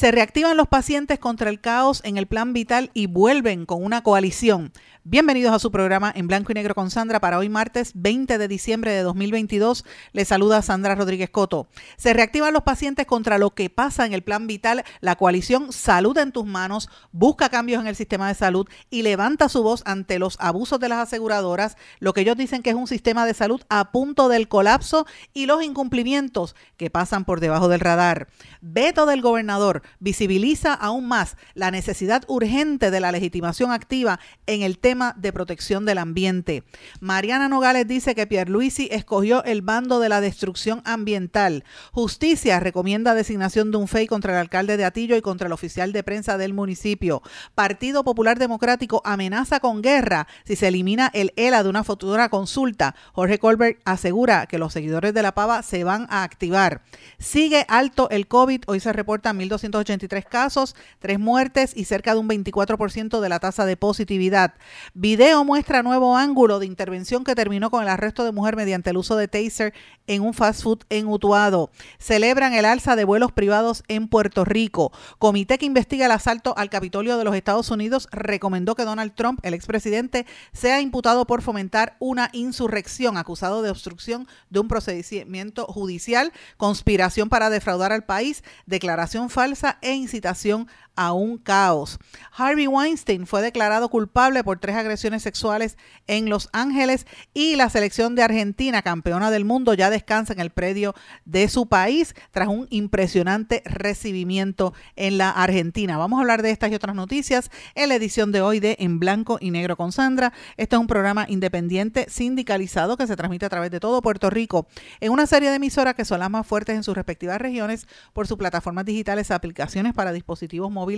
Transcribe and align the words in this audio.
Se 0.00 0.10
reactivan 0.10 0.56
los 0.56 0.66
pacientes 0.66 1.18
contra 1.18 1.50
el 1.50 1.60
caos 1.60 2.00
en 2.04 2.16
el 2.16 2.26
plan 2.26 2.54
vital 2.54 2.90
y 2.94 3.04
vuelven 3.04 3.66
con 3.66 3.84
una 3.84 4.02
coalición. 4.02 4.72
Bienvenidos 5.04 5.54
a 5.54 5.58
su 5.58 5.70
programa 5.70 6.12
en 6.14 6.26
blanco 6.26 6.52
y 6.52 6.54
negro 6.54 6.74
con 6.74 6.90
Sandra 6.90 7.20
para 7.20 7.38
hoy 7.38 7.48
martes 7.48 7.92
20 7.94 8.36
de 8.36 8.48
diciembre 8.48 8.92
de 8.92 9.02
2022. 9.02 9.84
Les 10.12 10.28
saluda 10.28 10.60
Sandra 10.60 10.94
Rodríguez 10.94 11.30
Coto. 11.30 11.68
Se 11.96 12.12
reactivan 12.12 12.52
los 12.52 12.62
pacientes 12.62 13.06
contra 13.06 13.38
lo 13.38 13.50
que 13.54 13.70
pasa 13.70 14.04
en 14.04 14.12
el 14.12 14.22
plan 14.22 14.46
vital. 14.46 14.84
La 15.00 15.16
coalición 15.16 15.72
Salud 15.72 16.16
en 16.18 16.32
tus 16.32 16.44
manos 16.44 16.90
busca 17.12 17.48
cambios 17.48 17.80
en 17.80 17.86
el 17.86 17.96
sistema 17.96 18.28
de 18.28 18.34
salud 18.34 18.68
y 18.90 19.02
levanta 19.02 19.48
su 19.48 19.62
voz 19.62 19.82
ante 19.86 20.18
los 20.18 20.36
abusos 20.38 20.78
de 20.80 20.90
las 20.90 20.98
aseguradoras, 20.98 21.78
lo 21.98 22.12
que 22.12 22.20
ellos 22.20 22.36
dicen 22.36 22.62
que 22.62 22.70
es 22.70 22.76
un 22.76 22.86
sistema 22.86 23.24
de 23.24 23.34
salud 23.34 23.62
a 23.70 23.92
punto 23.92 24.28
del 24.28 24.48
colapso 24.48 25.06
y 25.32 25.46
los 25.46 25.62
incumplimientos 25.62 26.54
que 26.76 26.90
pasan 26.90 27.24
por 27.24 27.40
debajo 27.40 27.68
del 27.68 27.80
radar. 27.80 28.28
Veto 28.60 29.06
del 29.06 29.22
gobernador 29.22 29.82
visibiliza 29.98 30.74
aún 30.74 31.08
más 31.08 31.36
la 31.54 31.70
necesidad 31.70 32.24
urgente 32.28 32.90
de 32.90 33.00
la 33.00 33.12
legitimación 33.12 33.72
activa 33.72 34.20
en 34.46 34.62
el 34.62 34.78
tema 34.78 35.14
de 35.16 35.32
protección 35.32 35.84
del 35.84 35.98
ambiente. 35.98 36.64
Mariana 37.00 37.48
Nogales 37.48 37.86
dice 37.86 38.14
que 38.14 38.26
Pierluisi 38.26 38.88
escogió 38.90 39.44
el 39.44 39.62
bando 39.62 40.00
de 40.00 40.08
la 40.08 40.20
destrucción 40.20 40.82
ambiental. 40.84 41.64
Justicia 41.92 42.60
recomienda 42.60 43.14
designación 43.14 43.70
de 43.70 43.78
un 43.78 43.88
FEI 43.88 44.06
contra 44.06 44.32
el 44.32 44.38
alcalde 44.38 44.76
de 44.76 44.84
Atillo 44.84 45.16
y 45.16 45.22
contra 45.22 45.46
el 45.46 45.52
oficial 45.52 45.92
de 45.92 46.02
prensa 46.02 46.38
del 46.38 46.54
municipio. 46.54 47.22
Partido 47.54 48.04
Popular 48.04 48.38
Democrático 48.38 49.02
amenaza 49.04 49.60
con 49.60 49.82
guerra 49.82 50.26
si 50.44 50.56
se 50.56 50.68
elimina 50.68 51.10
el 51.14 51.32
ELA 51.36 51.62
de 51.62 51.68
una 51.68 51.84
futura 51.84 52.28
consulta. 52.28 52.94
Jorge 53.12 53.38
Colbert 53.38 53.80
asegura 53.84 54.46
que 54.46 54.58
los 54.58 54.72
seguidores 54.72 55.14
de 55.14 55.22
la 55.22 55.34
Pava 55.34 55.62
se 55.62 55.84
van 55.84 56.06
a 56.10 56.22
activar. 56.22 56.82
Sigue 57.18 57.64
alto 57.68 58.08
el 58.10 58.26
COVID. 58.26 58.62
Hoy 58.66 58.80
se 58.80 58.92
reportan 58.92 59.36
1.283 59.84 60.24
casos, 60.24 60.76
tres 60.98 61.18
muertes 61.18 61.72
y 61.76 61.84
cerca 61.84 62.14
de 62.14 62.20
un 62.20 62.28
24% 62.28 63.20
de 63.20 63.28
la 63.28 63.40
tasa 63.40 63.64
de 63.64 63.76
positividad. 63.76 64.54
Video 64.94 65.44
muestra 65.44 65.82
nuevo 65.82 66.16
ángulo 66.16 66.58
de 66.58 66.66
intervención 66.66 67.24
que 67.24 67.34
terminó 67.34 67.70
con 67.70 67.82
el 67.82 67.88
arresto 67.88 68.24
de 68.24 68.32
mujer 68.32 68.56
mediante 68.56 68.90
el 68.90 68.96
uso 68.96 69.16
de 69.16 69.28
taser 69.28 69.74
en 70.06 70.22
un 70.22 70.34
fast 70.34 70.62
food 70.62 70.80
en 70.90 71.06
Utuado. 71.06 71.70
Celebran 71.98 72.52
el 72.54 72.64
alza 72.64 72.96
de 72.96 73.04
vuelos 73.04 73.32
privados 73.32 73.82
en 73.88 74.08
Puerto 74.08 74.44
Rico. 74.44 74.92
Comité 75.18 75.58
que 75.58 75.66
investiga 75.66 76.06
el 76.06 76.12
asalto 76.12 76.54
al 76.56 76.70
Capitolio 76.70 77.16
de 77.16 77.24
los 77.24 77.34
Estados 77.34 77.70
Unidos 77.70 78.08
recomendó 78.10 78.74
que 78.74 78.84
Donald 78.84 79.14
Trump, 79.14 79.40
el 79.42 79.54
expresidente, 79.54 80.26
sea 80.52 80.80
imputado 80.80 81.26
por 81.26 81.42
fomentar 81.42 81.96
una 82.00 82.30
insurrección, 82.32 83.16
acusado 83.16 83.62
de 83.62 83.70
obstrucción 83.70 84.26
de 84.50 84.60
un 84.60 84.68
procedimiento 84.68 85.66
judicial, 85.66 86.32
conspiración 86.56 87.28
para 87.28 87.50
defraudar 87.50 87.92
al 87.92 88.04
país, 88.04 88.42
declaración 88.66 89.30
falsa 89.30 89.69
e 89.82 89.92
incitación 89.94 90.66
a 91.00 91.14
un 91.14 91.38
caos. 91.38 91.98
Harvey 92.30 92.66
Weinstein 92.66 93.26
fue 93.26 93.40
declarado 93.40 93.88
culpable 93.88 94.44
por 94.44 94.58
tres 94.58 94.76
agresiones 94.76 95.22
sexuales 95.22 95.78
en 96.06 96.28
Los 96.28 96.50
Ángeles 96.52 97.06
y 97.32 97.56
la 97.56 97.70
selección 97.70 98.14
de 98.14 98.22
Argentina, 98.22 98.82
campeona 98.82 99.30
del 99.30 99.46
mundo, 99.46 99.72
ya 99.72 99.88
descansa 99.88 100.34
en 100.34 100.40
el 100.40 100.50
predio 100.50 100.94
de 101.24 101.48
su 101.48 101.68
país 101.68 102.14
tras 102.32 102.48
un 102.48 102.66
impresionante 102.68 103.62
recibimiento 103.64 104.74
en 104.94 105.16
la 105.16 105.30
Argentina. 105.30 105.96
Vamos 105.96 106.18
a 106.18 106.20
hablar 106.20 106.42
de 106.42 106.50
estas 106.50 106.70
y 106.70 106.74
otras 106.74 106.94
noticias 106.94 107.50
en 107.74 107.88
la 107.88 107.94
edición 107.94 108.30
de 108.30 108.42
hoy 108.42 108.60
de 108.60 108.76
En 108.78 109.00
Blanco 109.00 109.38
y 109.40 109.52
Negro 109.52 109.78
con 109.78 109.92
Sandra. 109.92 110.34
Este 110.58 110.76
es 110.76 110.80
un 110.80 110.86
programa 110.86 111.24
independiente 111.30 112.10
sindicalizado 112.10 112.98
que 112.98 113.06
se 113.06 113.16
transmite 113.16 113.46
a 113.46 113.48
través 113.48 113.70
de 113.70 113.80
todo 113.80 114.02
Puerto 114.02 114.28
Rico 114.28 114.66
en 115.00 115.12
una 115.12 115.26
serie 115.26 115.48
de 115.48 115.56
emisoras 115.56 115.94
que 115.94 116.04
son 116.04 116.20
las 116.20 116.28
más 116.28 116.46
fuertes 116.46 116.76
en 116.76 116.82
sus 116.82 116.94
respectivas 116.94 117.40
regiones 117.40 117.86
por 118.12 118.26
sus 118.26 118.36
plataformas 118.36 118.84
digitales, 118.84 119.30
aplicaciones 119.30 119.94
para 119.94 120.12
dispositivos 120.12 120.70
móviles 120.70 120.89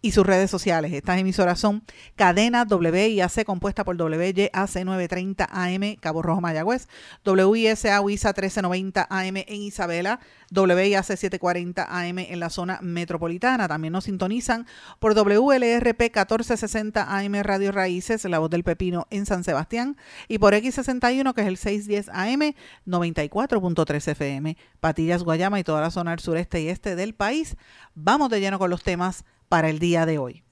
y 0.00 0.12
sus 0.12 0.26
redes 0.26 0.50
sociales. 0.50 0.92
Estas 0.92 1.18
emisoras 1.18 1.58
son 1.58 1.82
Cadena 2.16 2.66
WIAC 2.68 3.44
compuesta 3.44 3.84
por 3.84 4.00
WYAC 4.00 4.50
930 4.52 5.48
AM 5.50 5.96
Cabo 6.00 6.22
Rojo 6.22 6.40
Mayagüez, 6.40 6.88
WISA 7.24 8.00
WISA 8.00 8.28
1390 8.28 9.06
AM 9.08 9.36
en 9.36 9.62
Isabela, 9.62 10.20
WIAC 10.50 11.04
740 11.04 11.86
AM 11.88 12.18
en 12.18 12.40
la 12.40 12.50
zona 12.50 12.78
metropolitana. 12.82 13.68
También 13.68 13.92
nos 13.92 14.04
sintonizan 14.04 14.66
por 14.98 15.14
WLRP 15.14 16.00
1460 16.00 17.18
AM 17.18 17.34
Radio 17.42 17.72
Raíces, 17.72 18.24
La 18.24 18.38
Voz 18.38 18.50
del 18.50 18.64
Pepino 18.64 19.06
en 19.10 19.26
San 19.26 19.44
Sebastián, 19.44 19.96
y 20.28 20.38
por 20.38 20.54
X61 20.54 21.34
que 21.34 21.42
es 21.42 21.46
el 21.46 21.56
610 21.56 22.08
AM 22.10 22.54
94.3 22.86 24.08
FM, 24.08 24.56
Patillas, 24.80 25.22
Guayama 25.22 25.60
y 25.60 25.64
toda 25.64 25.80
la 25.80 25.90
zona 25.90 26.12
del 26.12 26.20
sureste 26.20 26.60
y 26.60 26.68
este 26.68 26.96
del 26.96 27.14
país. 27.14 27.56
Vamos 27.94 28.30
de 28.30 28.40
lleno 28.40 28.58
con 28.58 28.70
los 28.70 28.82
temas 28.82 29.24
para 29.48 29.68
el 29.68 29.78
día 29.78 30.06
de 30.06 30.18
hoy. 30.18 30.42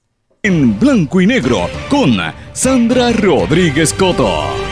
En 0.43 0.79
blanco 0.79 1.19
y 1.19 1.27
negro 1.27 1.67
con 1.89 2.17
Sandra 2.53 3.11
Rodríguez 3.11 3.93
Coto. 3.93 4.66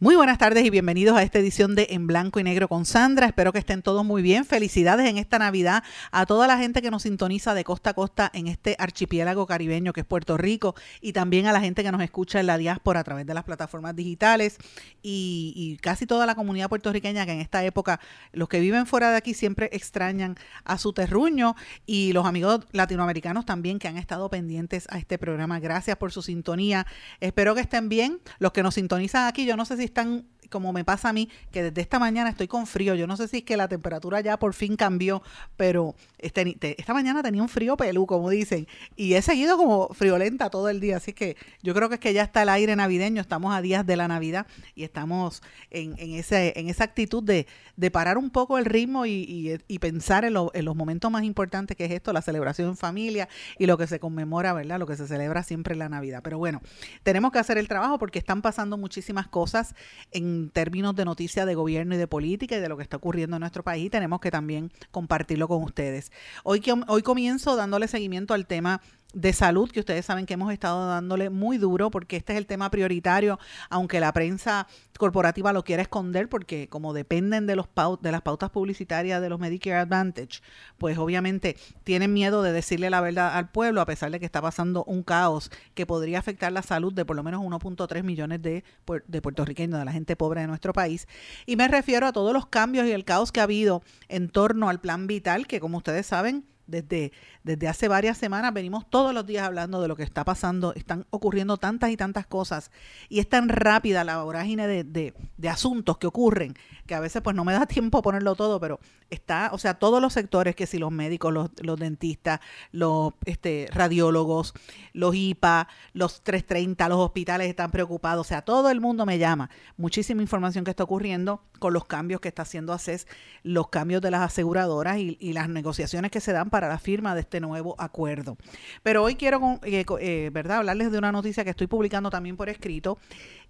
Muy 0.00 0.14
buenas 0.14 0.38
tardes 0.38 0.64
y 0.64 0.70
bienvenidos 0.70 1.16
a 1.16 1.24
esta 1.24 1.40
edición 1.40 1.74
de 1.74 1.88
En 1.90 2.06
Blanco 2.06 2.38
y 2.38 2.44
Negro 2.44 2.68
con 2.68 2.84
Sandra. 2.84 3.26
Espero 3.26 3.52
que 3.52 3.58
estén 3.58 3.82
todos 3.82 4.04
muy 4.04 4.22
bien. 4.22 4.44
Felicidades 4.44 5.08
en 5.08 5.18
esta 5.18 5.40
Navidad 5.40 5.82
a 6.12 6.24
toda 6.24 6.46
la 6.46 6.56
gente 6.56 6.82
que 6.82 6.92
nos 6.92 7.02
sintoniza 7.02 7.52
de 7.52 7.64
costa 7.64 7.90
a 7.90 7.94
costa 7.94 8.30
en 8.32 8.46
este 8.46 8.76
archipiélago 8.78 9.44
caribeño 9.48 9.92
que 9.92 10.02
es 10.02 10.06
Puerto 10.06 10.36
Rico 10.36 10.76
y 11.00 11.14
también 11.14 11.48
a 11.48 11.52
la 11.52 11.60
gente 11.60 11.82
que 11.82 11.90
nos 11.90 12.00
escucha 12.00 12.38
en 12.38 12.46
la 12.46 12.58
diáspora 12.58 13.00
a 13.00 13.02
través 13.02 13.26
de 13.26 13.34
las 13.34 13.42
plataformas 13.42 13.96
digitales 13.96 14.58
y, 15.02 15.76
casi 15.82 16.06
toda 16.06 16.26
la 16.26 16.36
comunidad 16.36 16.68
puertorriqueña 16.68 17.26
que 17.26 17.32
en 17.32 17.40
esta 17.40 17.64
época 17.64 17.98
los 18.30 18.48
que 18.48 18.60
viven 18.60 18.86
fuera 18.86 19.10
de 19.10 19.16
aquí 19.16 19.34
siempre 19.34 19.68
extrañan 19.72 20.36
a 20.62 20.78
su 20.78 20.92
terruño 20.92 21.56
y 21.86 22.12
los 22.12 22.24
amigos 22.24 22.60
latinoamericanos 22.70 23.46
también 23.46 23.80
que 23.80 23.88
han 23.88 23.96
estado 23.96 24.30
pendientes 24.30 24.86
a 24.90 24.98
este 24.98 25.18
programa. 25.18 25.58
Gracias 25.58 25.96
por 25.96 26.12
su 26.12 26.22
sintonía. 26.22 26.86
Espero 27.18 27.56
que 27.56 27.62
estén 27.62 27.88
bien. 27.88 28.20
Los 28.38 28.52
que 28.52 28.62
nos 28.62 28.74
sintonizan 28.74 29.26
aquí, 29.26 29.44
yo 29.44 29.56
no 29.56 29.64
sé 29.64 29.76
si 29.76 29.87
están 29.88 30.26
como 30.48 30.72
me 30.72 30.84
pasa 30.84 31.10
a 31.10 31.12
mí, 31.12 31.28
que 31.50 31.62
desde 31.62 31.80
esta 31.80 31.98
mañana 31.98 32.30
estoy 32.30 32.48
con 32.48 32.66
frío. 32.66 32.94
Yo 32.94 33.06
no 33.06 33.16
sé 33.16 33.28
si 33.28 33.38
es 33.38 33.42
que 33.44 33.56
la 33.56 33.68
temperatura 33.68 34.20
ya 34.20 34.38
por 34.38 34.54
fin 34.54 34.76
cambió, 34.76 35.22
pero 35.56 35.94
este, 36.18 36.56
esta 36.78 36.94
mañana 36.94 37.22
tenía 37.22 37.42
un 37.42 37.48
frío 37.48 37.76
pelú, 37.76 38.06
como 38.06 38.30
dicen, 38.30 38.66
y 38.96 39.14
he 39.14 39.22
seguido 39.22 39.56
como 39.56 39.88
friolenta 39.88 40.50
todo 40.50 40.68
el 40.68 40.80
día. 40.80 40.96
Así 40.96 41.12
que 41.12 41.36
yo 41.62 41.74
creo 41.74 41.88
que 41.88 41.96
es 41.96 42.00
que 42.00 42.12
ya 42.12 42.22
está 42.22 42.42
el 42.42 42.48
aire 42.48 42.74
navideño, 42.76 43.20
estamos 43.20 43.54
a 43.54 43.60
días 43.60 43.86
de 43.86 43.96
la 43.96 44.08
Navidad 44.08 44.46
y 44.74 44.84
estamos 44.84 45.42
en, 45.70 45.94
ese, 45.98 46.52
en 46.56 46.68
esa 46.68 46.84
actitud 46.84 47.22
de, 47.22 47.46
parar 47.90 48.18
un 48.18 48.30
poco 48.30 48.58
el 48.58 48.64
ritmo 48.64 49.06
y, 49.06 49.58
pensar 49.80 50.24
en, 50.24 50.34
en, 50.52 50.64
los 50.64 50.76
momentos 50.76 51.10
más 51.10 51.22
importantes 51.22 51.76
que 51.76 51.84
es 51.84 51.90
esto, 51.92 52.12
la 52.12 52.22
celebración 52.22 52.68
en 52.68 52.76
familia 52.76 53.28
y 53.58 53.66
lo 53.66 53.78
que 53.78 53.86
se 53.86 53.98
conmemora, 54.00 54.52
¿verdad? 54.52 54.78
Lo 54.78 54.86
que 54.86 54.96
se 54.96 55.06
celebra 55.06 55.42
siempre 55.42 55.72
en 55.72 55.78
la 55.78 55.88
Navidad. 55.88 56.20
Pero 56.22 56.38
bueno, 56.38 56.60
tenemos 57.02 57.32
que 57.32 57.38
hacer 57.38 57.58
el 57.58 57.68
trabajo 57.68 57.98
porque 57.98 58.18
están 58.18 58.42
pasando 58.42 58.76
muchísimas 58.76 59.28
cosas 59.28 59.74
en 60.12 60.37
términos 60.52 60.94
de 60.96 61.04
noticia 61.04 61.46
de 61.46 61.54
gobierno 61.54 61.94
y 61.94 61.98
de 61.98 62.06
política 62.06 62.56
y 62.56 62.60
de 62.60 62.68
lo 62.68 62.76
que 62.76 62.82
está 62.82 62.96
ocurriendo 62.96 63.36
en 63.36 63.40
nuestro 63.40 63.62
país, 63.62 63.90
tenemos 63.90 64.20
que 64.20 64.30
también 64.30 64.70
compartirlo 64.90 65.48
con 65.48 65.62
ustedes. 65.62 66.12
Hoy, 66.44 66.62
hoy 66.86 67.02
comienzo 67.02 67.56
dándole 67.56 67.88
seguimiento 67.88 68.34
al 68.34 68.46
tema 68.46 68.80
de 69.14 69.32
salud, 69.32 69.70
que 69.70 69.80
ustedes 69.80 70.04
saben 70.04 70.26
que 70.26 70.34
hemos 70.34 70.52
estado 70.52 70.86
dándole 70.86 71.30
muy 71.30 71.56
duro 71.56 71.90
porque 71.90 72.16
este 72.16 72.34
es 72.34 72.38
el 72.38 72.46
tema 72.46 72.70
prioritario, 72.70 73.38
aunque 73.70 74.00
la 74.00 74.12
prensa 74.12 74.66
corporativa 74.98 75.52
lo 75.54 75.64
quiera 75.64 75.82
esconder 75.82 76.28
porque 76.28 76.68
como 76.68 76.92
dependen 76.92 77.46
de, 77.46 77.56
los 77.56 77.68
de 78.02 78.12
las 78.12 78.20
pautas 78.20 78.50
publicitarias 78.50 79.22
de 79.22 79.30
los 79.30 79.40
Medicare 79.40 79.76
Advantage, 79.76 80.40
pues 80.76 80.98
obviamente 80.98 81.56
tienen 81.84 82.12
miedo 82.12 82.42
de 82.42 82.52
decirle 82.52 82.90
la 82.90 83.00
verdad 83.00 83.34
al 83.34 83.50
pueblo 83.50 83.80
a 83.80 83.86
pesar 83.86 84.10
de 84.10 84.20
que 84.20 84.26
está 84.26 84.42
pasando 84.42 84.84
un 84.84 85.02
caos 85.02 85.50
que 85.74 85.86
podría 85.86 86.18
afectar 86.18 86.52
la 86.52 86.62
salud 86.62 86.92
de 86.92 87.06
por 87.06 87.16
lo 87.16 87.22
menos 87.22 87.40
1.3 87.40 88.02
millones 88.02 88.42
de, 88.42 88.62
de 89.06 89.22
puertorriqueños, 89.22 89.78
de 89.78 89.84
la 89.86 89.92
gente 89.92 90.16
pobre 90.16 90.42
de 90.42 90.48
nuestro 90.48 90.74
país. 90.74 91.08
Y 91.46 91.56
me 91.56 91.66
refiero 91.68 92.06
a 92.06 92.12
todos 92.12 92.34
los 92.34 92.46
cambios 92.46 92.86
y 92.86 92.92
el 92.92 93.06
caos 93.06 93.32
que 93.32 93.40
ha 93.40 93.44
habido 93.44 93.82
en 94.08 94.28
torno 94.28 94.68
al 94.68 94.80
plan 94.80 95.06
vital, 95.06 95.46
que 95.46 95.60
como 95.60 95.78
ustedes 95.78 96.06
saben, 96.06 96.44
desde, 96.68 97.12
desde 97.42 97.66
hace 97.66 97.88
varias 97.88 98.16
semanas 98.16 98.54
venimos 98.54 98.88
todos 98.88 99.12
los 99.12 99.26
días 99.26 99.44
hablando 99.44 99.82
de 99.82 99.88
lo 99.88 99.96
que 99.96 100.04
está 100.04 100.24
pasando, 100.24 100.72
están 100.74 101.06
ocurriendo 101.10 101.56
tantas 101.56 101.90
y 101.90 101.96
tantas 101.96 102.26
cosas 102.26 102.70
y 103.08 103.18
es 103.18 103.28
tan 103.28 103.48
rápida 103.48 104.04
la 104.04 104.22
vorágine 104.22 104.68
de, 104.68 104.84
de, 104.84 105.14
de 105.36 105.48
asuntos 105.48 105.98
que 105.98 106.06
ocurren 106.06 106.54
que 106.88 106.96
a 106.96 107.00
veces 107.00 107.22
pues 107.22 107.36
no 107.36 107.44
me 107.44 107.52
da 107.52 107.66
tiempo 107.66 108.02
ponerlo 108.02 108.34
todo, 108.34 108.58
pero 108.58 108.80
está, 109.10 109.50
o 109.52 109.58
sea, 109.58 109.74
todos 109.74 110.02
los 110.02 110.12
sectores, 110.12 110.56
que 110.56 110.66
si 110.66 110.78
los 110.78 110.90
médicos, 110.90 111.32
los, 111.32 111.50
los 111.62 111.78
dentistas, 111.78 112.40
los 112.72 113.12
este, 113.26 113.68
radiólogos, 113.72 114.54
los 114.92 115.14
IPA, 115.14 115.68
los 115.92 116.22
330, 116.22 116.88
los 116.88 116.98
hospitales 116.98 117.48
están 117.48 117.70
preocupados, 117.70 118.26
o 118.26 118.28
sea, 118.28 118.42
todo 118.42 118.70
el 118.70 118.80
mundo 118.80 119.06
me 119.06 119.18
llama. 119.18 119.50
Muchísima 119.76 120.22
información 120.22 120.64
que 120.64 120.70
está 120.70 120.82
ocurriendo 120.82 121.42
con 121.60 121.72
los 121.72 121.84
cambios 121.84 122.20
que 122.20 122.28
está 122.28 122.42
haciendo 122.42 122.72
ACES, 122.72 123.06
los 123.42 123.68
cambios 123.68 124.02
de 124.02 124.10
las 124.10 124.22
aseguradoras 124.22 124.98
y, 124.98 125.16
y 125.20 125.34
las 125.34 125.48
negociaciones 125.48 126.10
que 126.10 126.20
se 126.20 126.32
dan 126.32 126.50
para 126.50 126.57
la 126.66 126.80
firma 126.80 127.14
de 127.14 127.20
este 127.20 127.38
nuevo 127.38 127.76
acuerdo. 127.78 128.36
Pero 128.82 129.04
hoy 129.04 129.14
quiero, 129.14 129.60
eh, 129.62 129.84
eh, 130.00 130.30
¿verdad?, 130.32 130.58
hablarles 130.58 130.90
de 130.90 130.98
una 130.98 131.12
noticia 131.12 131.44
que 131.44 131.50
estoy 131.50 131.68
publicando 131.68 132.10
también 132.10 132.36
por 132.36 132.48
escrito 132.48 132.98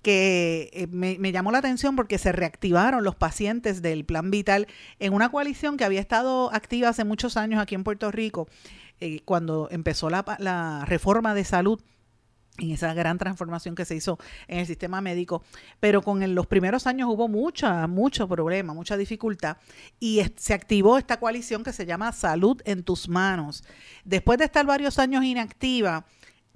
que 0.03 0.71
eh, 0.73 0.87
me, 0.89 1.33
llamó 1.33 1.51
la 1.51 1.59
atención 1.59 1.97
porque 1.97 2.19
se 2.19 2.33
reactivaron 2.33 3.03
los 3.03 3.17
pacientes 3.17 3.83
del 3.83 4.05
Plan 4.05 4.31
Vital 4.31 4.67
en 4.99 5.13
una 5.13 5.31
coalición 5.31 5.77
que 5.77 5.85
había 5.85 6.01
estado 6.01 6.53
activa 6.53 6.89
hace 6.89 7.05
muchos 7.05 7.37
años 7.37 7.61
aquí 7.61 7.75
en 7.75 7.85
Puerto 7.85 8.11
Rico, 8.11 8.49
eh, 9.01 9.21
cuando 9.25 9.69
empezó 9.71 10.11
la 10.11 10.85
reforma 10.87 11.35
de 11.35 11.45
salud 11.45 11.81
en 12.59 12.73
esa 12.73 12.93
gran 12.95 13.19
transformación 13.19 13.75
que 13.75 13.85
se 13.85 13.97
hizo 13.97 14.19
en 14.47 14.59
el 14.59 14.67
sistema 14.67 15.01
médico, 15.01 15.43
pero 15.81 16.03
con 16.03 16.35
los 16.35 16.47
primeros 16.47 16.87
años 16.87 17.09
hubo 17.11 17.29
mucha, 17.29 17.87
mucho 17.87 18.29
problema, 18.29 18.75
mucha 18.75 18.97
dificultad 18.97 19.57
y 20.01 20.23
se 20.37 20.55
activó 20.55 20.99
esta 20.99 21.19
coalición 21.19 21.65
que 21.65 21.73
se 21.73 21.87
llama 21.87 22.13
Salud 22.13 22.61
en 22.65 22.83
tus 22.83 23.09
manos. 23.09 23.65
Después 24.05 24.39
de 24.39 24.45
estar 24.47 24.67
varios 24.67 24.99
años 24.99 25.25
inactiva, 25.25 26.05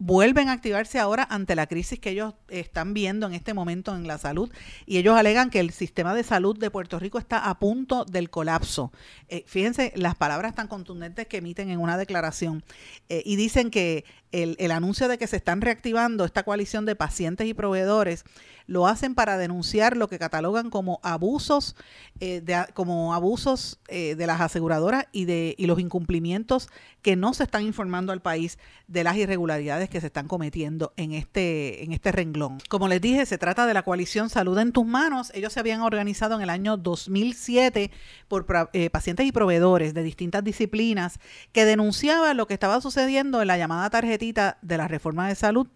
vuelven 0.04 0.48
a 0.48 0.52
activarse 0.52 0.98
ahora 0.98 1.26
ante 1.30 1.54
la 1.54 1.68
crisis 1.68 2.00
que 2.00 2.10
ellos 2.10 2.34
están 2.48 2.92
viendo 2.92 3.26
en 3.26 3.34
este 3.34 3.54
momento 3.54 3.94
en 3.94 4.08
la 4.08 4.18
salud 4.18 4.50
y 4.84 4.98
ellos 4.98 5.16
alegan 5.16 5.48
que 5.48 5.60
el 5.60 5.70
sistema 5.70 6.12
de 6.12 6.24
salud 6.24 6.58
de 6.58 6.70
Puerto 6.70 6.98
Rico 6.98 7.18
está 7.18 7.48
a 7.48 7.58
punto 7.60 8.04
del 8.04 8.28
colapso. 8.28 8.90
Eh, 9.28 9.44
fíjense 9.46 9.92
las 9.94 10.16
palabras 10.16 10.56
tan 10.56 10.66
contundentes 10.66 11.28
que 11.28 11.36
emiten 11.36 11.70
en 11.70 11.78
una 11.78 11.96
declaración 11.96 12.64
eh, 13.08 13.22
y 13.24 13.36
dicen 13.36 13.70
que 13.70 14.04
el, 14.32 14.56
el, 14.58 14.70
anuncio 14.70 15.08
de 15.08 15.18
que 15.18 15.26
se 15.26 15.36
están 15.36 15.60
reactivando 15.60 16.24
esta 16.24 16.42
coalición 16.42 16.86
de 16.86 16.96
pacientes 16.96 17.46
y 17.46 17.54
proveedores 17.54 18.24
lo 18.66 18.86
hacen 18.86 19.14
para 19.14 19.36
denunciar 19.36 19.96
lo 19.96 20.08
que 20.08 20.18
catalogan 20.18 20.70
como 20.70 21.00
abusos 21.02 21.76
eh, 22.20 22.40
de, 22.40 22.64
como 22.74 23.14
abusos 23.14 23.78
eh, 23.88 24.14
de 24.14 24.26
las 24.26 24.40
aseguradoras 24.40 25.06
y 25.12 25.24
de 25.24 25.54
y 25.58 25.66
los 25.66 25.78
incumplimientos 25.78 26.68
que 27.02 27.16
no 27.16 27.34
se 27.34 27.44
están 27.44 27.64
informando 27.64 28.12
al 28.12 28.22
país 28.22 28.58
de 28.86 29.04
las 29.04 29.16
irregularidades 29.16 29.88
que 29.88 30.00
se 30.00 30.06
están 30.06 30.28
cometiendo 30.28 30.92
en 30.96 31.12
este 31.12 31.84
en 31.84 31.92
este 31.92 32.12
renglón. 32.12 32.58
Como 32.68 32.88
les 32.88 33.00
dije, 33.00 33.26
se 33.26 33.38
trata 33.38 33.66
de 33.66 33.74
la 33.74 33.82
coalición 33.82 34.30
Salud 34.30 34.58
en 34.58 34.72
tus 34.72 34.86
manos. 34.86 35.32
Ellos 35.34 35.52
se 35.52 35.60
habían 35.60 35.80
organizado 35.80 36.36
en 36.36 36.42
el 36.42 36.50
año 36.50 36.76
2007 36.76 37.90
por 38.28 38.46
eh, 38.72 38.90
pacientes 38.90 39.26
y 39.26 39.32
proveedores 39.32 39.94
de 39.94 40.02
distintas 40.02 40.44
disciplinas 40.44 41.18
que 41.52 41.64
denunciaban 41.64 42.36
lo 42.36 42.46
que 42.46 42.54
estaba 42.54 42.80
sucediendo 42.80 43.42
en 43.42 43.48
la 43.48 43.58
llamada 43.58 43.90
de 44.30 44.76
la 44.76 44.86
reforma 44.86 45.26
de 45.26 45.34
salud 45.34 45.66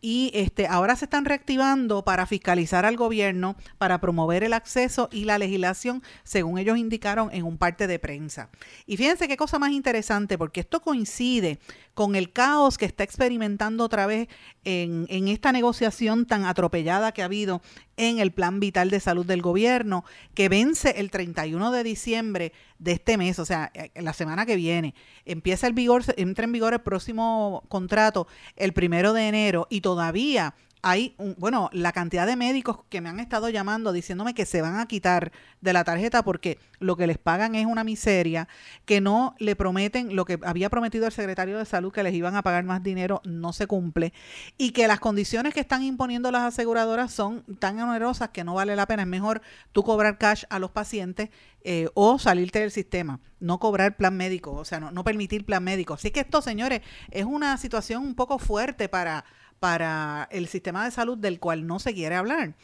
y 0.00 0.30
este, 0.32 0.66
ahora 0.68 0.94
se 0.94 1.06
están 1.06 1.24
reactivando 1.24 2.04
para 2.04 2.26
fiscalizar 2.26 2.84
al 2.86 2.96
gobierno, 2.96 3.56
para 3.78 4.00
promover 4.00 4.44
el 4.44 4.52
acceso 4.52 5.08
y 5.10 5.24
la 5.24 5.38
legislación, 5.38 6.02
según 6.22 6.58
ellos 6.58 6.78
indicaron 6.78 7.30
en 7.32 7.44
un 7.44 7.58
parte 7.58 7.86
de 7.88 7.98
prensa. 7.98 8.48
Y 8.86 8.96
fíjense 8.96 9.26
qué 9.26 9.36
cosa 9.36 9.58
más 9.58 9.72
interesante, 9.72 10.38
porque 10.38 10.60
esto 10.60 10.80
coincide 10.80 11.58
con 11.94 12.14
el 12.14 12.32
caos 12.32 12.78
que 12.78 12.84
está 12.84 13.02
experimentando 13.02 13.82
otra 13.82 14.06
vez 14.06 14.28
en, 14.68 15.28
esta 15.28 15.50
negociación 15.50 16.26
tan 16.26 16.44
atropellada 16.44 17.12
que 17.12 17.22
ha 17.22 17.24
habido 17.24 17.62
en 17.96 18.18
el 18.18 18.32
Plan 18.32 18.60
Vital 18.60 18.90
de 18.90 19.00
Salud 19.00 19.24
del 19.24 19.40
Gobierno, 19.40 20.04
que 20.34 20.50
vence 20.50 20.90
el 20.98 21.10
31 21.10 21.72
de 21.72 21.82
diciembre 21.82 22.52
de 22.78 22.92
este 22.92 23.16
mes, 23.16 23.38
o 23.38 23.46
sea, 23.46 23.70
eh, 23.72 23.90
la 23.94 24.12
semana 24.12 24.44
que 24.44 24.56
viene. 24.56 24.94
Empieza 25.24 25.66
el 25.66 25.72
vigor, 25.72 26.02
entra 26.16 26.44
en 26.44 26.52
vigor 26.52 26.74
el 26.74 26.80
próximo 26.80 27.64
contrato 27.68 28.28
el 28.56 28.74
primero 28.74 29.14
de 29.14 29.28
enero 29.28 29.66
y 29.70 29.80
todavía 29.80 30.54
hay, 30.88 31.14
un, 31.18 31.34
bueno, 31.38 31.68
la 31.72 31.92
cantidad 31.92 32.26
de 32.26 32.34
médicos 32.34 32.78
que 32.88 33.02
me 33.02 33.10
han 33.10 33.20
estado 33.20 33.50
llamando 33.50 33.92
diciéndome 33.92 34.32
que 34.32 34.46
se 34.46 34.62
van 34.62 34.78
a 34.78 34.86
quitar 34.86 35.32
de 35.60 35.74
la 35.74 35.84
tarjeta 35.84 36.22
porque 36.22 36.58
lo 36.78 36.96
que 36.96 37.06
les 37.06 37.18
pagan 37.18 37.54
es 37.54 37.66
una 37.66 37.84
miseria, 37.84 38.48
que 38.86 39.02
no 39.02 39.34
le 39.38 39.54
prometen 39.54 40.16
lo 40.16 40.24
que 40.24 40.38
había 40.42 40.70
prometido 40.70 41.06
el 41.06 41.12
secretario 41.12 41.58
de 41.58 41.66
salud 41.66 41.92
que 41.92 42.02
les 42.02 42.14
iban 42.14 42.36
a 42.36 42.42
pagar 42.42 42.64
más 42.64 42.82
dinero, 42.82 43.20
no 43.24 43.52
se 43.52 43.66
cumple, 43.66 44.14
y 44.56 44.70
que 44.70 44.88
las 44.88 44.98
condiciones 44.98 45.52
que 45.52 45.60
están 45.60 45.82
imponiendo 45.82 46.30
las 46.30 46.42
aseguradoras 46.42 47.12
son 47.12 47.44
tan 47.58 47.78
onerosas 47.80 48.30
que 48.30 48.44
no 48.44 48.54
vale 48.54 48.74
la 48.74 48.86
pena. 48.86 49.02
Es 49.02 49.08
mejor 49.08 49.42
tú 49.72 49.82
cobrar 49.82 50.16
cash 50.16 50.44
a 50.48 50.58
los 50.58 50.70
pacientes 50.70 51.28
eh, 51.62 51.88
o 51.92 52.18
salirte 52.18 52.60
del 52.60 52.70
sistema, 52.70 53.20
no 53.40 53.58
cobrar 53.58 53.96
plan 53.96 54.16
médico, 54.16 54.52
o 54.52 54.64
sea, 54.64 54.80
no, 54.80 54.90
no 54.90 55.04
permitir 55.04 55.44
plan 55.44 55.62
médico. 55.62 55.94
Así 55.94 56.10
que 56.10 56.20
esto, 56.20 56.40
señores, 56.40 56.80
es 57.10 57.24
una 57.26 57.58
situación 57.58 58.04
un 58.04 58.14
poco 58.14 58.38
fuerte 58.38 58.88
para 58.88 59.26
para 59.58 60.28
el 60.30 60.48
sistema 60.48 60.84
de 60.84 60.90
salud 60.90 61.18
del 61.18 61.40
cual 61.40 61.66
no 61.66 61.78
se 61.78 61.94
quiere 61.94 62.14
hablar. 62.14 62.54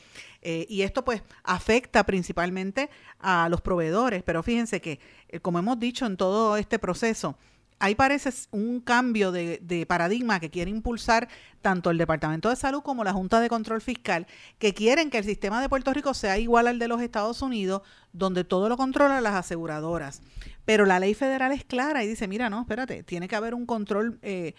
Eh, 0.42 0.66
y 0.68 0.82
esto 0.82 1.04
pues 1.04 1.22
afecta 1.42 2.04
principalmente 2.04 2.90
a 3.18 3.48
los 3.48 3.60
proveedores, 3.60 4.22
pero 4.22 4.42
fíjense 4.42 4.80
que, 4.80 5.00
eh, 5.28 5.40
como 5.40 5.58
hemos 5.58 5.78
dicho 5.78 6.06
en 6.06 6.16
todo 6.16 6.56
este 6.56 6.78
proceso, 6.78 7.36
ahí 7.78 7.94
parece 7.94 8.30
un 8.50 8.80
cambio 8.80 9.32
de, 9.32 9.58
de, 9.62 9.86
paradigma 9.86 10.40
que 10.40 10.50
quiere 10.50 10.70
impulsar 10.70 11.28
tanto 11.64 11.90
el 11.90 11.96
Departamento 11.96 12.50
de 12.50 12.56
Salud 12.56 12.82
como 12.82 13.04
la 13.04 13.14
Junta 13.14 13.40
de 13.40 13.48
Control 13.48 13.80
Fiscal, 13.80 14.26
que 14.58 14.74
quieren 14.74 15.08
que 15.08 15.16
el 15.16 15.24
sistema 15.24 15.62
de 15.62 15.70
Puerto 15.70 15.94
Rico 15.94 16.12
sea 16.12 16.38
igual 16.38 16.68
al 16.68 16.78
de 16.78 16.88
los 16.88 17.00
Estados 17.00 17.40
Unidos, 17.40 17.80
donde 18.12 18.44
todo 18.44 18.68
lo 18.68 18.76
controlan 18.76 19.22
las 19.22 19.34
aseguradoras. 19.34 20.20
Pero 20.66 20.84
la 20.84 21.00
ley 21.00 21.14
federal 21.14 21.52
es 21.52 21.64
clara 21.64 22.04
y 22.04 22.06
dice, 22.06 22.28
mira, 22.28 22.50
no, 22.50 22.60
espérate, 22.60 23.02
tiene 23.02 23.28
que 23.28 23.36
haber 23.36 23.54
un 23.54 23.64
control 23.64 24.18
eh, 24.22 24.54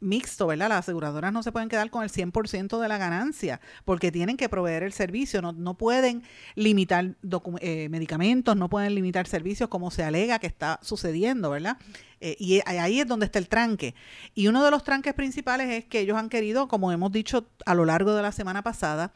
mixto, 0.00 0.46
¿verdad? 0.46 0.68
Las 0.68 0.80
aseguradoras 0.80 1.32
no 1.32 1.42
se 1.42 1.50
pueden 1.50 1.70
quedar 1.70 1.90
con 1.90 2.02
el 2.02 2.10
100% 2.10 2.78
de 2.78 2.88
la 2.88 2.98
ganancia 2.98 3.60
porque 3.86 4.12
tienen 4.12 4.36
que 4.36 4.48
proveer 4.50 4.82
el 4.82 4.92
servicio, 4.92 5.40
no, 5.40 5.52
no 5.52 5.74
pueden 5.74 6.22
limitar 6.56 7.14
eh, 7.60 7.88
medicamentos, 7.88 8.54
no 8.56 8.68
pueden 8.68 8.94
limitar 8.94 9.26
servicios 9.26 9.70
como 9.70 9.90
se 9.90 10.02
alega 10.02 10.38
que 10.38 10.46
está 10.46 10.78
sucediendo, 10.82 11.50
¿verdad? 11.50 11.78
Eh, 12.20 12.36
y 12.38 12.60
ahí 12.66 13.00
es 13.00 13.06
donde 13.06 13.26
está 13.26 13.38
el 13.38 13.48
tranque. 13.48 13.94
Y 14.34 14.46
uno 14.48 14.62
de 14.64 14.70
los 14.70 14.84
tranques 14.84 15.14
principales 15.14 15.70
es 15.70 15.84
que 15.86 16.00
ellos 16.00 16.18
han 16.18 16.28
querido, 16.28 16.49
como 16.68 16.92
hemos 16.92 17.12
dicho 17.12 17.46
a 17.66 17.74
lo 17.74 17.84
largo 17.84 18.14
de 18.14 18.22
la 18.22 18.32
semana 18.32 18.62
pasada, 18.62 19.12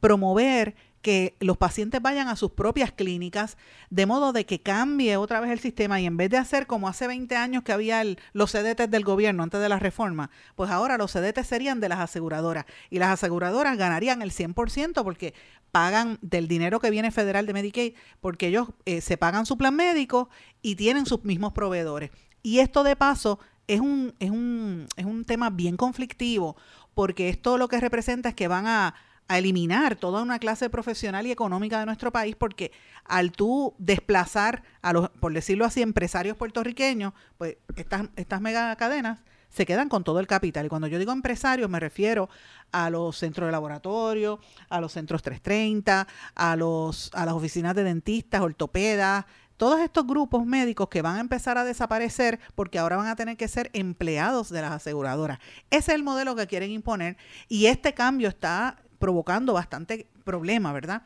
promover 0.00 0.74
que 1.04 1.36
los 1.38 1.58
pacientes 1.58 2.00
vayan 2.00 2.28
a 2.28 2.36
sus 2.36 2.52
propias 2.52 2.90
clínicas, 2.90 3.58
de 3.90 4.06
modo 4.06 4.32
de 4.32 4.46
que 4.46 4.62
cambie 4.62 5.18
otra 5.18 5.38
vez 5.38 5.50
el 5.50 5.60
sistema 5.60 6.00
y 6.00 6.06
en 6.06 6.16
vez 6.16 6.30
de 6.30 6.38
hacer 6.38 6.66
como 6.66 6.88
hace 6.88 7.06
20 7.06 7.36
años 7.36 7.62
que 7.62 7.72
había 7.72 8.02
los 8.32 8.52
CDT 8.52 8.88
del 8.88 9.04
gobierno 9.04 9.42
antes 9.42 9.60
de 9.60 9.68
la 9.68 9.78
reforma, 9.78 10.30
pues 10.56 10.70
ahora 10.70 10.96
los 10.96 11.12
CDT 11.12 11.44
serían 11.44 11.78
de 11.78 11.90
las 11.90 12.00
aseguradoras 12.00 12.64
y 12.88 13.00
las 13.00 13.10
aseguradoras 13.10 13.76
ganarían 13.76 14.22
el 14.22 14.30
100% 14.30 15.04
porque 15.04 15.34
pagan 15.70 16.18
del 16.22 16.48
dinero 16.48 16.80
que 16.80 16.90
viene 16.90 17.10
federal 17.10 17.44
de 17.44 17.52
Medicaid, 17.52 17.94
porque 18.20 18.46
ellos 18.46 18.68
eh, 18.86 19.02
se 19.02 19.18
pagan 19.18 19.44
su 19.44 19.58
plan 19.58 19.76
médico 19.76 20.30
y 20.62 20.76
tienen 20.76 21.04
sus 21.04 21.22
mismos 21.24 21.52
proveedores. 21.52 22.12
Y 22.42 22.60
esto 22.60 22.82
de 22.82 22.96
paso 22.96 23.40
es 23.66 23.80
un, 23.80 24.14
es 24.18 24.30
un, 24.30 24.86
es 24.96 25.04
un 25.04 25.24
tema 25.24 25.50
bien 25.50 25.76
conflictivo 25.76 26.56
porque 26.94 27.28
esto 27.28 27.58
lo 27.58 27.68
que 27.68 27.80
representa 27.80 28.30
es 28.30 28.34
que 28.34 28.48
van 28.48 28.66
a 28.66 28.94
eliminar 29.28 29.96
toda 29.96 30.22
una 30.22 30.38
clase 30.38 30.68
profesional 30.68 31.26
y 31.26 31.30
económica 31.30 31.80
de 31.80 31.86
nuestro 31.86 32.12
país 32.12 32.36
porque 32.36 32.72
al 33.04 33.32
tú 33.32 33.74
desplazar 33.78 34.62
a 34.82 34.92
los, 34.92 35.08
por 35.08 35.32
decirlo 35.32 35.64
así, 35.64 35.82
empresarios 35.82 36.36
puertorriqueños, 36.36 37.12
pues 37.38 37.56
estas, 37.76 38.08
estas 38.16 38.40
mega 38.40 38.74
cadenas 38.76 39.20
se 39.48 39.66
quedan 39.66 39.88
con 39.88 40.02
todo 40.02 40.18
el 40.18 40.26
capital. 40.26 40.66
Y 40.66 40.68
cuando 40.68 40.88
yo 40.88 40.98
digo 40.98 41.12
empresarios 41.12 41.70
me 41.70 41.80
refiero 41.80 42.28
a 42.72 42.90
los 42.90 43.16
centros 43.16 43.46
de 43.46 43.52
laboratorio, 43.52 44.40
a 44.68 44.80
los 44.80 44.92
centros 44.92 45.22
330, 45.22 46.08
a, 46.34 46.56
los, 46.56 47.10
a 47.14 47.24
las 47.24 47.34
oficinas 47.34 47.74
de 47.76 47.84
dentistas, 47.84 48.40
ortopedas, 48.40 49.26
todos 49.56 49.80
estos 49.80 50.06
grupos 50.06 50.44
médicos 50.46 50.88
que 50.88 51.02
van 51.02 51.16
a 51.16 51.20
empezar 51.20 51.58
a 51.58 51.64
desaparecer 51.64 52.40
porque 52.54 52.78
ahora 52.78 52.96
van 52.96 53.08
a 53.08 53.16
tener 53.16 53.36
que 53.36 53.48
ser 53.48 53.70
empleados 53.72 54.50
de 54.50 54.62
las 54.62 54.72
aseguradoras. 54.72 55.38
Ese 55.70 55.92
es 55.92 55.96
el 55.96 56.02
modelo 56.02 56.36
que 56.36 56.46
quieren 56.46 56.70
imponer 56.70 57.16
y 57.48 57.66
este 57.66 57.94
cambio 57.94 58.28
está 58.28 58.82
provocando 58.98 59.52
bastante 59.52 60.08
problema, 60.24 60.72
¿verdad? 60.72 61.02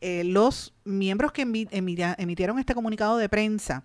Eh, 0.00 0.24
los 0.24 0.74
miembros 0.84 1.32
que 1.32 1.42
emitieron 1.42 2.58
este 2.58 2.74
comunicado 2.74 3.18
de 3.18 3.28
prensa 3.28 3.84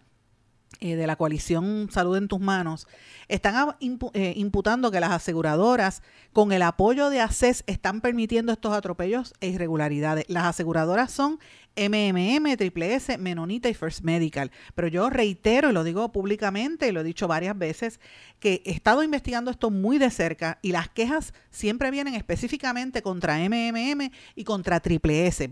eh, 0.80 0.96
de 0.96 1.08
la 1.08 1.16
coalición 1.16 1.90
Salud 1.92 2.18
en 2.18 2.28
tus 2.28 2.40
manos, 2.40 2.88
están 3.30 3.76
eh, 4.14 4.34
imputando 4.36 4.92
que 4.92 5.00
las 5.00 5.10
aseguradoras, 5.10 6.04
con 6.34 6.52
el 6.52 6.62
apoyo 6.62 7.10
de 7.10 7.20
ACES, 7.20 7.64
están 7.66 8.00
permitiendo 8.00 8.52
estos 8.52 8.74
atropellos 8.74 9.34
e 9.42 9.48
irregularidades. 9.48 10.26
Las 10.28 10.44
aseguradoras 10.44 11.12
son 11.12 11.40
MMM, 11.78 12.58
Triple 12.58 12.96
S, 12.96 13.18
Menonita 13.18 13.70
y 13.70 13.74
First 13.74 14.02
Medical. 14.02 14.52
Pero 14.76 14.88
yo 14.88 15.10
reitero, 15.10 15.70
y 15.70 15.74
lo 15.74 15.84
digo 15.84 16.12
públicamente, 16.12 16.88
y 16.88 16.92
lo 16.92 17.02
he 17.02 17.04
dicho 17.04 17.28
varias 17.28 17.58
veces, 17.58 18.00
que 18.40 18.62
he 18.66 18.72
estado 18.72 19.04
investigando 19.04 19.52
esto 19.52 19.70
muy 19.70 19.98
de 19.98 20.12
cerca 20.12 20.60
y 20.62 20.72
las 20.72 20.90
quejas 20.90 21.34
siempre 21.50 21.92
vienen 21.92 22.16
específicamente 22.16 23.02
contra 23.02 23.38
MMM 23.38 24.12
y 24.36 24.44
contra 24.44 24.80
Triple 24.80 25.28
S, 25.28 25.50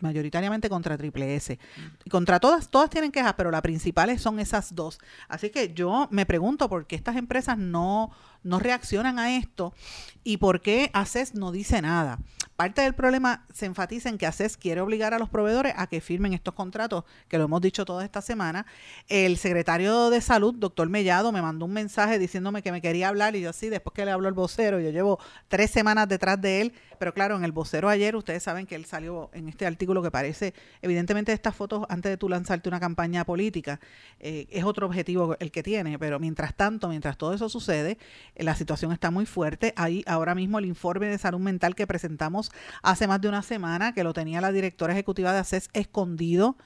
mayoritariamente 0.00 0.68
contra 0.68 0.96
Triple 0.96 1.34
S. 1.36 1.58
Y 2.04 2.10
contra 2.10 2.40
todas, 2.40 2.70
todas 2.70 2.90
tienen 2.90 3.12
quejas, 3.12 3.34
pero 3.36 3.50
las 3.50 3.62
principales 3.62 4.22
son 4.22 4.40
esas 4.40 4.74
dos. 4.74 4.98
Así 5.28 5.50
que 5.50 5.72
yo 5.74 6.08
me 6.10 6.26
pregunto 6.26 6.68
por 6.68 6.86
qué 6.86 6.96
estas 6.96 7.16
empresas 7.16 7.58
no 7.58 8.12
no 8.44 8.60
reaccionan 8.60 9.18
a 9.18 9.36
esto 9.36 9.74
y 10.22 10.36
por 10.36 10.60
qué 10.60 10.90
ACES 10.92 11.34
no 11.34 11.50
dice 11.50 11.82
nada. 11.82 12.18
Parte 12.56 12.82
del 12.82 12.94
problema 12.94 13.44
se 13.52 13.66
enfatiza 13.66 14.08
en 14.08 14.16
que 14.16 14.26
ACES 14.26 14.56
quiere 14.56 14.80
obligar 14.80 15.12
a 15.12 15.18
los 15.18 15.28
proveedores 15.28 15.74
a 15.76 15.88
que 15.88 16.00
firmen 16.00 16.34
estos 16.34 16.54
contratos, 16.54 17.02
que 17.26 17.36
lo 17.36 17.44
hemos 17.44 17.60
dicho 17.60 17.84
toda 17.84 18.04
esta 18.04 18.22
semana. 18.22 18.64
El 19.08 19.38
secretario 19.38 20.08
de 20.08 20.20
Salud, 20.20 20.54
doctor 20.54 20.88
Mellado, 20.88 21.32
me 21.32 21.42
mandó 21.42 21.64
un 21.64 21.72
mensaje 21.72 22.16
diciéndome 22.16 22.62
que 22.62 22.70
me 22.70 22.80
quería 22.80 23.08
hablar 23.08 23.34
y 23.34 23.40
yo 23.40 23.52
sí, 23.52 23.70
después 23.70 23.92
que 23.92 24.04
le 24.04 24.12
habló 24.12 24.28
el 24.28 24.34
vocero, 24.34 24.78
yo 24.78 24.90
llevo 24.90 25.18
tres 25.48 25.72
semanas 25.72 26.08
detrás 26.08 26.40
de 26.40 26.60
él, 26.60 26.72
pero 27.00 27.12
claro, 27.12 27.36
en 27.36 27.42
el 27.42 27.50
vocero 27.50 27.88
ayer 27.88 28.14
ustedes 28.14 28.44
saben 28.44 28.66
que 28.66 28.76
él 28.76 28.84
salió 28.84 29.30
en 29.32 29.48
este 29.48 29.66
artículo 29.66 30.00
que 30.00 30.12
parece, 30.12 30.54
evidentemente 30.80 31.32
estas 31.32 31.56
fotos 31.56 31.84
antes 31.88 32.10
de 32.10 32.16
tú 32.16 32.28
lanzarte 32.28 32.68
una 32.68 32.78
campaña 32.78 33.24
política, 33.24 33.80
eh, 34.20 34.46
es 34.50 34.62
otro 34.62 34.86
objetivo 34.86 35.36
el 35.40 35.50
que 35.50 35.64
tiene, 35.64 35.98
pero 35.98 36.20
mientras 36.20 36.54
tanto, 36.54 36.88
mientras 36.88 37.18
todo 37.18 37.34
eso 37.34 37.48
sucede, 37.48 37.98
la 38.36 38.54
situación 38.54 38.92
está 38.92 39.10
muy 39.10 39.26
fuerte. 39.26 39.72
Hay 39.76 40.04
ahora 40.06 40.36
mismo 40.36 40.60
el 40.60 40.66
informe 40.66 41.08
de 41.08 41.18
salud 41.18 41.40
mental 41.40 41.74
que 41.74 41.86
presentamos 41.88 42.43
hace 42.82 43.06
más 43.06 43.20
de 43.20 43.28
una 43.28 43.42
semana, 43.42 43.92
que 43.92 44.04
lo 44.04 44.12
tenía 44.12 44.40
la 44.40 44.52
directora 44.52 44.92
ejecutiva 44.92 45.32
de 45.32 45.38
ACES 45.40 45.68
escondido 45.72 46.56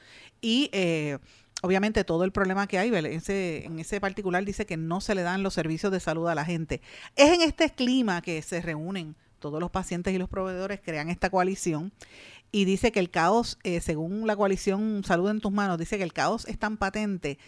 y... 0.41 0.71
Eh, 0.73 1.19
obviamente 1.61 2.05
todo 2.05 2.23
el 2.23 2.31
problema 2.31 2.69
que 2.69 2.79
hay, 2.79 2.95
ese, 2.95 3.65
en 3.65 3.81
ese 3.81 4.01
particular 4.01 4.45
dice 4.45 4.65
que 4.65 4.77
no 4.77 5.01
se 5.01 5.17
le 5.17 5.23
dan 5.23 5.43
los 5.43 5.55
servicios 5.55 5.91
de 5.91 5.99
salud 5.99 6.29
a 6.29 6.37
la 6.37 6.45
gente. 6.45 6.81
Es 7.17 7.33
en 7.33 7.43
este 7.43 7.69
clima 7.71 8.23
que 8.23 8.41
se 8.43 8.63
reúnen 8.63 9.17
todos 9.41 9.59
los 9.61 9.71
pacientes 9.71 10.15
y 10.15 10.19
los 10.19 10.29
proveedores, 10.29 10.81
crean 10.81 11.11
esta 11.11 11.31
coalición 11.31 11.93
y 12.51 12.65
dice 12.65 12.93
que 12.93 13.01
el 13.01 13.11
caos, 13.11 13.59
eh, 13.63 13.81
según 13.81 14.27
la 14.27 14.37
coalición 14.37 15.03
Salud 15.05 15.31
en 15.31 15.41
tus 15.41 15.53
manos, 15.53 15.79
dice 15.79 15.99
que 15.99 16.05
el 16.05 16.13
caos 16.13 16.47
es 16.47 16.59
tan 16.59 16.77
patente 16.77 17.39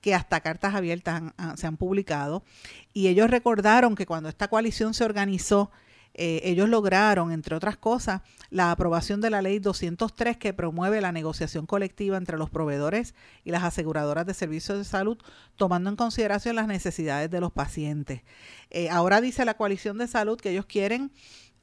que 0.00 0.14
hasta 0.14 0.40
cartas 0.40 0.74
abiertas 0.74 1.22
se 1.56 1.66
han 1.66 1.76
publicado. 1.76 2.44
Y 2.92 3.08
ellos 3.08 3.30
recordaron 3.30 3.94
que 3.94 4.06
cuando 4.06 4.28
esta 4.28 4.48
coalición 4.48 4.94
se 4.94 5.04
organizó, 5.04 5.70
eh, 6.20 6.40
ellos 6.42 6.68
lograron, 6.68 7.30
entre 7.30 7.54
otras 7.54 7.76
cosas, 7.76 8.22
la 8.50 8.72
aprobación 8.72 9.20
de 9.20 9.30
la 9.30 9.40
ley 9.40 9.60
203 9.60 10.36
que 10.36 10.52
promueve 10.52 11.00
la 11.00 11.12
negociación 11.12 11.64
colectiva 11.64 12.16
entre 12.16 12.36
los 12.36 12.50
proveedores 12.50 13.14
y 13.44 13.52
las 13.52 13.62
aseguradoras 13.62 14.26
de 14.26 14.34
servicios 14.34 14.78
de 14.78 14.84
salud, 14.84 15.16
tomando 15.54 15.90
en 15.90 15.94
consideración 15.94 16.56
las 16.56 16.66
necesidades 16.66 17.30
de 17.30 17.40
los 17.40 17.52
pacientes. 17.52 18.22
Eh, 18.70 18.90
ahora 18.90 19.20
dice 19.20 19.44
la 19.44 19.56
coalición 19.56 19.96
de 19.96 20.08
salud 20.08 20.40
que 20.40 20.50
ellos 20.50 20.66
quieren 20.66 21.12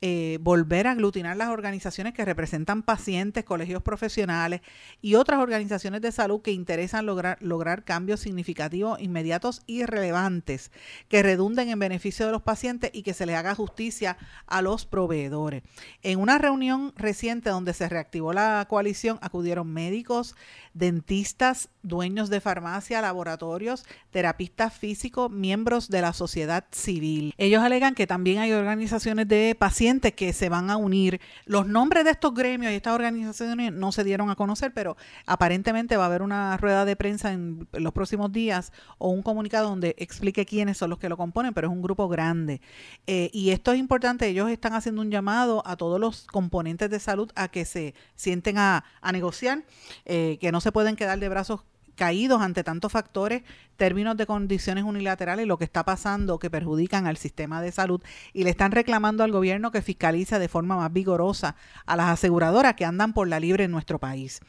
eh, 0.08 0.38
volver 0.40 0.86
a 0.86 0.92
aglutinar 0.92 1.36
las 1.36 1.50
organizaciones 1.50 2.14
que 2.14 2.24
representan 2.24 2.84
pacientes, 2.84 3.44
colegios 3.44 3.82
profesionales 3.82 4.62
y 5.02 5.16
otras 5.16 5.40
organizaciones 5.40 6.00
de 6.02 6.12
salud 6.12 6.44
que 6.44 6.52
interesan 6.52 7.08
lograr, 7.08 7.40
lograr 7.42 7.84
cambios 7.84 8.20
significativos, 8.20 9.02
inmediatos 9.02 9.64
y 9.66 9.84
relevantes 9.84 10.70
que 11.10 11.24
redunden 11.24 11.70
en 11.70 11.80
beneficio 11.80 12.28
de 12.28 12.34
los 12.34 12.44
pacientes 12.44 12.92
y 12.94 13.02
que 13.02 13.16
se 13.16 13.26
les 13.26 13.36
haga 13.36 13.56
justicia 13.56 14.16
a 14.46 14.62
los 14.62 14.86
proveedores. 14.86 15.64
En 16.04 16.20
una 16.20 16.38
reunión 16.38 16.94
reciente 16.96 17.50
donde 17.50 17.74
se 17.74 17.90
reactivó 17.90 18.32
la 18.32 18.64
coalición 18.70 19.18
acudieron 19.24 19.74
médicos, 19.74 20.36
dentistas, 20.76 21.70
dueños 21.82 22.30
de 22.30 22.42
farmacia, 22.42 23.02
laboratorios, 23.02 23.86
terapistas 24.12 24.72
físicos, 24.72 25.32
miembros 25.32 25.90
de 25.90 26.02
la 26.02 26.14
sociedad 26.14 26.66
civil. 26.70 27.34
Ellos 27.40 27.64
alegan 27.64 27.96
que 27.96 28.06
también 28.06 28.38
hay 28.38 28.52
organizaciones 28.52 29.28
de 29.28 29.56
pacientes 29.58 29.95
que 30.00 30.34
se 30.34 30.50
van 30.50 30.70
a 30.70 30.78
unir. 30.78 31.20
Los 31.46 31.68
nombres 31.68 32.06
de 32.06 32.12
estos 32.12 32.34
gremios 32.34 32.72
y 32.72 32.76
estas 32.76 32.94
organizaciones 32.94 33.74
no 33.74 33.92
se 33.92 34.04
dieron 34.04 34.30
a 34.30 34.36
conocer, 34.36 34.74
pero 34.74 34.98
aparentemente 35.26 35.98
va 35.98 36.04
a 36.04 36.08
haber 36.08 36.22
una 36.22 36.58
rueda 36.58 36.86
de 36.86 36.96
prensa 36.96 37.32
en 37.32 37.68
los 37.74 37.94
próximos 37.94 38.32
días 38.32 38.72
o 38.98 39.10
un 39.10 39.24
comunicado 39.24 39.70
donde 39.70 39.96
explique 39.98 40.46
quiénes 40.46 40.78
son 40.78 40.90
los 40.90 41.00
que 41.00 41.10
lo 41.10 41.18
componen, 41.18 41.54
pero 41.54 41.68
es 41.68 41.74
un 41.74 41.82
grupo 41.82 42.08
grande. 42.08 42.62
Eh, 43.08 43.30
y 43.34 43.52
esto 43.52 43.72
es 43.72 43.80
importante, 43.80 44.28
ellos 44.28 44.50
están 44.50 44.74
haciendo 44.74 45.02
un 45.02 45.12
llamado 45.12 45.64
a 45.66 45.76
todos 45.76 46.00
los 46.00 46.28
componentes 46.28 46.90
de 46.90 47.00
salud 47.00 47.32
a 47.36 47.48
que 47.48 47.66
se 47.66 47.94
sienten 48.16 48.58
a, 48.58 48.84
negociar, 49.12 49.64
eh, 50.06 50.38
que 50.42 50.52
no 50.52 50.62
se 50.62 50.72
pueden 50.72 50.96
quedar 50.96 51.20
de 51.20 51.30
brazos 51.30 51.62
caídos 51.96 52.42
ante 52.42 52.64
tantos 52.64 52.92
factores, 52.92 53.44
términos 53.78 54.16
de 54.18 54.26
condiciones 54.26 54.84
unilaterales, 54.84 55.48
lo 55.48 55.58
que 55.58 55.66
está 55.66 55.84
pasando 55.84 56.40
que 56.40 56.50
perjudican 56.50 57.08
al 57.08 57.18
sistema 57.18 57.62
de 57.62 57.72
salud 57.72 58.02
y 58.34 58.44
le 58.44 58.50
están 58.50 58.72
reclamando 58.72 59.24
al 59.24 59.32
gobierno 59.32 59.72
que 59.72 59.82
fiscalice 59.82 60.40
de 60.40 60.48
forma 60.48 60.76
más 60.78 60.92
vigorosa 60.94 61.56
a 61.86 61.96
las 61.96 62.08
aseguradoras 62.08 62.76
que 62.76 62.86
andan 62.86 63.14
por 63.14 63.28
la 63.28 63.40
libre 63.40 63.66
en 63.66 63.72
nuestro 63.72 64.00
país. 64.00 64.42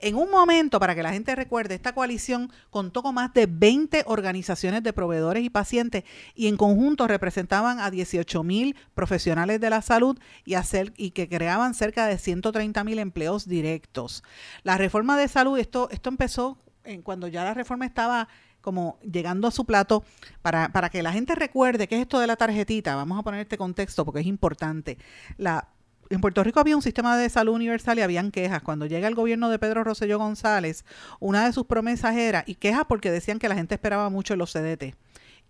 En 0.00 0.16
un 0.16 0.30
momento, 0.30 0.80
para 0.80 0.94
que 0.94 1.02
la 1.02 1.12
gente 1.12 1.34
recuerde, 1.36 1.74
esta 1.74 1.94
coalición 1.94 2.50
contó 2.70 3.02
con 3.02 3.14
más 3.14 3.32
de 3.32 3.46
20 3.46 4.04
organizaciones 4.06 4.82
de 4.82 4.92
proveedores 4.92 5.44
y 5.44 5.50
pacientes 5.50 6.04
y 6.34 6.48
en 6.48 6.56
conjunto 6.56 7.06
representaban 7.06 7.78
a 7.80 7.90
18 7.90 8.42
mil 8.42 8.76
profesionales 8.94 9.60
de 9.60 9.70
la 9.70 9.82
salud 9.82 10.18
y, 10.44 10.56
y 10.96 11.10
que 11.10 11.28
creaban 11.28 11.74
cerca 11.74 12.06
de 12.06 12.18
130 12.18 12.84
mil 12.84 12.98
empleos 12.98 13.46
directos. 13.46 14.24
La 14.62 14.76
reforma 14.76 15.16
de 15.16 15.28
salud, 15.28 15.58
esto, 15.58 15.88
esto 15.90 16.08
empezó 16.08 16.58
en 16.84 17.02
cuando 17.02 17.28
ya 17.28 17.44
la 17.44 17.54
reforma 17.54 17.86
estaba 17.86 18.28
como 18.60 18.98
llegando 19.02 19.46
a 19.46 19.50
su 19.50 19.66
plato, 19.66 20.04
para, 20.40 20.70
para 20.70 20.88
que 20.88 21.02
la 21.02 21.12
gente 21.12 21.34
recuerde 21.34 21.86
qué 21.86 21.96
es 21.96 22.00
esto 22.00 22.18
de 22.18 22.26
la 22.26 22.36
tarjetita, 22.36 22.96
vamos 22.96 23.18
a 23.18 23.22
poner 23.22 23.40
este 23.40 23.58
contexto 23.58 24.06
porque 24.06 24.20
es 24.20 24.26
importante. 24.26 24.96
La, 25.36 25.68
en 26.08 26.20
Puerto 26.20 26.42
Rico 26.42 26.60
había 26.60 26.74
un 26.74 26.82
sistema 26.82 27.16
de 27.18 27.28
salud 27.28 27.54
universal 27.54 27.98
y 27.98 28.02
habían 28.02 28.30
quejas. 28.30 28.62
Cuando 28.62 28.86
llega 28.86 29.06
el 29.06 29.14
gobierno 29.14 29.50
de 29.50 29.58
Pedro 29.58 29.84
Rosselló 29.84 30.18
González, 30.18 30.84
una 31.20 31.44
de 31.44 31.52
sus 31.52 31.66
promesas 31.66 32.16
era, 32.16 32.42
y 32.46 32.54
quejas 32.54 32.84
porque 32.88 33.10
decían 33.10 33.38
que 33.38 33.48
la 33.48 33.54
gente 33.54 33.74
esperaba 33.74 34.08
mucho 34.08 34.32
en 34.32 34.38
los 34.38 34.52
CDT 34.52 34.94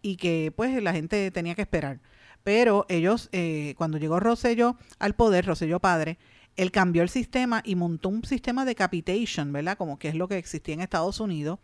y 0.02 0.16
que 0.16 0.52
pues 0.54 0.82
la 0.82 0.92
gente 0.92 1.30
tenía 1.30 1.54
que 1.54 1.62
esperar. 1.62 2.00
Pero 2.42 2.84
ellos, 2.88 3.30
eh, 3.32 3.74
cuando 3.78 3.96
llegó 3.96 4.20
Rosselló 4.20 4.76
al 4.98 5.14
poder, 5.14 5.46
Rosselló 5.46 5.80
padre, 5.80 6.18
él 6.56 6.70
cambió 6.70 7.02
el 7.02 7.08
sistema 7.08 7.62
y 7.64 7.74
montó 7.74 8.08
un 8.08 8.24
sistema 8.24 8.64
de 8.64 8.74
capitation, 8.74 9.52
¿verdad? 9.52 9.76
Como 9.76 9.98
que 9.98 10.08
es 10.08 10.14
lo 10.14 10.28
que 10.28 10.38
existía 10.38 10.74
en 10.74 10.80
Estados 10.80 11.20
Unidos. 11.20 11.58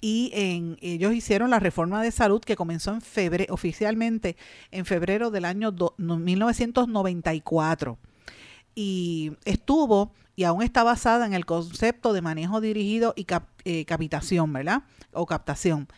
Y 0.00 0.30
en, 0.32 0.78
ellos 0.80 1.12
hicieron 1.12 1.50
la 1.50 1.58
reforma 1.58 2.02
de 2.02 2.12
salud 2.12 2.40
que 2.40 2.54
comenzó 2.54 2.92
en 2.92 3.00
febrero, 3.00 3.52
oficialmente 3.52 4.36
en 4.70 4.86
febrero 4.86 5.32
del 5.32 5.44
año 5.44 5.74
1994 5.98 7.98
y 8.80 9.32
estuvo 9.44 10.12
y 10.36 10.44
aún 10.44 10.62
está 10.62 10.84
basada 10.84 11.26
en 11.26 11.34
el 11.34 11.44
concepto 11.44 12.12
de 12.12 12.22
manejo 12.22 12.60
dirigido 12.60 13.12
y 13.16 13.26
eh, 13.64 13.84
capitación, 13.86 14.52
¿verdad? 14.52 14.84
O 15.12 15.26
captación, 15.26 15.88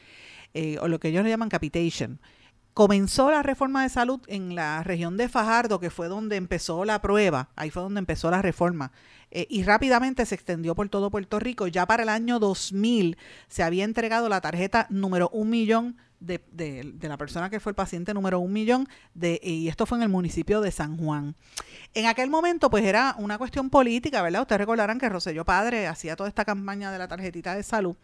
eh, 0.54 0.78
o 0.80 0.88
lo 0.88 0.98
que 0.98 1.08
ellos 1.08 1.22
le 1.22 1.28
llaman 1.28 1.50
capitation. 1.50 2.18
Comenzó 2.74 3.30
la 3.30 3.42
reforma 3.42 3.82
de 3.82 3.88
salud 3.88 4.20
en 4.28 4.54
la 4.54 4.82
región 4.84 5.16
de 5.16 5.28
Fajardo, 5.28 5.80
que 5.80 5.90
fue 5.90 6.08
donde 6.08 6.36
empezó 6.36 6.84
la 6.84 7.02
prueba, 7.02 7.48
ahí 7.56 7.70
fue 7.70 7.82
donde 7.82 7.98
empezó 7.98 8.30
la 8.30 8.42
reforma, 8.42 8.92
eh, 9.32 9.46
y 9.50 9.64
rápidamente 9.64 10.24
se 10.24 10.36
extendió 10.36 10.74
por 10.74 10.88
todo 10.88 11.10
Puerto 11.10 11.40
Rico. 11.40 11.66
Ya 11.66 11.86
para 11.86 12.04
el 12.04 12.08
año 12.08 12.38
2000 12.38 13.16
se 13.48 13.62
había 13.62 13.84
entregado 13.84 14.28
la 14.28 14.40
tarjeta 14.40 14.86
número 14.88 15.28
un 15.32 15.50
millón 15.50 15.96
de, 16.20 16.40
de, 16.52 17.08
la 17.08 17.16
persona 17.16 17.48
que 17.48 17.60
fue 17.60 17.70
el 17.70 17.76
paciente 17.76 18.12
número 18.14 18.38
un 18.40 18.52
millón, 18.52 18.88
de, 19.14 19.40
y 19.42 19.68
esto 19.68 19.86
fue 19.86 19.98
en 19.98 20.02
el 20.02 20.08
municipio 20.10 20.60
de 20.60 20.70
San 20.70 20.96
Juan. 20.98 21.34
En 21.94 22.06
aquel 22.06 22.28
momento, 22.30 22.70
pues 22.70 22.84
era 22.84 23.14
una 23.18 23.38
cuestión 23.38 23.70
política, 23.70 24.22
¿verdad? 24.22 24.42
Ustedes 24.42 24.60
recordarán 24.60 24.98
que 24.98 25.08
Roselló 25.08 25.44
Padre 25.44 25.86
hacía 25.86 26.16
toda 26.16 26.28
esta 26.28 26.44
campaña 26.44 26.92
de 26.92 26.98
la 26.98 27.08
tarjetita 27.08 27.54
de 27.54 27.62
salud 27.62 27.96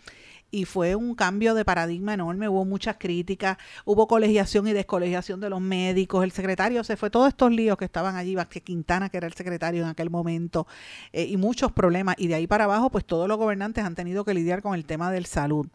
y 0.50 0.64
fue 0.64 0.94
un 0.94 1.14
cambio 1.14 1.54
de 1.54 1.64
paradigma 1.64 2.14
enorme, 2.14 2.48
hubo 2.48 2.64
muchas 2.64 2.96
críticas, 2.98 3.58
hubo 3.84 4.06
colegiación 4.06 4.66
y 4.68 4.72
descolegiación 4.72 5.40
de 5.40 5.50
los 5.50 5.60
médicos, 5.60 6.24
el 6.24 6.32
secretario 6.32 6.84
se 6.84 6.96
fue, 6.96 7.10
todos 7.10 7.28
estos 7.28 7.52
líos 7.52 7.76
que 7.76 7.84
estaban 7.84 8.16
allí, 8.16 8.34
Vázquez 8.34 8.62
Quintana, 8.62 9.08
que 9.08 9.16
era 9.16 9.26
el 9.26 9.34
secretario 9.34 9.82
en 9.82 9.88
aquel 9.88 10.10
momento, 10.10 10.66
eh, 11.12 11.24
y 11.24 11.36
muchos 11.36 11.72
problemas, 11.72 12.16
y 12.18 12.28
de 12.28 12.34
ahí 12.34 12.46
para 12.46 12.64
abajo, 12.64 12.90
pues 12.90 13.04
todos 13.04 13.28
los 13.28 13.38
gobernantes 13.38 13.84
han 13.84 13.94
tenido 13.94 14.24
que 14.24 14.34
lidiar 14.34 14.62
con 14.62 14.74
el 14.74 14.84
tema 14.84 15.10
del 15.10 15.26
salud. 15.26 15.66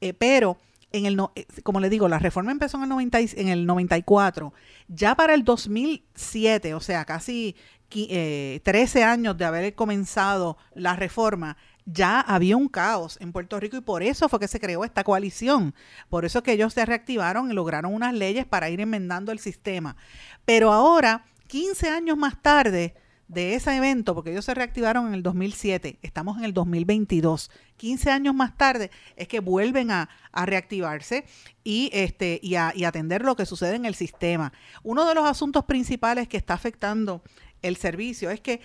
Eh, 0.00 0.14
pero 0.14 0.58
en 0.92 1.06
el, 1.06 1.20
eh, 1.34 1.46
como 1.62 1.80
le 1.80 1.88
digo, 1.88 2.08
la 2.08 2.18
reforma 2.18 2.52
empezó 2.52 2.76
en 2.78 2.84
el, 2.84 2.88
90, 2.88 3.18
en 3.20 3.48
el 3.48 3.66
94. 3.66 4.52
Ya 4.88 5.14
para 5.14 5.34
el 5.34 5.44
2007, 5.44 6.74
o 6.74 6.80
sea, 6.80 7.04
casi 7.04 7.56
13 7.88 8.60
eh, 9.00 9.04
años 9.04 9.36
de 9.36 9.44
haber 9.44 9.74
comenzado 9.74 10.56
la 10.74 10.96
reforma, 10.96 11.56
ya 11.86 12.20
había 12.20 12.56
un 12.56 12.68
caos 12.68 13.16
en 13.20 13.32
Puerto 13.32 13.58
Rico 13.58 13.76
y 13.76 13.80
por 13.80 14.02
eso 14.02 14.28
fue 14.28 14.40
que 14.40 14.48
se 14.48 14.60
creó 14.60 14.84
esta 14.84 15.04
coalición. 15.04 15.74
Por 16.10 16.24
eso 16.24 16.42
que 16.42 16.52
ellos 16.52 16.74
se 16.74 16.84
reactivaron 16.84 17.50
y 17.50 17.54
lograron 17.54 17.94
unas 17.94 18.12
leyes 18.12 18.44
para 18.44 18.68
ir 18.68 18.80
enmendando 18.80 19.32
el 19.32 19.38
sistema. 19.38 19.96
Pero 20.44 20.72
ahora, 20.72 21.24
15 21.46 21.88
años 21.88 22.16
más 22.18 22.42
tarde, 22.42 22.94
de 23.28 23.54
ese 23.54 23.76
evento, 23.76 24.14
porque 24.14 24.30
ellos 24.30 24.44
se 24.44 24.54
reactivaron 24.54 25.08
en 25.08 25.14
el 25.14 25.22
2007, 25.22 25.98
estamos 26.02 26.38
en 26.38 26.44
el 26.44 26.54
2022, 26.54 27.50
15 27.76 28.10
años 28.10 28.34
más 28.34 28.56
tarde 28.56 28.90
es 29.16 29.26
que 29.26 29.40
vuelven 29.40 29.90
a, 29.90 30.08
reactivarse 30.32 31.24
y, 31.64 31.90
este, 31.92 32.38
y, 32.42 32.54
atender 32.54 33.22
lo 33.22 33.36
que 33.36 33.46
sucede 33.46 33.74
en 33.74 33.84
el 33.84 33.94
sistema. 33.94 34.52
Uno 34.82 35.06
de 35.06 35.14
los 35.14 35.24
asuntos 35.24 35.64
principales 35.64 36.28
que 36.28 36.36
está 36.36 36.54
afectando 36.54 37.22
el 37.62 37.76
servicio 37.76 38.30
es 38.30 38.40
que 38.40 38.60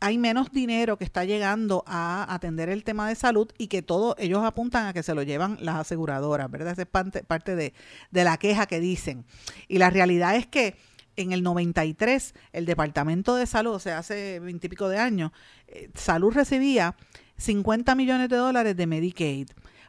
hay 0.00 0.18
menos 0.18 0.52
dinero 0.52 0.96
que 0.96 1.04
está 1.04 1.24
llegando 1.24 1.84
a 1.86 2.32
atender 2.32 2.68
el 2.68 2.84
tema 2.84 3.08
de 3.08 3.14
salud 3.14 3.48
y 3.58 3.68
que 3.68 3.82
todos 3.82 4.14
ellos 4.18 4.44
apuntan 4.44 4.86
a 4.86 4.92
que 4.92 5.02
se 5.02 5.14
lo 5.14 5.22
llevan 5.22 5.58
las 5.60 5.76
aseguradoras, 5.76 6.50
¿verdad? 6.50 6.72
Esa 6.72 6.82
es 6.82 6.88
parte, 6.88 7.22
parte 7.22 7.56
de, 7.56 7.72
de 8.10 8.24
la 8.24 8.36
queja 8.36 8.66
que 8.66 8.80
dicen. 8.80 9.24
Y 9.68 9.78
la 9.78 9.90
realidad 9.90 10.36
es 10.36 10.46
que 10.46 10.76
en 11.16 11.32
el 11.32 11.42
93 11.42 12.34
el 12.52 12.66
Departamento 12.66 13.36
de 13.36 13.46
Salud, 13.46 13.74
o 13.74 13.78
sea, 13.78 13.98
hace 13.98 14.38
veintipico 14.40 14.88
de 14.88 14.98
años, 14.98 15.32
eh, 15.66 15.90
Salud 15.94 16.32
recibía 16.32 16.94
50 17.38 17.94
millones 17.94 18.28
de 18.28 18.36
dólares 18.36 18.76
de 18.76 18.86
Medicaid 18.86 19.48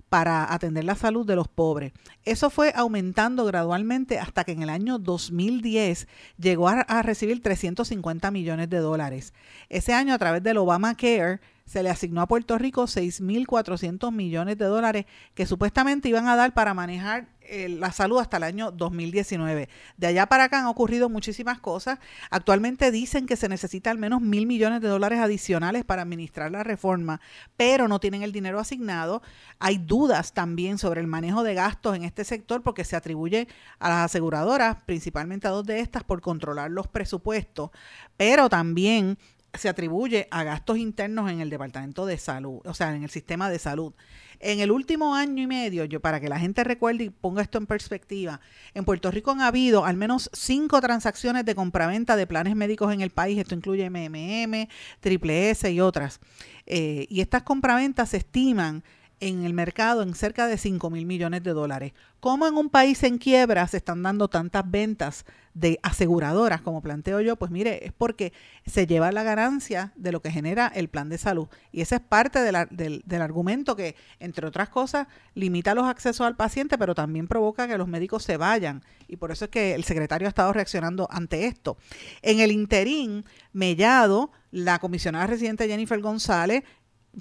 para 0.09 0.53
atender 0.53 0.85
la 0.85 0.95
salud 0.95 1.25
de 1.25 1.35
los 1.35 1.47
pobres. 1.47 1.93
Eso 2.23 2.49
fue 2.49 2.71
aumentando 2.75 3.45
gradualmente 3.45 4.19
hasta 4.19 4.43
que 4.43 4.53
en 4.53 4.63
el 4.63 4.69
año 4.69 4.99
2010 4.99 6.07
llegó 6.37 6.69
a, 6.69 7.01
recibir 7.01 7.41
350 7.41 8.31
millones 8.31 8.69
de 8.69 8.79
dólares. 8.79 9.33
Ese 9.69 9.93
año 9.93 10.13
a 10.13 10.17
través 10.17 10.43
del 10.43 10.57
Obamacare 10.57 11.39
se 11.65 11.83
le 11.83 11.89
asignó 11.89 12.21
a 12.21 12.27
Puerto 12.27 12.57
Rico 12.57 12.83
6.400 12.83 14.11
millones 14.13 14.57
de 14.57 14.65
dólares 14.65 15.05
que 15.33 15.45
supuestamente 15.45 16.07
iban 16.09 16.27
a 16.27 16.35
dar 16.35 16.53
para 16.53 16.73
manejar 16.73 17.27
eh, 17.49 17.69
la 17.69 17.91
salud 17.91 18.19
hasta 18.19 18.37
el 18.37 18.43
año 18.43 18.71
2019. 18.71 19.69
De 19.97 20.07
allá 20.07 20.25
para 20.27 20.45
acá 20.45 20.59
han 20.59 20.65
ocurrido 20.65 21.09
muchísimas 21.09 21.59
cosas. 21.59 21.99
Actualmente 22.29 22.91
dicen 22.91 23.25
que 23.25 23.35
se 23.35 23.49
necesita 23.49 23.91
al 23.91 23.97
menos 23.97 24.21
mil 24.21 24.45
millones 24.45 24.81
de 24.81 24.87
dólares 24.87 25.19
adicionales 25.19 25.85
para 25.85 26.01
administrar 26.01 26.51
la 26.51 26.63
reforma, 26.63 27.21
pero 27.55 27.87
no 27.87 27.99
tienen 27.99 28.23
el 28.23 28.31
dinero 28.31 28.59
asignado. 28.59 29.21
Hay 29.59 29.77
dudas 29.77 30.33
también 30.33 30.77
sobre 30.77 31.01
el 31.01 31.07
manejo 31.07 31.43
de 31.43 31.53
gastos 31.53 31.95
en 31.95 32.03
este 32.03 32.23
sector 32.23 32.61
porque 32.63 32.83
se 32.83 32.95
atribuye 32.95 33.47
a 33.79 33.89
las 33.89 34.05
aseguradoras, 34.05 34.77
principalmente 34.85 35.47
a 35.47 35.51
dos 35.51 35.65
de 35.65 35.79
estas, 35.79 36.03
por 36.03 36.21
controlar 36.21 36.71
los 36.71 36.87
presupuestos, 36.87 37.71
pero 38.17 38.49
también 38.49 39.17
se 39.53 39.69
atribuye 39.69 40.27
a 40.31 40.43
gastos 40.43 40.77
internos 40.77 41.31
en 41.31 41.41
el 41.41 41.49
Departamento 41.49 42.05
de 42.05 42.17
Salud, 42.17 42.59
o 42.65 42.73
sea, 42.73 42.95
en 42.95 43.03
el 43.03 43.09
sistema 43.09 43.49
de 43.49 43.59
salud. 43.59 43.93
En 44.39 44.59
el 44.59 44.69
último 44.71 45.15
año 45.15 45.41
y 45.41 45.47
medio, 45.47 45.85
yo 45.85 45.99
para 45.99 46.19
que 46.19 46.29
la 46.29 46.39
gente 46.39 46.63
recuerde 46.63 47.05
y 47.05 47.09
ponga 47.09 47.41
esto 47.41 47.57
en 47.57 47.65
perspectiva, 47.65 48.39
en 48.75 48.85
Puerto 48.85 49.09
Rico 49.09 49.31
han 49.31 49.41
habido 49.41 49.83
al 49.83 49.97
menos 49.97 50.29
cinco 50.33 50.79
transacciones 50.79 51.43
de 51.45 51.55
compraventa 51.55 52.15
de 52.15 52.27
planes 52.27 52.55
médicos 52.55 52.93
en 52.93 53.01
el 53.01 53.09
país. 53.09 53.39
Esto 53.39 53.55
incluye 53.55 53.89
MMM, 53.89 54.67
Triple 54.99 55.49
S 55.49 55.71
y 55.71 55.79
otras. 55.79 56.19
Eh, 56.67 57.07
y 57.09 57.21
estas 57.21 57.43
compraventas 57.43 58.09
se 58.09 58.17
estiman 58.17 58.83
en 59.19 59.43
el 59.43 59.53
mercado 59.53 60.03
en 60.03 60.13
cerca 60.13 60.47
de 60.47 60.57
5 60.57 60.89
mil 60.89 61.05
millones 61.05 61.43
de 61.43 61.51
dólares. 61.53 61.93
¿Cómo 62.19 62.47
en 62.47 62.55
un 62.55 62.69
país 62.69 63.03
en 63.03 63.17
quiebra 63.17 63.67
se 63.67 63.77
están 63.77 64.03
dando 64.03 64.27
tantas 64.27 64.69
ventas 64.69 65.25
de 65.53 65.79
aseguradoras, 65.81 66.61
como 66.61 66.81
planteo 66.81 67.21
yo? 67.21 67.35
Pues 67.35 67.51
mire, 67.51 67.85
es 67.85 67.93
porque 67.93 68.33
se 68.65 68.85
lleva 68.85 69.11
la 69.11 69.23
ganancia 69.23 69.93
de 69.95 70.11
lo 70.11 70.21
que 70.21 70.31
genera 70.31 70.67
el 70.67 70.87
plan 70.87 71.09
de 71.09 71.17
salud. 71.17 71.47
Y 71.71 71.81
ese 71.81 71.95
es 71.95 72.01
parte 72.01 72.39
del, 72.41 73.01
del 73.05 73.21
argumento 73.21 73.75
que, 73.75 73.95
entre 74.19 74.47
otras 74.47 74.69
cosas, 74.69 75.07
limita 75.33 75.73
los 75.73 75.85
accesos 75.85 76.25
al 76.25 76.35
paciente, 76.35 76.77
pero 76.77 76.95
también 76.95 77.27
provoca 77.27 77.67
que 77.67 77.77
los 77.77 77.87
médicos 77.87 78.23
se 78.23 78.37
vayan. 78.37 78.83
Y 79.07 79.17
por 79.17 79.31
eso 79.31 79.45
es 79.45 79.51
que 79.51 79.73
el 79.73 79.83
secretario 79.83 80.27
ha 80.27 80.29
estado 80.29 80.53
reaccionando 80.53 81.07
ante 81.11 81.45
esto. 81.45 81.77
En 82.21 82.39
el 82.39 82.51
interín, 82.51 83.25
Mellado, 83.53 84.31
la 84.51 84.79
comisionada 84.79 85.27
residente 85.27 85.67
Jennifer 85.67 85.99
González 85.99 86.63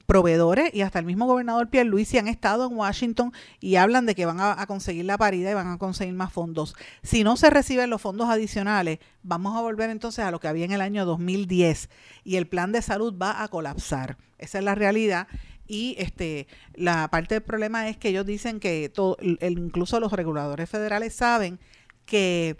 proveedores 0.05 0.75
y 0.75 0.83
hasta 0.83 0.99
el 0.99 1.07
mismo 1.07 1.27
gobernador 1.27 1.69
Pierre 1.69 1.89
Luis 1.89 2.15
han 2.15 2.29
estado 2.29 2.67
en 2.67 2.77
Washington 2.77 3.33
y 3.61 3.77
hablan 3.77 4.07
de 4.07 4.15
que 4.15 4.27
van 4.27 4.39
a, 4.41 4.67
conseguir 4.67 5.05
la 5.05 5.17
paridad 5.17 5.51
y 5.51 5.55
van 5.55 5.69
a 5.69 5.79
conseguir 5.79 6.15
más 6.15 6.33
fondos. 6.33 6.75
Si 7.03 7.25
no 7.25 7.37
se 7.37 7.51
reciben 7.51 7.91
los 7.91 8.03
fondos 8.03 8.29
adicionales, 8.29 8.99
vamos 9.23 9.57
a 9.57 9.63
volver 9.63 9.91
entonces 9.91 10.25
a 10.25 10.31
lo 10.31 10.41
que 10.41 10.49
había 10.49 10.65
en 10.65 10.73
el 10.73 10.81
año 10.81 11.05
2010 11.07 11.89
y 12.25 12.37
el 12.37 12.47
plan 12.47 12.73
de 12.73 12.83
salud 12.83 13.17
va 13.17 13.43
a 13.43 13.49
colapsar. 13.49 14.19
Esa 14.39 14.59
es 14.59 14.65
la 14.65 14.75
realidad. 14.75 15.29
Y 15.67 15.97
este, 15.99 16.47
la 16.75 17.09
parte 17.09 17.35
del 17.35 17.43
problema 17.43 17.89
es 17.89 17.97
que 17.97 18.11
ellos 18.11 18.27
dicen 18.27 18.61
que 18.61 18.89
todo, 18.89 19.17
incluso 19.21 19.99
los 19.99 20.13
reguladores 20.13 20.71
federales 20.71 21.15
saben 21.15 21.59
que 22.05 22.57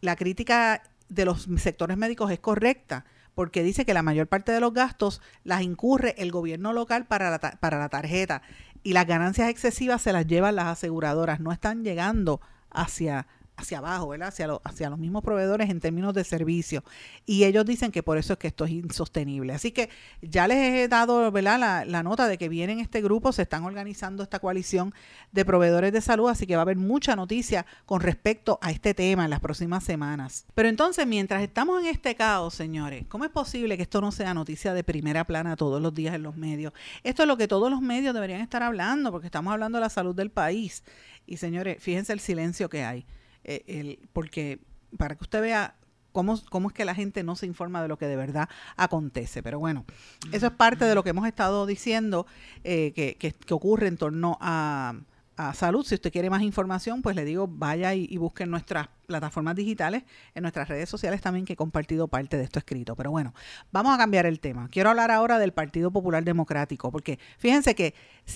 la 0.00 0.14
crítica 0.14 0.82
de 1.08 1.24
los 1.24 1.48
sectores 1.56 1.96
médicos 1.96 2.30
es 2.30 2.38
correcta 2.38 3.04
porque 3.34 3.62
dice 3.62 3.84
que 3.84 3.94
la 3.94 4.02
mayor 4.02 4.26
parte 4.26 4.52
de 4.52 4.60
los 4.60 4.72
gastos 4.72 5.20
las 5.42 5.62
incurre 5.62 6.14
el 6.18 6.30
gobierno 6.30 6.72
local 6.72 7.06
para 7.06 7.30
la, 7.30 7.38
para 7.38 7.78
la 7.78 7.88
tarjeta 7.88 8.42
y 8.82 8.92
las 8.92 9.06
ganancias 9.06 9.48
excesivas 9.48 10.02
se 10.02 10.12
las 10.12 10.26
llevan 10.26 10.56
las 10.56 10.66
aseguradoras, 10.66 11.40
no 11.40 11.52
están 11.52 11.84
llegando 11.84 12.40
hacia 12.70 13.26
hacia 13.56 13.78
abajo, 13.78 14.08
¿verdad? 14.08 14.28
Hacia, 14.28 14.48
hacia 14.64 14.90
los 14.90 14.98
mismos 14.98 15.22
proveedores 15.22 15.70
en 15.70 15.80
términos 15.80 16.14
de 16.14 16.24
servicio. 16.24 16.84
Y 17.26 17.44
ellos 17.44 17.64
dicen 17.64 17.92
que 17.92 18.02
por 18.02 18.18
eso 18.18 18.34
es 18.34 18.38
que 18.38 18.48
esto 18.48 18.64
es 18.64 18.72
insostenible. 18.72 19.52
Así 19.52 19.72
que 19.72 19.90
ya 20.22 20.48
les 20.48 20.58
he 20.58 20.88
dado, 20.88 21.30
¿verdad? 21.30 21.58
La, 21.58 21.84
la 21.84 22.02
nota 22.02 22.28
de 22.28 22.38
que 22.38 22.48
vienen 22.48 22.80
este 22.80 23.00
grupo, 23.00 23.32
se 23.32 23.42
están 23.42 23.64
organizando 23.64 24.22
esta 24.22 24.38
coalición 24.38 24.94
de 25.32 25.44
proveedores 25.44 25.92
de 25.92 26.00
salud, 26.00 26.28
así 26.28 26.46
que 26.46 26.56
va 26.56 26.62
a 26.62 26.62
haber 26.62 26.76
mucha 26.76 27.16
noticia 27.16 27.66
con 27.86 28.00
respecto 28.00 28.58
a 28.62 28.70
este 28.70 28.94
tema 28.94 29.24
en 29.24 29.30
las 29.30 29.40
próximas 29.40 29.84
semanas. 29.84 30.46
Pero 30.54 30.68
entonces, 30.68 31.06
mientras 31.06 31.42
estamos 31.42 31.80
en 31.80 31.86
este 31.86 32.14
caos, 32.14 32.54
señores, 32.54 33.04
¿cómo 33.08 33.24
es 33.24 33.30
posible 33.30 33.76
que 33.76 33.82
esto 33.82 34.00
no 34.00 34.12
sea 34.12 34.34
noticia 34.34 34.74
de 34.74 34.84
primera 34.84 35.24
plana 35.24 35.56
todos 35.56 35.80
los 35.80 35.94
días 35.94 36.14
en 36.14 36.22
los 36.22 36.36
medios? 36.36 36.72
Esto 37.02 37.22
es 37.22 37.28
lo 37.28 37.36
que 37.36 37.48
todos 37.48 37.70
los 37.70 37.80
medios 37.80 38.14
deberían 38.14 38.40
estar 38.40 38.62
hablando, 38.62 39.10
porque 39.10 39.26
estamos 39.26 39.52
hablando 39.52 39.78
de 39.78 39.82
la 39.82 39.90
salud 39.90 40.14
del 40.14 40.30
país. 40.30 40.82
Y 41.26 41.36
señores, 41.38 41.82
fíjense 41.82 42.12
el 42.12 42.20
silencio 42.20 42.68
que 42.68 42.84
hay. 42.84 43.06
Eh, 43.44 43.64
el, 43.66 44.08
porque 44.12 44.60
para 44.96 45.16
que 45.16 45.24
usted 45.24 45.40
vea 45.40 45.74
cómo, 46.12 46.40
cómo 46.48 46.68
es 46.68 46.74
que 46.74 46.84
la 46.84 46.94
gente 46.94 47.22
no 47.22 47.36
se 47.36 47.46
informa 47.46 47.82
de 47.82 47.88
lo 47.88 47.98
que 47.98 48.06
de 48.06 48.16
verdad 48.16 48.48
acontece. 48.76 49.42
Pero 49.42 49.58
bueno, 49.58 49.84
eso 50.32 50.46
es 50.46 50.52
parte 50.52 50.84
de 50.84 50.94
lo 50.94 51.02
que 51.02 51.10
hemos 51.10 51.26
estado 51.26 51.66
diciendo 51.66 52.26
eh, 52.62 52.92
que, 52.94 53.16
que, 53.16 53.54
ocurre 53.54 53.88
en 53.88 53.96
torno 53.96 54.38
a, 54.40 54.94
a 55.36 55.54
salud. 55.54 55.84
Si 55.84 55.94
usted 55.94 56.12
quiere 56.12 56.30
más 56.30 56.42
información, 56.42 57.02
pues 57.02 57.16
le 57.16 57.24
digo, 57.24 57.46
vaya 57.48 57.94
y, 57.94 58.06
y 58.10 58.16
busque 58.16 58.46
nuestras 58.46 58.88
plataformas 59.06 59.54
digitales, 59.54 60.04
en 60.34 60.42
nuestras 60.42 60.68
redes 60.68 60.88
sociales 60.88 61.20
también, 61.20 61.44
que 61.44 61.54
he 61.54 61.56
compartido 61.56 62.08
parte 62.08 62.36
de 62.36 62.44
esto 62.44 62.58
escrito. 62.58 62.96
Pero 62.96 63.10
bueno, 63.10 63.34
vamos 63.72 63.94
a 63.94 63.98
cambiar 63.98 64.26
el 64.26 64.40
tema. 64.40 64.68
Quiero 64.68 64.90
hablar 64.90 65.10
ahora 65.10 65.38
del 65.38 65.52
Partido 65.52 65.90
Popular 65.90 66.24
Democrático, 66.24 66.90
porque 66.90 67.18
fíjense 67.38 67.74
que 67.74 67.94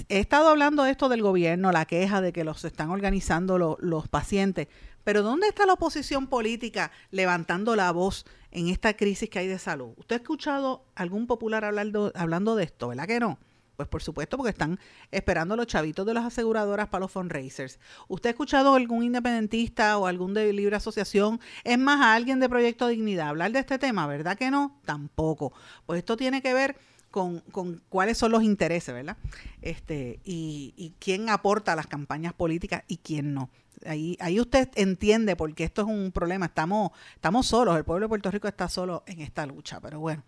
he 0.09 0.19
estado 0.19 0.49
hablando 0.49 0.85
de 0.85 0.91
esto 0.91 1.09
del 1.09 1.23
gobierno, 1.23 1.73
la 1.73 1.85
queja 1.87 2.21
de 2.21 2.33
que 2.33 2.45
los 2.45 2.65
están 2.65 2.91
organizando 2.91 3.79
los 3.81 4.09
pacientes, 4.09 4.69
pero 5.05 5.23
¿dónde 5.23 5.49
está 5.49 5.65
la 5.65 5.73
oposición 5.73 6.27
política 6.27 6.91
levantando 7.11 7.75
la 7.77 7.91
voz 7.93 8.27
en 8.51 8.69
esta 8.69 8.95
crisis 8.95 9.31
que 9.31 9.39
hay 9.39 9.47
de 9.47 9.59
salud? 9.59 9.95
¿Usted 9.97 10.17
ha 10.17 10.19
escuchado 10.19 10.85
algún 10.95 11.27
popular 11.27 11.65
hablando, 11.65 12.13
hablando 12.15 12.57
de 12.57 12.65
esto, 12.65 12.89
verdad 12.89 13.07
que 13.07 13.19
no? 13.19 13.39
Pues 13.79 13.89
por 13.89 14.03
supuesto, 14.03 14.37
porque 14.37 14.51
están 14.51 14.81
esperando 15.13 15.55
los 15.55 15.69
chavitos 15.69 16.05
de 16.05 16.13
las 16.13 16.25
aseguradoras 16.25 16.89
para 16.89 17.03
los 17.03 17.13
fundraisers. 17.13 17.79
¿Usted 18.09 18.31
ha 18.31 18.33
escuchado 18.33 18.75
algún 18.75 19.05
independentista 19.05 19.97
o 19.99 20.09
algún 20.09 20.35
de 20.35 20.53
libre 20.53 20.75
asociación? 20.75 21.39
Es 21.63 21.79
más, 21.79 22.01
a 22.01 22.15
alguien 22.15 22.41
de 22.41 22.49
Proyecto 22.49 22.89
Dignidad 22.89 23.29
hablar 23.29 23.53
de 23.53 23.61
este 23.61 23.79
tema, 23.79 24.09
¿verdad 24.09 24.37
que 24.37 24.51
no? 24.51 24.81
Tampoco. 24.85 25.53
Pues 25.87 25.99
esto 25.99 26.17
tiene 26.17 26.43
que 26.43 26.55
ver 26.55 26.75
con, 27.13 27.39
con, 27.53 27.81
cuáles 27.89 28.19
son 28.19 28.33
los 28.33 28.43
intereses, 28.43 28.93
¿verdad? 28.93 29.17
Este, 29.63 30.19
y, 30.25 30.75
y, 30.77 30.95
quién 30.99 31.31
aporta 31.31 31.75
a 31.75 31.77
las 31.77 31.87
campañas 31.87 32.33
políticas 32.33 32.83
y 32.89 32.97
quién 32.97 33.33
no. 33.33 33.49
Ahí, 33.87 34.17
ahí 34.21 34.41
usted 34.41 34.69
entiende 34.75 35.37
porque 35.37 35.65
esto 35.65 35.83
es 35.83 35.89
un 35.89 36.13
problema. 36.13 36.47
Estamos, 36.47 36.91
estamos 37.15 37.47
solos, 37.47 37.77
el 37.77 37.85
pueblo 37.85 38.05
de 38.05 38.09
Puerto 38.09 38.31
Rico 38.31 38.49
está 38.49 38.69
solo 38.69 39.03
en 39.07 39.21
esta 39.21 39.47
lucha. 39.47 39.81
Pero 39.81 40.01
bueno, 40.01 40.23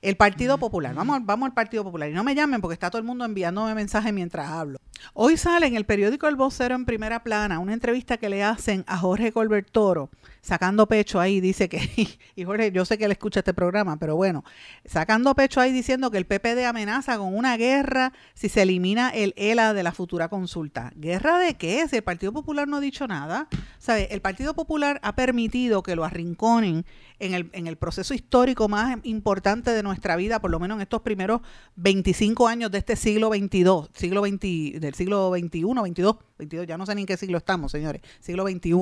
el 0.00 0.16
Partido 0.16 0.58
Popular, 0.58 0.94
vamos, 0.94 1.20
vamos 1.24 1.46
al 1.46 1.54
Partido 1.54 1.84
Popular. 1.84 2.10
Y 2.10 2.14
no 2.14 2.24
me 2.24 2.34
llamen 2.34 2.60
porque 2.60 2.74
está 2.74 2.90
todo 2.90 2.98
el 2.98 3.06
mundo 3.06 3.24
enviándome 3.24 3.74
mensajes 3.74 4.12
mientras 4.12 4.48
hablo. 4.48 4.78
Hoy 5.14 5.36
sale 5.36 5.66
en 5.66 5.76
el 5.76 5.84
periódico 5.84 6.28
El 6.28 6.36
Vocero 6.36 6.74
en 6.74 6.84
primera 6.84 7.22
plana 7.22 7.58
una 7.58 7.72
entrevista 7.72 8.16
que 8.16 8.28
le 8.28 8.42
hacen 8.42 8.84
a 8.86 8.98
Jorge 8.98 9.32
Colbert 9.32 9.70
Toro, 9.70 10.10
sacando 10.42 10.88
pecho 10.88 11.20
ahí, 11.20 11.40
dice 11.40 11.68
que, 11.68 11.78
y 12.36 12.44
Jorge, 12.44 12.72
yo 12.72 12.84
sé 12.84 12.98
que 12.98 13.04
él 13.04 13.12
escucha 13.12 13.40
este 13.40 13.54
programa, 13.54 13.96
pero 13.98 14.16
bueno, 14.16 14.44
sacando 14.84 15.34
pecho 15.34 15.60
ahí 15.60 15.72
diciendo 15.72 16.10
que 16.10 16.18
el 16.18 16.26
PPD 16.26 16.64
amenaza 16.66 17.16
con 17.16 17.34
una 17.34 17.56
guerra 17.56 18.12
si 18.34 18.48
se 18.48 18.62
elimina 18.62 19.10
el 19.10 19.34
ELA 19.36 19.72
de 19.72 19.82
la 19.82 19.92
futura 19.92 20.28
consulta. 20.28 20.92
¿Guerra 20.96 21.38
de 21.38 21.54
qué? 21.54 21.86
Si 21.88 21.96
el 21.96 22.02
Partido 22.02 22.32
Popular 22.32 22.66
no 22.66 22.80
dicho 22.80 23.06
nada. 23.06 23.48
¿Sabe? 23.78 24.08
El 24.10 24.20
Partido 24.20 24.54
Popular 24.54 25.00
ha 25.02 25.14
permitido 25.14 25.82
que 25.82 25.96
lo 25.96 26.04
arrinconen 26.04 26.84
en 27.18 27.34
el, 27.34 27.50
en 27.52 27.68
el 27.68 27.76
proceso 27.76 28.14
histórico 28.14 28.68
más 28.68 28.98
importante 29.04 29.70
de 29.70 29.82
nuestra 29.82 30.16
vida, 30.16 30.40
por 30.40 30.50
lo 30.50 30.58
menos 30.58 30.76
en 30.76 30.82
estos 30.82 31.02
primeros 31.02 31.40
25 31.76 32.48
años 32.48 32.70
de 32.70 32.78
este 32.78 32.96
siglo 32.96 33.28
XXII, 33.28 33.88
siglo 33.94 34.24
XX, 34.24 34.80
del 34.80 34.94
siglo 34.94 35.30
XXI, 35.30 35.64
22, 35.82 36.16
22, 36.38 36.66
ya 36.66 36.76
no 36.76 36.86
sé 36.86 36.94
ni 36.96 37.02
en 37.02 37.06
qué 37.06 37.16
siglo 37.16 37.38
estamos, 37.38 37.70
señores, 37.70 38.02
siglo 38.20 38.44
XXI. 38.46 38.72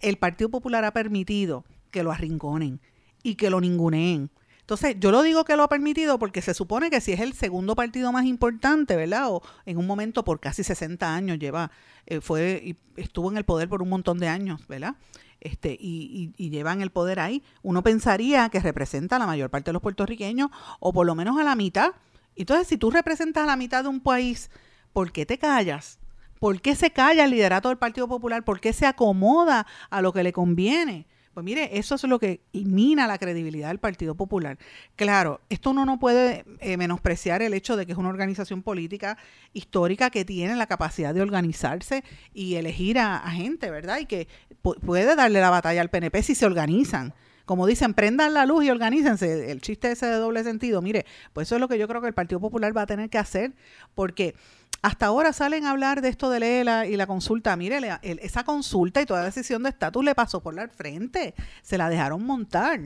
El 0.00 0.16
Partido 0.16 0.50
Popular 0.50 0.84
ha 0.84 0.92
permitido 0.92 1.64
que 1.90 2.02
lo 2.02 2.12
arrinconen 2.12 2.80
y 3.22 3.34
que 3.34 3.50
lo 3.50 3.60
ninguneen 3.60 4.30
entonces, 4.70 4.98
yo 5.00 5.10
lo 5.10 5.22
digo 5.22 5.42
que 5.44 5.56
lo 5.56 5.64
ha 5.64 5.68
permitido 5.68 6.16
porque 6.20 6.42
se 6.42 6.54
supone 6.54 6.90
que 6.90 7.00
si 7.00 7.10
es 7.10 7.18
el 7.18 7.32
segundo 7.32 7.74
partido 7.74 8.12
más 8.12 8.24
importante, 8.24 8.94
¿verdad? 8.94 9.28
O 9.28 9.42
en 9.66 9.78
un 9.78 9.86
momento 9.88 10.22
por 10.22 10.38
casi 10.38 10.62
60 10.62 11.12
años 11.12 11.40
lleva, 11.40 11.72
eh, 12.06 12.20
fue 12.20 12.62
y 12.64 12.76
estuvo 12.94 13.32
en 13.32 13.36
el 13.36 13.42
poder 13.42 13.68
por 13.68 13.82
un 13.82 13.88
montón 13.88 14.20
de 14.20 14.28
años, 14.28 14.64
¿verdad? 14.68 14.94
Este, 15.40 15.72
y, 15.72 16.32
y, 16.36 16.50
llevan 16.50 16.82
el 16.82 16.90
poder 16.90 17.18
ahí. 17.18 17.42
Uno 17.62 17.82
pensaría 17.82 18.48
que 18.48 18.60
representa 18.60 19.16
a 19.16 19.18
la 19.18 19.26
mayor 19.26 19.50
parte 19.50 19.70
de 19.70 19.72
los 19.72 19.82
puertorriqueños, 19.82 20.50
o 20.78 20.92
por 20.92 21.04
lo 21.04 21.16
menos 21.16 21.36
a 21.40 21.42
la 21.42 21.56
mitad. 21.56 21.90
Entonces, 22.36 22.68
si 22.68 22.76
tú 22.76 22.92
representas 22.92 23.42
a 23.42 23.46
la 23.46 23.56
mitad 23.56 23.82
de 23.82 23.88
un 23.88 23.98
país, 23.98 24.52
¿por 24.92 25.10
qué 25.10 25.26
te 25.26 25.36
callas? 25.36 25.98
¿Por 26.40 26.62
qué 26.62 26.74
se 26.74 26.90
calla 26.90 27.24
el 27.24 27.30
liderato 27.30 27.68
del 27.68 27.76
Partido 27.76 28.08
Popular? 28.08 28.42
¿Por 28.44 28.60
qué 28.60 28.72
se 28.72 28.86
acomoda 28.86 29.66
a 29.90 30.00
lo 30.00 30.12
que 30.12 30.24
le 30.24 30.32
conviene? 30.32 31.06
Pues 31.34 31.44
mire, 31.44 31.78
eso 31.78 31.94
es 31.94 32.02
lo 32.04 32.18
que 32.18 32.40
mina 32.52 33.06
la 33.06 33.18
credibilidad 33.18 33.68
del 33.68 33.78
Partido 33.78 34.14
Popular. 34.14 34.58
Claro, 34.96 35.42
esto 35.50 35.70
uno 35.70 35.84
no 35.84 36.00
puede 36.00 36.44
eh, 36.60 36.78
menospreciar 36.78 37.42
el 37.42 37.52
hecho 37.52 37.76
de 37.76 37.84
que 37.84 37.92
es 37.92 37.98
una 37.98 38.08
organización 38.08 38.62
política 38.62 39.18
histórica 39.52 40.08
que 40.08 40.24
tiene 40.24 40.56
la 40.56 40.66
capacidad 40.66 41.14
de 41.14 41.20
organizarse 41.20 42.04
y 42.32 42.54
elegir 42.54 42.98
a, 42.98 43.20
gente, 43.30 43.70
¿verdad? 43.70 44.00
Y 44.00 44.06
que 44.06 44.26
puede 44.62 45.14
darle 45.14 45.40
la 45.40 45.50
batalla 45.50 45.82
al 45.82 45.90
PNP 45.90 46.22
si 46.22 46.34
se 46.34 46.46
organizan 46.46 47.14
como 47.50 47.66
dicen, 47.66 47.94
prendan 47.94 48.32
la 48.32 48.46
luz 48.46 48.64
y 48.64 48.70
organícense. 48.70 49.50
El 49.50 49.60
chiste 49.60 49.90
ese 49.90 50.06
de 50.06 50.14
doble 50.14 50.44
sentido, 50.44 50.82
mire, 50.82 51.04
pues 51.32 51.48
eso 51.48 51.56
es 51.56 51.60
lo 51.60 51.66
que 51.66 51.78
yo 51.78 51.88
creo 51.88 52.00
que 52.00 52.06
el 52.06 52.14
Partido 52.14 52.38
Popular 52.38 52.76
va 52.76 52.82
a 52.82 52.86
tener 52.86 53.10
que 53.10 53.18
hacer, 53.18 53.54
porque 53.96 54.36
hasta 54.82 55.06
ahora 55.06 55.32
salen 55.32 55.66
a 55.66 55.70
hablar 55.70 56.00
de 56.00 56.08
esto 56.08 56.30
de 56.30 56.40
Lela 56.40 56.86
y 56.86 56.96
la 56.96 57.06
consulta. 57.06 57.56
Mire, 57.56 57.80
esa 58.02 58.44
consulta 58.44 59.02
y 59.02 59.06
toda 59.06 59.24
decisión 59.24 59.62
de 59.62 59.70
estatus 59.70 60.04
le 60.04 60.14
pasó 60.14 60.40
por 60.40 60.54
la 60.54 60.68
frente. 60.68 61.34
Se 61.62 61.76
la 61.78 61.88
dejaron 61.88 62.24
montar. 62.24 62.80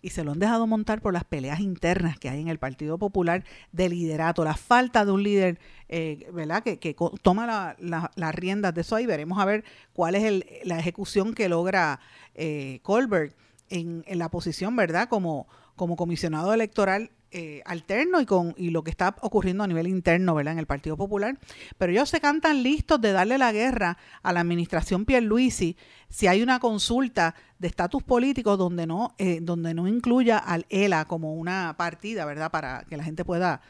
Y 0.00 0.10
se 0.10 0.22
lo 0.22 0.30
han 0.30 0.38
dejado 0.38 0.68
montar 0.68 1.00
por 1.00 1.12
las 1.12 1.24
peleas 1.24 1.58
internas 1.58 2.20
que 2.20 2.28
hay 2.28 2.40
en 2.40 2.46
el 2.46 2.60
Partido 2.60 2.98
Popular 2.98 3.42
de 3.72 3.88
liderato, 3.88 4.44
la 4.44 4.54
falta 4.54 5.04
de 5.04 5.10
un 5.10 5.24
líder, 5.24 5.58
eh, 5.88 6.30
¿verdad?, 6.32 6.62
que, 6.62 6.78
que 6.78 6.94
toma 7.20 7.74
las 7.80 8.34
riendas 8.36 8.72
de 8.74 8.82
eso. 8.82 8.94
Ahí 8.94 9.06
veremos 9.06 9.40
a 9.40 9.44
ver 9.44 9.64
cuál 9.92 10.14
es 10.14 10.22
el, 10.22 10.46
la 10.62 10.78
ejecución 10.78 11.34
que 11.34 11.48
logra 11.48 11.98
eh, 12.36 12.78
Colbert 12.84 13.36
en, 13.70 14.04
en 14.06 14.18
la 14.20 14.28
posición, 14.28 14.76
¿verdad?, 14.76 15.08
como, 15.08 15.48
como 15.74 15.96
comisionado 15.96 16.54
electoral 16.54 17.10
eh, 17.30 17.62
alterno 17.66 18.20
y 18.20 18.26
con 18.26 18.54
y 18.56 18.70
lo 18.70 18.82
que 18.82 18.90
está 18.90 19.14
ocurriendo 19.20 19.64
a 19.64 19.66
nivel 19.66 19.86
interno 19.86 20.34
¿verdad? 20.34 20.54
en 20.54 20.58
el 20.58 20.66
Partido 20.66 20.96
Popular. 20.96 21.38
Pero 21.76 21.92
ellos 21.92 22.08
se 22.08 22.20
cantan 22.20 22.62
listos 22.62 23.00
de 23.00 23.12
darle 23.12 23.38
la 23.38 23.52
guerra 23.52 23.98
a 24.22 24.32
la 24.32 24.40
administración 24.40 25.04
Pierluisi 25.04 25.76
si 26.08 26.26
hay 26.26 26.42
una 26.42 26.58
consulta 26.58 27.34
de 27.58 27.68
estatus 27.68 28.02
político 28.02 28.56
donde 28.56 28.86
no, 28.86 29.14
eh, 29.18 29.40
donde 29.42 29.74
no 29.74 29.86
incluya 29.86 30.38
al 30.38 30.64
ELA 30.70 31.04
como 31.04 31.34
una 31.34 31.74
partida, 31.76 32.24
¿verdad? 32.24 32.50
Para 32.50 32.84
que 32.88 32.96
la 32.96 33.04
gente 33.04 33.24
pueda 33.24 33.60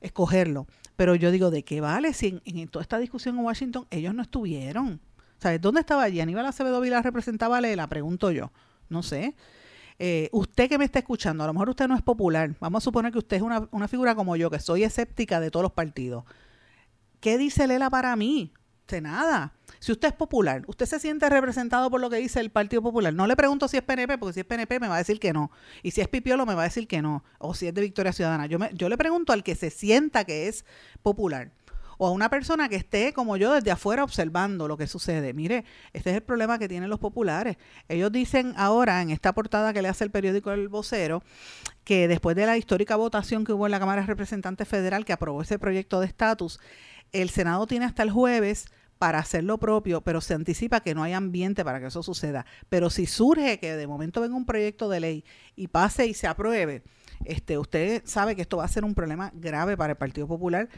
escogerlo. 0.00 0.66
Pero 0.96 1.14
yo 1.14 1.30
digo, 1.30 1.50
¿de 1.50 1.64
qué 1.64 1.80
vale 1.80 2.12
si 2.12 2.40
en, 2.44 2.68
toda 2.68 2.82
esta 2.82 2.98
discusión 2.98 3.36
en 3.38 3.44
Washington 3.44 3.86
ellos 3.90 4.14
no 4.14 4.22
estuvieron? 4.22 5.00
¿Sabes? 5.38 5.60
¿Dónde 5.60 5.80
estaba 5.80 6.02
allí? 6.02 6.20
Aníbal 6.20 6.46
Acevedo 6.46 6.80
Vila 6.80 7.02
representaba 7.02 7.58
a 7.58 7.60
ELA, 7.60 7.86
pregunto 7.86 8.30
yo. 8.30 8.50
No 8.88 9.02
sé. 9.02 9.34
Eh, 9.98 10.28
usted 10.32 10.68
que 10.68 10.78
me 10.78 10.84
está 10.84 11.00
escuchando, 11.00 11.42
a 11.42 11.46
lo 11.46 11.52
mejor 11.52 11.70
usted 11.70 11.88
no 11.88 11.96
es 11.96 12.02
popular, 12.02 12.54
vamos 12.60 12.82
a 12.82 12.84
suponer 12.84 13.10
que 13.10 13.18
usted 13.18 13.38
es 13.38 13.42
una, 13.42 13.68
una 13.72 13.88
figura 13.88 14.14
como 14.14 14.36
yo, 14.36 14.48
que 14.48 14.60
soy 14.60 14.84
escéptica 14.84 15.40
de 15.40 15.50
todos 15.50 15.64
los 15.64 15.72
partidos. 15.72 16.24
¿Qué 17.20 17.36
dice 17.36 17.66
Lela 17.66 17.90
para 17.90 18.14
mí? 18.14 18.52
De 18.86 19.00
nada. 19.00 19.52
Si 19.80 19.92
usted 19.92 20.08
es 20.08 20.14
popular, 20.14 20.62
usted 20.66 20.86
se 20.86 20.98
siente 20.98 21.28
representado 21.28 21.90
por 21.90 22.00
lo 22.00 22.08
que 22.08 22.16
dice 22.16 22.40
el 22.40 22.50
Partido 22.50 22.80
Popular. 22.80 23.12
No 23.12 23.26
le 23.26 23.36
pregunto 23.36 23.68
si 23.68 23.76
es 23.76 23.82
PNP, 23.82 24.16
porque 24.16 24.32
si 24.32 24.40
es 24.40 24.46
PNP 24.46 24.80
me 24.80 24.88
va 24.88 24.94
a 24.94 24.98
decir 24.98 25.20
que 25.20 25.32
no. 25.32 25.50
Y 25.82 25.90
si 25.90 26.00
es 26.00 26.08
Pipiolo 26.08 26.46
me 26.46 26.54
va 26.54 26.62
a 26.62 26.64
decir 26.64 26.88
que 26.88 27.02
no. 27.02 27.22
O 27.38 27.52
si 27.52 27.66
es 27.66 27.74
de 27.74 27.82
Victoria 27.82 28.14
Ciudadana. 28.14 28.46
Yo, 28.46 28.58
me, 28.58 28.70
yo 28.72 28.88
le 28.88 28.96
pregunto 28.96 29.34
al 29.34 29.44
que 29.44 29.56
se 29.56 29.68
sienta 29.68 30.24
que 30.24 30.48
es 30.48 30.64
popular 31.02 31.52
o 31.98 32.06
a 32.06 32.10
una 32.10 32.30
persona 32.30 32.68
que 32.68 32.76
esté 32.76 33.12
como 33.12 33.36
yo 33.36 33.52
desde 33.52 33.70
afuera 33.70 34.04
observando 34.04 34.66
lo 34.68 34.76
que 34.76 34.86
sucede. 34.86 35.34
Mire, 35.34 35.64
este 35.92 36.10
es 36.10 36.16
el 36.16 36.22
problema 36.22 36.58
que 36.58 36.68
tienen 36.68 36.88
los 36.88 36.98
populares. 36.98 37.56
Ellos 37.88 38.10
dicen 38.10 38.54
ahora 38.56 39.02
en 39.02 39.10
esta 39.10 39.34
portada 39.34 39.72
que 39.72 39.82
le 39.82 39.88
hace 39.88 40.04
el 40.04 40.10
periódico 40.10 40.50
El 40.52 40.68
Vocero 40.68 41.22
que 41.84 42.08
después 42.08 42.36
de 42.36 42.46
la 42.46 42.56
histórica 42.56 42.96
votación 42.96 43.44
que 43.44 43.52
hubo 43.52 43.66
en 43.66 43.72
la 43.72 43.80
Cámara 43.80 44.02
de 44.02 44.06
Representantes 44.06 44.68
Federal 44.68 45.04
que 45.04 45.12
aprobó 45.12 45.42
ese 45.42 45.58
proyecto 45.58 46.00
de 46.00 46.06
estatus, 46.06 46.60
el 47.12 47.30
Senado 47.30 47.66
tiene 47.66 47.86
hasta 47.86 48.02
el 48.02 48.10
jueves 48.10 48.66
para 48.98 49.20
hacer 49.20 49.44
lo 49.44 49.58
propio, 49.58 50.00
pero 50.00 50.20
se 50.20 50.34
anticipa 50.34 50.80
que 50.80 50.94
no 50.94 51.02
hay 51.02 51.12
ambiente 51.12 51.64
para 51.64 51.80
que 51.80 51.86
eso 51.86 52.02
suceda. 52.02 52.44
Pero 52.68 52.90
si 52.90 53.06
surge 53.06 53.58
que 53.58 53.74
de 53.74 53.86
momento 53.86 54.20
venga 54.20 54.36
un 54.36 54.44
proyecto 54.44 54.88
de 54.88 55.00
ley 55.00 55.24
y 55.56 55.68
pase 55.68 56.06
y 56.06 56.14
se 56.14 56.26
apruebe, 56.26 56.82
este, 57.24 57.58
usted 57.58 58.02
sabe 58.04 58.36
que 58.36 58.42
esto 58.42 58.58
va 58.58 58.64
a 58.64 58.68
ser 58.68 58.84
un 58.84 58.94
problema 58.94 59.30
grave 59.34 59.76
para 59.76 59.92
el 59.92 59.96
Partido 59.96 60.26
Popular 60.26 60.68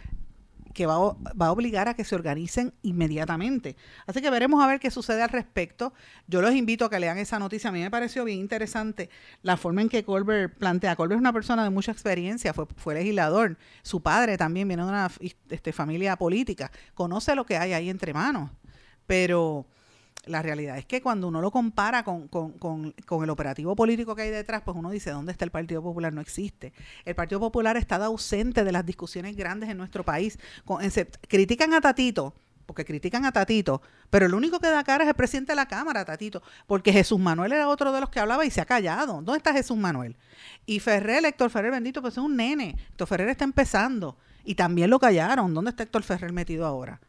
que 0.73 0.87
va, 0.87 1.13
va, 1.13 1.47
a 1.47 1.53
obligar 1.53 1.89
a 1.89 1.95
que 1.95 2.05
se 2.05 2.15
organicen 2.15 2.73
inmediatamente. 2.83 3.77
Así 4.07 4.21
que 4.21 4.31
veremos 4.31 4.63
a 4.63 4.67
ver 4.67 4.81
qué 4.81 4.91
sucede 4.91 5.23
al 5.23 5.31
respecto. 5.31 5.93
Yo 6.27 6.41
los 6.43 6.55
invito 6.55 6.85
a 6.85 6.91
que 6.91 7.01
lean 7.01 7.19
esa 7.19 7.39
noticia. 7.39 7.71
A 7.71 7.73
mí 7.73 7.81
me 7.81 7.91
pareció 7.91 8.25
bien 8.25 8.39
interesante 8.39 9.11
la 9.43 9.57
forma 9.57 9.83
en 9.83 9.89
que 9.89 10.05
Colbert 10.05 10.57
plantea. 10.59 10.97
Colbert 10.97 11.19
es 11.19 11.21
una 11.21 11.33
persona 11.33 11.65
de 11.65 11.71
mucha 11.71 11.93
experiencia, 11.93 12.55
fue, 12.55 12.67
fue 12.77 12.95
legislador. 12.95 13.57
Su 13.83 14.01
padre 14.01 14.37
también 14.37 14.69
viene 14.69 14.85
de 14.85 14.89
una 14.89 15.11
este, 15.49 15.73
familia 15.73 16.17
política. 16.17 16.71
Conoce 16.95 17.35
lo 17.35 17.45
que 17.45 17.57
hay 17.57 17.73
ahí 17.73 17.91
entre 17.91 18.13
manos. 18.15 18.51
Pero 19.07 19.67
la 20.27 20.43
realidad 20.43 20.77
es 20.77 20.85
que 20.85 21.01
cuando 21.01 21.29
uno 21.29 21.41
lo 21.41 21.51
compara 21.51 22.05
con, 22.05 22.29
el 23.23 23.31
operativo 23.31 23.75
político 23.75 24.15
que 24.15 24.23
hay 24.23 24.31
detrás, 24.31 24.63
pues 24.63 24.77
uno 24.77 24.91
dice, 24.91 25.11
¿dónde 25.11 25.33
está 25.33 25.45
el 25.45 25.51
Partido 25.51 25.83
Popular? 25.83 26.13
No 26.13 26.21
existe. 26.21 26.73
El 27.05 27.15
Partido 27.15 27.41
Popular 27.41 27.77
está 27.77 27.97
ausente 28.05 28.65
de 28.65 28.73
las 28.73 28.85
discusiones 28.85 29.37
grandes 29.37 29.71
en 29.71 29.79
nuestro 29.79 30.05
país. 30.05 30.39
critican 31.29 31.73
a 31.75 31.81
Tatito, 31.81 32.35
porque 32.67 32.85
critican 32.85 33.25
a 33.25 33.33
Tatito, 33.33 33.83
pero 34.11 34.27
el 34.27 34.35
único 34.35 34.61
que 34.61 34.69
da 34.69 34.85
cara 34.85 35.05
es 35.05 35.09
el 35.09 35.15
presidente 35.15 35.53
de 35.53 35.57
la 35.57 35.67
Cámara, 35.67 36.05
Tatito, 36.05 36.43
porque 36.67 36.93
Jesús 36.93 37.19
Manuel 37.19 37.53
era 37.53 37.69
otro 37.69 37.91
de 37.93 38.01
los 38.01 38.11
que 38.11 38.21
hablaba 38.21 38.45
y 38.45 38.51
se 38.51 38.61
ha 38.61 38.67
callado. 38.67 39.15
¿Dónde 39.15 39.39
está 39.39 39.53
Jesús 39.53 39.77
Manuel? 39.77 40.17
Y 40.67 40.81
Ferrer, 40.81 41.25
Héctor 41.25 41.51
Ferrer, 41.51 41.71
bendito, 41.73 42.01
pues 42.03 42.15
es 42.15 42.19
un 42.19 42.37
nene. 42.37 42.77
Héctor 42.91 43.09
Ferrer 43.09 43.29
está 43.31 43.45
empezando 43.45 44.19
y 44.45 44.55
también 44.55 44.91
lo 44.91 44.99
callaron. 44.99 45.55
¿Dónde 45.55 45.71
está 45.71 45.83
Héctor 45.83 46.03
Ferrer 46.03 46.33
metido 46.33 46.67
ahora? 46.67 47.01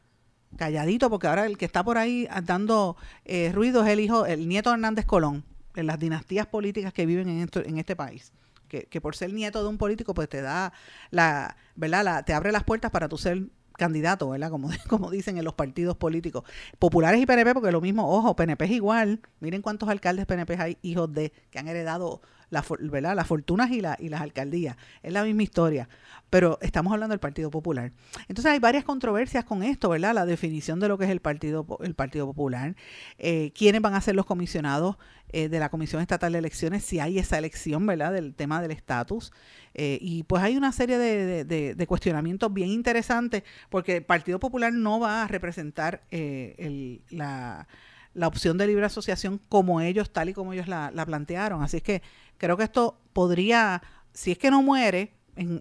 Calladito, 0.58 1.10
porque 1.10 1.28
ahora 1.28 1.46
el 1.46 1.58
que 1.58 1.66
está 1.66 1.84
por 1.84 1.98
ahí 1.98 2.28
dando 2.44 2.98
eh, 3.26 3.52
ruido 3.54 3.84
es 3.84 3.90
el 3.90 4.00
hijo, 4.00 4.26
el 4.26 4.48
nieto 4.48 4.70
de 4.70 4.76
Hernández 4.76 5.06
Colón, 5.06 5.44
en 5.76 5.88
las 5.88 6.00
dinastías 6.00 6.48
políticas 6.48 6.94
que 6.94 7.06
viven 7.06 7.30
en, 7.30 7.50
en 7.54 7.78
este 7.78 7.96
país. 7.96 8.32
Que, 8.68 8.86
que, 8.86 9.02
por 9.02 9.16
ser 9.16 9.34
nieto 9.34 9.62
de 9.64 9.68
un 9.68 9.78
político, 9.78 10.14
pues 10.14 10.30
te 10.30 10.42
da 10.42 10.72
la, 11.10 11.58
¿verdad? 11.76 12.06
La, 12.06 12.24
te 12.24 12.34
abre 12.34 12.54
las 12.54 12.64
puertas 12.64 12.90
para 12.90 13.10
tu 13.10 13.18
ser 13.18 13.50
candidato, 13.82 14.30
¿verdad? 14.30 14.50
Como, 14.50 14.70
como 14.88 15.12
dicen 15.12 15.38
en 15.38 15.44
los 15.44 15.56
partidos 15.56 15.98
políticos. 15.98 16.44
Populares 16.80 17.22
y 17.22 17.26
PNP, 17.26 17.54
porque 17.54 17.72
lo 17.72 17.82
mismo, 17.82 18.10
ojo, 18.10 18.36
PNP 18.36 18.66
es 18.66 18.72
igual. 18.72 19.22
Miren 19.40 19.62
cuántos 19.62 19.90
alcaldes 19.90 20.26
PNP 20.26 20.56
hay 20.58 20.78
hijos 20.84 21.12
de, 21.12 21.34
que 21.50 21.60
han 21.60 21.68
heredado 21.68 22.22
las 22.52 23.28
fortunas 23.28 23.72
y, 23.72 23.82
la, 23.82 23.98
y 24.00 24.10
las 24.10 24.22
alcaldías. 24.22 24.76
Es 25.02 25.14
la 25.14 25.24
misma 25.24 25.44
historia, 25.44 25.90
pero 26.30 26.60
estamos 26.62 26.94
hablando 26.94 27.14
del 27.14 27.20
Partido 27.20 27.50
Popular. 27.50 27.92
Entonces 28.28 28.52
hay 28.52 28.60
varias 28.60 28.84
controversias 28.84 29.46
con 29.46 29.64
esto, 29.64 29.90
¿verdad? 29.90 30.14
La 30.14 30.26
definición 30.26 30.80
de 30.80 30.90
lo 30.90 30.98
que 30.98 31.06
es 31.06 31.10
el 31.10 31.22
Partido, 31.22 31.66
el 31.82 31.96
partido 31.96 32.28
Popular, 32.28 32.76
eh, 33.18 33.52
quiénes 33.56 33.82
van 33.82 33.96
a 33.96 34.02
ser 34.02 34.16
los 34.16 34.26
comisionados 34.26 34.98
eh, 35.30 35.48
de 35.48 35.60
la 35.60 35.70
Comisión 35.70 36.02
Estatal 36.02 36.34
de 36.34 36.40
Elecciones, 36.40 36.84
si 36.84 37.00
hay 37.00 37.18
esa 37.18 37.38
elección, 37.38 37.86
¿verdad? 37.86 38.12
Del 38.12 38.36
tema 38.36 38.62
del 38.62 38.72
estatus. 38.72 39.32
Eh, 39.74 39.98
y 40.02 40.24
pues 40.24 40.44
hay 40.44 40.58
una 40.58 40.74
serie 40.74 40.98
de, 40.98 41.86
cuestionamientos 41.88 42.54
bien 42.54 42.70
interesantes, 42.70 43.44
porque 43.70 43.98
el 43.98 44.04
Partido 44.04 44.40
Popular 44.40 44.74
no 44.74 45.00
va 45.00 45.24
a 45.24 45.28
representar 45.28 46.04
el, 46.12 47.02
la 47.10 47.68
la 48.14 48.28
opción 48.28 48.58
de 48.58 48.68
libre 48.68 48.86
asociación 48.86 49.40
como 49.50 49.82
ellos, 49.82 50.12
tal 50.12 50.30
y 50.30 50.34
como 50.34 50.54
ellos 50.54 50.68
la, 50.68 50.92
la, 50.94 51.06
plantearon. 51.06 51.64
Así 51.64 51.78
es 51.78 51.84
que 51.84 52.02
Creo 52.42 52.58
que 52.58 52.64
esto 52.64 52.98
podría, 53.14 53.84
si 54.14 54.32
es 54.32 54.40
que 54.40 54.50
no 54.50 54.64
muere, 54.64 55.14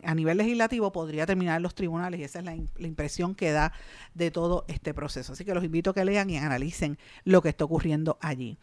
a 0.03 0.15
nivel 0.15 0.39
legislativo 0.39 0.93
podría 0.93 1.27
terminar 1.27 1.59
en 1.59 1.63
los 1.63 1.75
tribunales 1.75 2.19
y 2.19 2.25
esa 2.25 2.39
es 2.39 2.45
la, 2.47 2.57
impresión 2.87 3.35
que 3.35 3.53
da 3.53 3.75
de 4.15 4.31
todo 4.31 4.65
este 4.67 4.95
proceso. 4.95 5.35
Así 5.35 5.45
que 5.45 5.53
los 5.53 5.63
invito 5.63 5.91
a 5.91 5.95
que 5.95 6.07
lean 6.07 6.31
y 6.31 6.39
analicen 6.39 6.97
lo 7.25 7.43
que 7.43 7.51
está 7.51 7.67
ocurriendo 7.67 8.17
allí. 8.23 8.57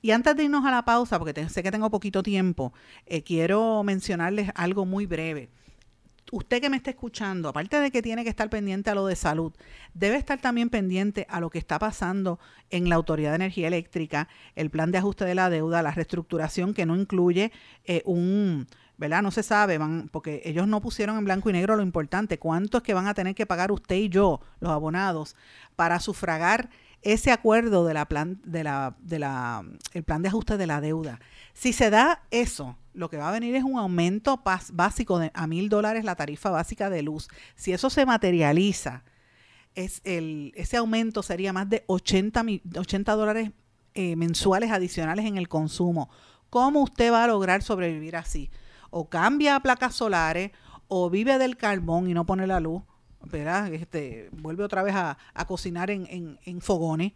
Y 0.00 0.12
antes 0.12 0.36
de 0.36 0.44
irnos 0.44 0.64
a 0.64 0.70
la 0.70 0.84
pausa, 0.84 1.18
porque 1.18 1.48
sé 1.48 1.64
que 1.64 1.72
tengo 1.72 1.90
poquito 1.90 2.22
tiempo, 2.22 2.72
eh, 3.04 3.24
quiero 3.24 3.82
mencionarles 3.82 4.52
algo 4.54 4.86
muy 4.86 5.06
breve. 5.06 5.50
Usted 6.32 6.60
que 6.60 6.70
me 6.70 6.76
está 6.76 6.90
escuchando, 6.90 7.48
aparte 7.48 7.78
de 7.80 7.90
que 7.90 8.02
tiene 8.02 8.24
que 8.24 8.30
estar 8.30 8.48
pendiente 8.50 8.90
a 8.90 8.94
lo 8.94 9.06
de 9.06 9.16
salud, 9.16 9.52
debe 9.94 10.16
estar 10.16 10.40
también 10.40 10.70
pendiente 10.70 11.26
a 11.28 11.40
lo 11.40 11.50
que 11.50 11.58
está 11.58 11.78
pasando 11.78 12.38
en 12.70 12.88
la 12.88 12.96
Autoridad 12.96 13.30
de 13.30 13.36
Energía 13.36 13.68
Eléctrica, 13.68 14.28
el 14.54 14.70
plan 14.70 14.90
de 14.90 14.98
ajuste 14.98 15.24
de 15.24 15.34
la 15.34 15.50
deuda, 15.50 15.82
la 15.82 15.92
reestructuración 15.92 16.74
que 16.74 16.86
no 16.86 16.96
incluye 16.96 17.52
eh, 17.84 18.02
un... 18.04 18.66
¿verdad? 18.98 19.20
No 19.20 19.30
se 19.30 19.42
sabe, 19.42 19.76
van, 19.76 20.08
porque 20.10 20.40
ellos 20.46 20.66
no 20.66 20.80
pusieron 20.80 21.18
en 21.18 21.26
blanco 21.26 21.50
y 21.50 21.52
negro 21.52 21.76
lo 21.76 21.82
importante, 21.82 22.38
cuánto 22.38 22.78
es 22.78 22.82
que 22.82 22.94
van 22.94 23.06
a 23.06 23.12
tener 23.12 23.34
que 23.34 23.44
pagar 23.44 23.70
usted 23.70 23.96
y 23.96 24.08
yo, 24.08 24.40
los 24.58 24.70
abonados, 24.70 25.36
para 25.76 26.00
sufragar 26.00 26.70
ese 27.02 27.30
acuerdo 27.30 27.84
de 27.86 27.94
la 27.94 28.06
plan, 28.06 28.40
de 28.44 28.64
la, 28.64 28.96
de 29.00 29.18
la, 29.18 29.64
el 29.92 30.02
plan 30.02 30.22
de 30.22 30.28
ajuste 30.28 30.56
de 30.56 30.66
la 30.66 30.80
deuda. 30.80 31.20
Si 31.52 31.72
se 31.72 31.90
da 31.90 32.22
eso, 32.30 32.76
lo 32.94 33.10
que 33.10 33.16
va 33.16 33.28
a 33.28 33.32
venir 33.32 33.54
es 33.54 33.64
un 33.64 33.78
aumento 33.78 34.42
básico 34.72 35.18
de 35.18 35.30
a 35.34 35.46
mil 35.46 35.68
dólares 35.68 36.04
la 36.04 36.16
tarifa 36.16 36.50
básica 36.50 36.90
de 36.90 37.02
luz. 37.02 37.28
Si 37.54 37.72
eso 37.72 37.90
se 37.90 38.06
materializa, 38.06 39.04
es 39.74 40.00
el, 40.04 40.52
ese 40.56 40.78
aumento 40.78 41.22
sería 41.22 41.52
más 41.52 41.68
de 41.68 41.84
80, 41.86 42.44
80 42.76 43.12
dólares 43.12 43.50
eh, 43.94 44.16
mensuales 44.16 44.72
adicionales 44.72 45.26
en 45.26 45.36
el 45.36 45.48
consumo. 45.48 46.10
¿Cómo 46.50 46.82
usted 46.82 47.12
va 47.12 47.24
a 47.24 47.28
lograr 47.28 47.62
sobrevivir 47.62 48.16
así? 48.16 48.50
O 48.90 49.08
cambia 49.08 49.56
a 49.56 49.60
placas 49.60 49.94
solares 49.94 50.52
o 50.88 51.10
vive 51.10 51.38
del 51.38 51.56
carbón 51.56 52.08
y 52.08 52.14
no 52.14 52.24
pone 52.26 52.46
la 52.46 52.60
luz, 52.60 52.82
¿verdad? 53.30 53.72
Este, 53.72 54.28
vuelve 54.32 54.64
otra 54.64 54.82
vez 54.82 54.94
a, 54.94 55.16
cocinar 55.46 55.90
en, 55.90 56.38
en, 56.44 56.60
fogones 56.60 57.12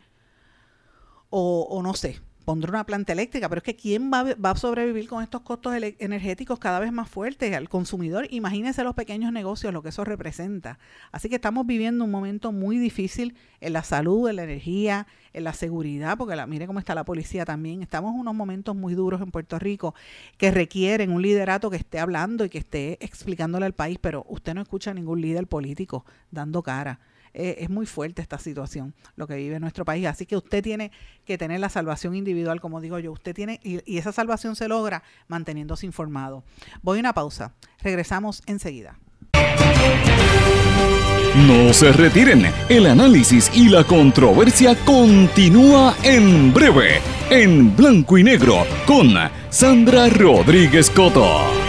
o, 1.30 1.66
o 1.70 1.82
no 1.82 1.94
sé, 1.94 2.20
pondrá 2.50 2.70
una 2.70 2.84
planta 2.84 3.12
eléctrica, 3.12 3.48
pero 3.48 3.60
es 3.60 3.62
que 3.62 3.76
¿quién 3.76 4.10
va, 4.10 4.50
a 4.50 4.56
sobrevivir 4.56 5.08
con 5.08 5.22
estos 5.22 5.42
costos 5.42 5.72
energéticos 6.00 6.58
cada 6.58 6.80
vez 6.80 6.90
más 6.90 7.08
fuertes 7.08 7.54
al 7.54 7.68
consumidor? 7.68 8.26
Imagínense 8.30 8.82
los 8.82 8.96
pequeños 8.96 9.32
negocios, 9.32 9.72
lo 9.72 9.84
que 9.84 9.90
eso 9.90 10.02
representa. 10.04 10.80
Así 11.12 11.28
que 11.28 11.36
estamos 11.36 11.64
viviendo 11.64 12.04
un 12.04 12.10
momento 12.10 12.50
muy 12.50 12.76
difícil 12.76 13.36
en 13.60 13.72
la 13.72 13.84
salud, 13.84 14.28
en 14.28 14.34
la 14.34 14.42
energía, 14.42 15.06
en 15.32 15.44
la 15.44 15.52
seguridad, 15.52 16.18
porque 16.18 16.34
mire 16.48 16.66
cómo 16.66 16.80
está 16.80 16.92
la 16.96 17.04
policía 17.04 17.44
también. 17.44 17.82
Estamos 17.82 18.14
en 18.14 18.18
unos 18.18 18.34
momentos 18.34 18.74
muy 18.74 18.94
duros 18.94 19.20
en 19.20 19.30
Puerto 19.30 19.56
Rico 19.60 19.94
que 20.36 20.50
requieren 20.50 21.12
un 21.12 21.22
liderato 21.22 21.70
que 21.70 21.76
esté 21.76 22.00
hablando 22.00 22.44
y 22.44 22.48
que 22.48 22.58
esté 22.58 22.98
explicándole 23.00 23.64
al 23.64 23.74
país, 23.74 23.98
pero 24.00 24.26
usted 24.28 24.54
no 24.54 24.60
escucha 24.60 24.90
a 24.90 24.94
ningún 24.94 25.20
líder 25.20 25.46
político 25.46 26.04
dando 26.32 26.64
cara. 26.64 26.98
Eh, 27.34 27.56
es 27.60 27.70
muy 27.70 27.86
fuerte 27.86 28.22
esta 28.22 28.38
situación, 28.38 28.94
lo 29.16 29.26
que 29.26 29.36
vive 29.36 29.60
nuestro 29.60 29.84
país. 29.84 30.06
Así 30.06 30.26
que 30.26 30.36
usted 30.36 30.62
tiene 30.62 30.90
que 31.24 31.38
tener 31.38 31.60
la 31.60 31.68
salvación 31.68 32.14
individual, 32.14 32.60
como 32.60 32.80
digo 32.80 32.98
yo. 32.98 33.12
Usted 33.12 33.34
tiene, 33.34 33.60
y, 33.62 33.80
y 33.90 33.98
esa 33.98 34.12
salvación 34.12 34.56
se 34.56 34.68
logra 34.68 35.02
manteniéndose 35.28 35.86
informado. 35.86 36.44
Voy 36.82 36.98
a 36.98 37.00
una 37.00 37.14
pausa. 37.14 37.54
Regresamos 37.82 38.42
enseguida. 38.46 38.98
No 41.46 41.72
se 41.72 41.92
retiren, 41.92 42.46
el 42.68 42.86
análisis 42.86 43.50
y 43.54 43.68
la 43.68 43.84
controversia 43.84 44.74
continúa 44.84 45.94
en 46.02 46.52
breve, 46.52 47.00
en 47.30 47.74
blanco 47.76 48.18
y 48.18 48.24
negro, 48.24 48.66
con 48.84 49.14
Sandra 49.48 50.08
Rodríguez 50.08 50.90
Coto. 50.90 51.59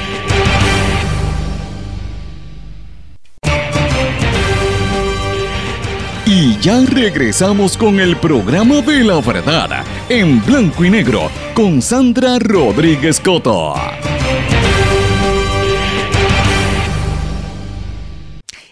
Y 6.43 6.58
ya 6.58 6.84
regresamos 6.88 7.77
con 7.77 7.99
el 7.99 8.17
programa 8.17 8.82
de 8.82 9.04
la 9.04 9.21
verdad, 9.21 9.86
en 10.10 10.43
blanco 10.43 10.84
y 10.84 10.89
negro, 10.89 11.30
con 11.54 11.84
Sandra 11.84 12.39
Rodríguez 12.39 13.19
Coto. 13.19 13.75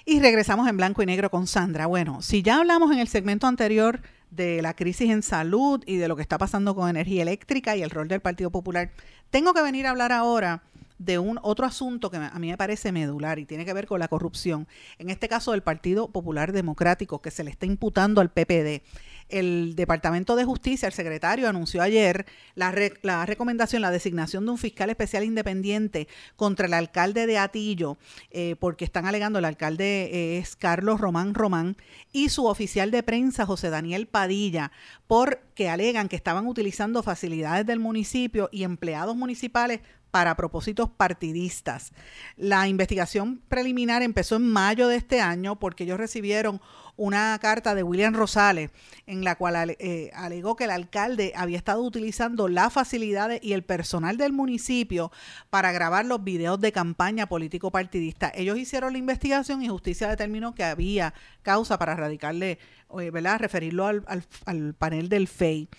Y 0.04 0.20
regresamos 0.20 0.68
en 0.68 0.78
blanco 0.78 1.04
y 1.04 1.06
negro 1.06 1.30
con 1.30 1.46
Sandra. 1.46 1.86
Bueno, 1.86 2.24
si 2.24 2.42
ya 2.42 2.58
hablamos 2.58 2.92
en 2.92 2.98
el 2.98 3.08
segmento 3.08 3.46
anterior 3.46 4.02
de 4.32 4.64
la 4.64 4.74
crisis 4.76 5.12
en 5.12 5.22
salud 5.22 5.84
y 5.86 5.98
de 5.98 6.08
lo 6.08 6.16
que 6.16 6.24
está 6.24 6.40
pasando 6.40 6.74
con 6.74 6.90
energía 6.90 7.22
eléctrica 7.22 7.76
y 7.76 7.84
el 7.84 7.92
rol 7.92 8.08
del 8.08 8.20
Partido 8.20 8.50
Popular, 8.50 8.90
tengo 9.30 9.54
que 9.54 9.62
venir 9.62 9.86
a 9.86 9.92
hablar 9.92 10.12
ahora 10.12 10.64
de 11.00 11.18
un 11.18 11.40
otro 11.42 11.66
asunto 11.66 12.12
que 12.12 12.18
a 12.18 12.40
mí 12.40 12.50
me 12.50 12.58
parece 12.58 12.92
medular 12.92 13.40
y 13.40 13.46
tiene 13.46 13.66
que 13.66 13.74
ver 13.74 13.88
con 13.88 14.00
la 14.00 14.10
corrupción, 14.10 14.68
en 15.00 15.10
este 15.10 15.28
caso 15.28 15.52
del 15.52 15.64
Partido 15.64 16.10
Popular 16.10 16.52
Democrático, 16.52 17.22
que 17.22 17.32
se 17.32 17.44
le 17.44 17.50
está 17.50 17.66
imputando 17.66 18.22
al 18.22 18.30
PPD. 18.30 18.84
El 19.30 19.76
Departamento 19.76 20.36
de 20.36 20.44
Justicia, 20.44 20.88
el 20.88 20.94
secretario, 20.94 21.48
anunció 21.48 21.84
ayer 21.84 22.26
la, 22.56 22.74
la 23.04 23.26
recomendación, 23.26 23.82
la 23.82 23.92
designación 23.92 24.44
de 24.46 24.52
un 24.52 24.58
fiscal 24.58 24.90
especial 24.90 25.24
independiente 25.24 26.08
contra 26.36 26.66
el 26.66 26.74
alcalde 26.74 27.28
de 27.28 27.38
Atillo, 27.38 27.98
eh, 28.32 28.56
porque 28.60 28.86
están 28.86 29.06
alegando, 29.06 29.40
el 29.40 29.46
alcalde 29.46 30.10
eh, 30.12 30.38
es 30.40 30.56
Carlos 30.56 31.00
Román 31.00 31.36
Román, 31.36 31.78
y 32.12 32.30
su 32.30 32.48
oficial 32.48 32.90
de 32.90 33.04
prensa, 33.04 33.46
José 33.46 33.70
Daniel 33.70 34.08
Padilla, 34.08 34.72
porque 35.08 35.70
alegan 35.70 36.10
que 36.10 36.16
estaban 36.16 36.48
utilizando 36.48 37.04
facilidades 37.04 37.68
del 37.68 37.80
municipio 37.80 38.50
y 38.52 38.64
empleados 38.64 39.16
municipales 39.16 39.82
para 40.12 40.36
propósitos 40.36 40.90
partidistas. 40.90 41.92
La 42.36 42.68
investigación 42.68 43.42
preliminar 43.48 44.02
empezó 44.02 44.36
en 44.36 44.48
mayo 44.48 44.88
de 44.88 44.98
este 44.98 45.22
año 45.22 45.60
porque 45.60 45.84
ellos 45.84 45.98
recibieron 45.98 46.62
una 47.00 47.40
carta 47.42 47.76
de 47.76 47.84
William 47.84 48.14
Rosales 48.14 48.72
en 49.08 49.24
la 49.24 49.36
cual 49.36 49.78
eh, 49.80 50.12
alegó 50.14 50.58
que 50.58 50.66
el 50.66 50.72
alcalde 50.72 51.32
había 51.34 51.58
estado 51.58 51.82
utilizando 51.82 52.50
las 52.50 52.74
facilidades 52.74 53.40
y 53.42 53.54
el 53.54 53.64
personal 53.64 54.18
del 54.18 54.34
municipio 54.34 55.10
para 55.50 55.72
grabar 55.72 56.06
los 56.06 56.22
videos 56.24 56.60
de 56.60 56.74
campaña 56.74 57.28
político 57.28 57.72
partidista. 57.72 58.32
Ellos 58.36 58.58
hicieron 58.58 58.92
la 58.92 59.00
investigación 59.00 59.64
y 59.64 59.70
justicia 59.70 60.10
determinó 60.10 60.54
que 60.54 60.66
había 60.66 61.14
causa 61.42 61.80
para 61.80 61.96
radicarle, 61.96 62.60
eh, 63.00 63.12
¿verdad? 63.12 63.40
Referirlo 63.40 63.86
al, 63.88 64.04
al 64.46 64.74
panel 64.74 65.08
del 65.08 65.30
FEI. 65.30 65.70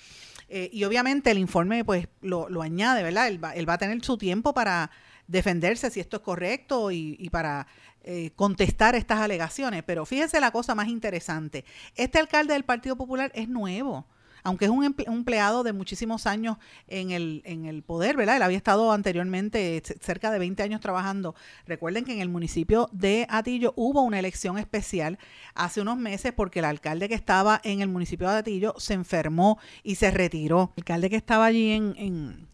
Eh, 0.52 0.68
y 0.72 0.82
obviamente 0.82 1.30
el 1.30 1.38
informe 1.38 1.84
pues 1.84 2.08
lo, 2.20 2.48
añade, 2.60 3.04
¿verdad? 3.04 3.28
Él 3.28 3.42
va, 3.42 3.54
él 3.54 3.68
va, 3.68 3.74
a 3.74 3.78
tener 3.78 4.04
su 4.04 4.18
tiempo 4.18 4.52
para 4.52 4.90
defenderse 5.28 5.90
si 5.90 6.00
esto 6.00 6.16
es 6.16 6.22
correcto 6.22 6.90
y, 6.90 7.30
para 7.30 7.68
eh, 8.02 8.32
contestar 8.34 8.96
estas 8.96 9.20
alegaciones. 9.20 9.84
Pero 9.84 10.04
fíjese 10.04 10.40
la 10.40 10.50
cosa 10.50 10.74
más 10.74 10.88
interesante. 10.88 11.64
Este 11.94 12.18
alcalde 12.18 12.54
del 12.54 12.64
Partido 12.64 12.96
Popular 12.96 13.30
es 13.34 13.48
nuevo 13.48 14.06
aunque 14.42 14.66
es 14.66 14.70
un 14.70 14.85
empleado 14.85 15.62
de 15.62 15.72
muchísimos 15.72 16.26
años 16.26 16.57
en 16.88 17.11
el, 17.11 17.42
en 17.44 17.66
el 17.66 17.83
poder, 17.83 18.16
¿verdad? 18.16 18.37
Él 18.37 18.42
había 18.42 18.57
estado 18.57 18.92
anteriormente 18.92 19.83
cerca 20.00 20.31
de 20.31 20.38
20 20.38 20.62
años 20.62 20.81
trabajando. 20.81 21.35
Recuerden 21.66 22.05
que 22.05 22.12
en 22.12 22.20
el 22.20 22.29
municipio 22.29 22.88
de 22.92 23.26
Atillo 23.29 23.72
hubo 23.76 24.03
una 24.03 24.18
elección 24.18 24.59
especial 24.59 25.18
hace 25.55 25.81
unos 25.81 25.96
meses 25.96 26.33
porque 26.33 26.61
el 26.61 26.64
alcalde 26.64 27.09
que 27.09 27.14
estaba 27.14 27.61
en 27.64 27.81
el 27.81 27.88
municipio 27.88 28.29
de 28.29 28.38
Atillo 28.38 28.74
se 28.79 28.94
enfermó 28.94 29.59
y 29.83 29.96
se 29.96 30.11
retiró. 30.11 30.72
El 30.76 30.83
alcalde 30.83 31.11
que 31.11 31.16
estaba 31.16 31.46
allí 31.46 31.70
en 31.72 32.48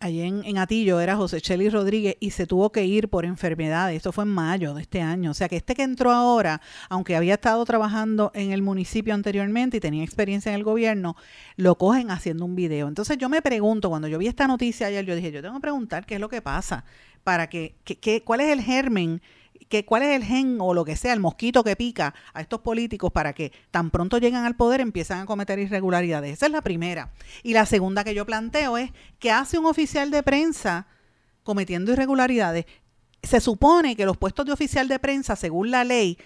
allí 0.00 0.22
en, 0.22 0.58
Atillo 0.58 1.00
era 1.00 1.16
José 1.16 1.40
Chely 1.40 1.70
Rodríguez 1.70 2.16
y 2.20 2.30
se 2.30 2.46
tuvo 2.46 2.70
que 2.70 2.84
ir 2.84 3.08
por 3.08 3.24
enfermedades. 3.24 3.96
Esto 3.96 4.12
fue 4.12 4.24
en 4.24 4.30
mayo 4.30 4.74
de 4.74 4.82
este 4.82 5.00
año. 5.00 5.30
O 5.30 5.34
sea 5.34 5.48
que 5.48 5.56
este 5.56 5.74
que 5.74 5.82
entró 5.82 6.12
ahora, 6.12 6.60
aunque 6.88 7.16
había 7.16 7.34
estado 7.34 7.64
trabajando 7.64 8.30
en 8.34 8.52
el 8.52 8.62
municipio 8.62 9.14
anteriormente 9.14 9.78
y 9.78 9.80
tenía 9.80 10.04
experiencia 10.04 10.50
en 10.50 10.56
el 10.56 10.64
gobierno, 10.64 11.16
lo 11.56 11.76
cogen 11.76 12.10
haciendo 12.10 12.44
un 12.44 12.54
video. 12.54 12.88
Entonces 12.88 13.18
yo 13.18 13.28
me 13.28 13.42
pregunto, 13.42 13.88
cuando 13.88 14.08
yo 14.08 14.18
vi 14.18 14.26
esta 14.26 14.46
noticia 14.46 14.86
ayer, 14.86 15.04
yo 15.04 15.14
dije, 15.14 15.32
yo 15.32 15.42
tengo 15.42 15.54
que 15.54 15.60
preguntar 15.60 16.06
qué 16.06 16.14
es 16.14 16.20
lo 16.20 16.28
que 16.28 16.42
pasa, 16.42 16.84
para 17.24 17.48
que, 17.48 17.74
que, 17.84 18.22
cuál 18.22 18.40
es 18.40 18.48
el 18.48 18.62
germen 18.62 19.20
que 19.68 19.84
cuál 19.84 20.02
es 20.02 20.16
el 20.16 20.24
gen 20.24 20.58
o 20.60 20.74
lo 20.74 20.84
que 20.84 20.96
sea, 20.96 21.12
el 21.12 21.20
mosquito 21.20 21.62
que 21.62 21.76
pica 21.76 22.14
a 22.32 22.40
estos 22.40 22.60
políticos 22.60 23.12
para 23.12 23.32
que 23.32 23.52
tan 23.70 23.90
pronto 23.90 24.18
llegan 24.18 24.44
al 24.44 24.56
poder 24.56 24.80
empiezan 24.80 25.20
a 25.20 25.26
cometer 25.26 25.58
irregularidades. 25.58 26.32
Esa 26.32 26.46
es 26.46 26.52
la 26.52 26.62
primera. 26.62 27.12
Y 27.42 27.52
la 27.52 27.66
segunda 27.66 28.04
que 28.04 28.14
yo 28.14 28.26
planteo 28.26 28.78
es 28.78 28.90
que 29.18 29.30
hace 29.30 29.58
un 29.58 29.66
oficial 29.66 30.10
de 30.10 30.22
prensa 30.22 30.86
cometiendo 31.42 31.92
irregularidades. 31.92 32.66
Se 33.22 33.40
supone 33.40 33.96
que 33.96 34.06
los 34.06 34.16
puestos 34.16 34.46
de 34.46 34.52
oficial 34.52 34.88
de 34.88 34.98
prensa, 34.98 35.36
según 35.36 35.70
la 35.70 35.84
ley, 35.84 36.18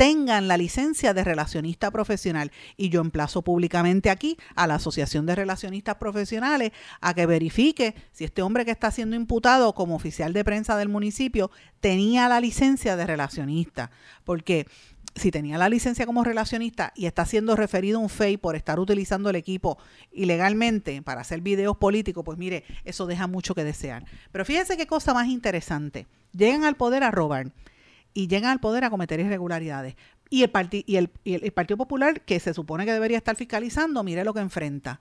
tengan 0.00 0.48
la 0.48 0.56
licencia 0.56 1.12
de 1.12 1.22
relacionista 1.22 1.90
profesional. 1.90 2.52
Y 2.78 2.88
yo 2.88 3.02
emplazo 3.02 3.42
públicamente 3.42 4.08
aquí 4.08 4.38
a 4.54 4.66
la 4.66 4.76
Asociación 4.76 5.26
de 5.26 5.34
Relacionistas 5.34 5.96
Profesionales 5.96 6.72
a 7.02 7.12
que 7.12 7.26
verifique 7.26 7.94
si 8.10 8.24
este 8.24 8.40
hombre 8.40 8.64
que 8.64 8.70
está 8.70 8.90
siendo 8.90 9.14
imputado 9.14 9.74
como 9.74 9.94
oficial 9.94 10.32
de 10.32 10.42
prensa 10.42 10.78
del 10.78 10.88
municipio 10.88 11.50
tenía 11.80 12.30
la 12.30 12.40
licencia 12.40 12.96
de 12.96 13.06
relacionista. 13.06 13.90
Porque 14.24 14.66
si 15.16 15.30
tenía 15.30 15.58
la 15.58 15.68
licencia 15.68 16.06
como 16.06 16.24
relacionista 16.24 16.94
y 16.96 17.04
está 17.04 17.26
siendo 17.26 17.54
referido 17.54 17.98
a 17.98 18.02
un 18.02 18.08
FEI 18.08 18.38
por 18.38 18.56
estar 18.56 18.80
utilizando 18.80 19.28
el 19.28 19.36
equipo 19.36 19.76
ilegalmente 20.12 21.02
para 21.02 21.20
hacer 21.20 21.42
videos 21.42 21.76
políticos, 21.76 22.24
pues 22.24 22.38
mire, 22.38 22.64
eso 22.86 23.04
deja 23.04 23.26
mucho 23.26 23.54
que 23.54 23.64
desear. 23.64 24.06
Pero 24.32 24.46
fíjense 24.46 24.78
qué 24.78 24.86
cosa 24.86 25.12
más 25.12 25.28
interesante. 25.28 26.06
Llegan 26.32 26.64
al 26.64 26.76
poder 26.76 27.02
a 27.02 27.10
robar 27.10 27.52
y 28.14 28.28
llegan 28.28 28.50
al 28.50 28.60
poder 28.60 28.84
a 28.84 28.90
cometer 28.90 29.20
irregularidades. 29.20 29.96
Y 30.28 30.44
el, 30.44 31.10
y 31.24 31.34
el, 31.34 31.52
Partido 31.52 31.76
Popular, 31.76 32.20
que 32.20 32.38
se 32.38 32.54
supone 32.54 32.86
que 32.86 32.92
debería 32.92 33.18
estar 33.18 33.34
fiscalizando, 33.34 34.04
mire 34.04 34.24
lo 34.24 34.32
que 34.32 34.40
enfrenta. 34.40 35.00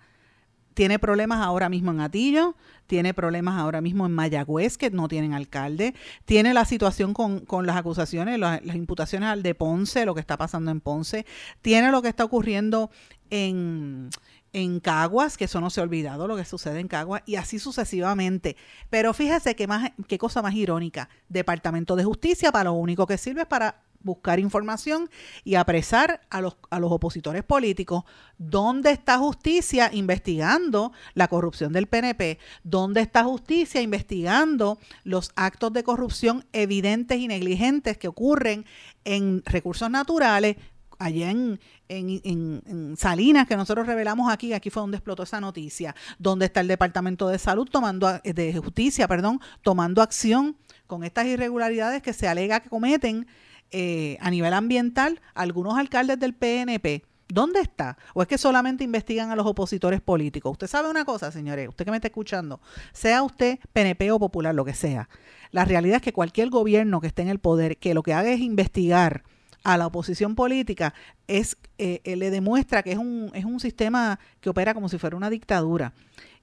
tiene 0.74 0.98
problemas 0.98 1.40
ahora 1.40 1.70
mismo 1.70 1.92
en 1.92 2.00
Atillo, 2.00 2.56
tiene 2.88 3.14
problemas 3.14 3.60
ahora 3.60 3.82
mismo 3.82 4.06
en 4.06 4.14
Mayagüez, 4.14 4.78
que 4.78 4.90
no 4.90 5.08
tienen 5.08 5.34
alcalde, 5.34 5.94
tiene 6.26 6.54
la 6.54 6.66
situación 6.66 7.14
con, 7.14 7.46
las 7.66 7.76
acusaciones, 7.76 8.40
las, 8.40 8.64
imputaciones 8.74 9.30
al 9.30 9.44
de 9.44 9.54
Ponce, 9.56 10.06
lo 10.06 10.16
que 10.16 10.22
está 10.22 10.38
pasando 10.38 10.72
en 10.72 10.82
Ponce, 10.82 11.26
tiene 11.62 11.92
lo 11.92 12.02
que 12.02 12.08
está 12.08 12.24
ocurriendo 12.24 12.90
en 13.30 14.10
en 14.54 14.80
Caguas, 14.80 15.38
que 15.38 15.46
eso 15.46 15.62
no 15.62 15.70
se 15.70 15.80
ha 15.80 15.84
olvidado 15.84 16.28
lo 16.28 16.36
que 16.36 16.46
sucede 16.46 16.80
en 16.80 16.88
Caguas, 16.88 17.24
y 17.26 17.36
así 17.36 17.60
sucesivamente. 17.60 18.56
Pero 18.90 19.14
fíjese 19.14 19.56
qué, 19.56 19.68
más, 19.68 19.92
qué 20.08 20.18
cosa 20.18 20.42
más 20.42 20.54
irónica. 20.54 21.10
Departamento 21.28 21.96
de 21.96 22.04
Justicia 22.04 22.52
para 22.52 22.66
lo 22.66 22.74
único 22.74 23.06
que 23.08 23.18
sirve 23.18 23.42
es 23.42 23.48
para 23.48 23.84
buscar 24.02 24.40
información 24.40 25.10
y 25.44 25.56
apresar 25.56 26.22
a 26.30 26.42
los, 26.42 26.58
a 26.70 26.80
los 26.80 26.92
opositores 26.92 27.44
políticos. 27.44 28.04
¿Dónde 28.38 28.92
está 28.92 29.18
justicia 29.18 29.90
investigando 29.94 30.94
la 31.14 31.28
corrupción 31.28 31.74
del 31.74 31.88
PNP? 31.88 32.40
¿Dónde 32.64 33.02
está 33.02 33.24
justicia 33.24 33.82
investigando 33.82 34.80
los 35.04 35.32
actos 35.36 35.74
de 35.74 35.84
corrupción 35.84 36.46
evidentes 36.54 37.20
y 37.20 37.28
negligentes 37.28 37.98
que 37.98 38.08
ocurren 38.08 38.66
en 39.04 39.44
recursos 39.46 39.90
naturales? 39.90 40.56
Allá 41.00 41.32
en, 41.32 41.60
en, 41.88 42.96
Salinas, 42.98 43.48
que 43.48 43.56
nosotros 43.56 43.88
revelamos 43.88 44.32
aquí, 44.32 44.54
aquí 44.54 44.70
fue 44.70 44.82
donde 44.82 44.98
explotó 44.98 45.24
esa 45.24 45.40
noticia, 45.40 45.96
¿Dónde 46.18 46.46
está 46.46 46.60
el 46.60 46.68
Departamento 46.68 47.30
de 47.30 47.40
Salud 47.40 47.68
tomando, 47.72 48.20
de 48.22 48.62
Justicia, 48.62 49.08
perdón, 49.08 49.40
tomando 49.62 50.02
acción 50.02 50.58
con 50.88 51.04
estas 51.04 51.26
irregularidades 51.28 52.02
que 52.02 52.14
se 52.14 52.28
alega 52.28 52.60
que 52.60 52.70
cometen 52.70 53.28
eh, 53.72 54.18
a 54.20 54.32
nivel 54.32 54.54
ambiental 54.54 55.22
algunos 55.36 55.78
alcaldes 55.78 56.20
del 56.20 56.34
PNP. 56.34 57.04
¿Dónde 57.28 57.62
está? 57.62 57.96
¿O 58.16 58.24
es 58.24 58.28
que 58.28 58.40
solamente 58.40 58.84
investigan 58.84 59.30
a 59.30 59.36
los 59.36 59.46
opositores 59.46 60.02
políticos? 60.02 60.52
Usted 60.52 60.66
sabe 60.66 60.90
una 60.90 61.06
cosa, 61.06 61.32
señores, 61.32 61.70
usted 61.70 61.86
que 61.86 61.92
me 61.92 61.98
está 61.98 62.08
escuchando, 62.08 62.60
sea 62.92 63.22
usted 63.22 63.60
PNP 63.72 64.12
o 64.12 64.18
popular, 64.18 64.56
lo 64.56 64.66
que 64.66 64.74
sea. 64.74 65.08
La 65.52 65.64
realidad 65.64 65.98
es 65.98 66.02
que 66.02 66.12
cualquier 66.12 66.50
gobierno 66.50 67.00
que 67.00 67.08
esté 67.08 67.22
en 67.22 67.30
el 67.30 67.38
poder, 67.38 67.78
que 67.78 67.94
lo 67.94 68.02
que 68.02 68.16
haga 68.16 68.32
es 68.32 68.40
investigar 68.40 69.24
a 69.64 69.78
la 69.78 69.88
oposición 69.88 70.36
política, 70.36 70.94
es, 71.28 71.58
eh, 71.78 72.02
eh, 72.04 72.16
le 72.16 72.32
demuestra 72.32 72.84
que 72.84 72.92
es 72.92 72.98
un, 72.98 73.32
es 73.34 73.46
un 73.46 73.60
sistema 73.60 74.20
que 74.42 74.50
opera 74.50 74.74
como 74.74 74.90
si 74.90 74.98
fuera 74.98 75.16
una 75.16 75.30
dictadura 75.30 75.94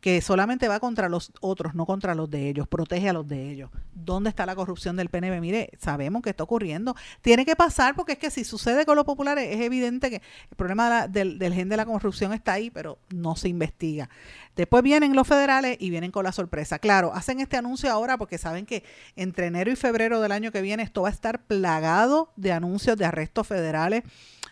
que 0.07 0.21
solamente 0.21 0.69
va 0.69 0.79
contra 0.79 1.09
los 1.09 1.33
otros, 1.41 1.75
no 1.75 1.85
contra 1.85 2.15
los 2.15 2.31
de 2.31 2.49
ellos, 2.49 2.69
protege 2.69 3.09
a 3.09 3.13
los 3.13 3.27
de 3.27 3.51
ellos. 3.51 3.71
¿Dónde 3.93 4.31
está 4.31 4.47
la 4.47 4.55
corrupción 4.55 4.95
del 4.95 5.09
PNB? 5.09 5.41
Mire, 5.41 5.71
sabemos 5.81 6.23
que 6.23 6.31
está 6.31 6.45
ocurriendo. 6.45 6.95
Tiene 7.23 7.45
que 7.45 7.57
pasar 7.57 7.97
porque 7.97 8.13
es 8.13 8.19
que 8.19 8.31
si 8.31 8.45
sucede 8.45 8.87
con 8.87 8.95
los 8.95 9.05
populares 9.05 9.49
es 9.51 9.61
evidente 9.61 10.09
que 10.09 10.23
el 10.49 10.57
problema 10.57 11.09
del, 11.09 11.41
del 11.41 11.53
gen 11.53 11.69
de 11.69 11.77
la 11.77 11.85
corrupción 11.85 12.33
está 12.33 12.53
ahí, 12.53 12.71
pero 12.71 13.01
no 13.13 13.35
se 13.35 13.49
investiga. 13.49 14.09
Después 14.55 14.85
vienen 14.85 15.17
los 15.17 15.27
federales 15.27 15.77
y 15.81 15.91
vienen 15.91 16.13
con 16.13 16.23
la 16.23 16.31
sorpresa. 16.31 16.79
Claro, 16.79 17.13
hacen 17.13 17.41
este 17.41 17.57
anuncio 17.57 17.91
ahora 17.91 18.17
porque 18.17 18.39
saben 18.39 18.65
que 18.65 18.85
entre 19.17 19.47
enero 19.47 19.73
y 19.73 19.77
febrero 19.77 20.21
del 20.21 20.31
año 20.31 20.53
que 20.53 20.61
viene 20.61 20.85
esto 20.85 21.03
va 21.03 21.09
a 21.09 21.13
estar 21.13 21.43
plagado 21.47 22.33
de 22.37 22.53
anuncios 22.53 22.97
de 22.97 23.07
arrestos 23.07 23.49
federales 23.49 24.05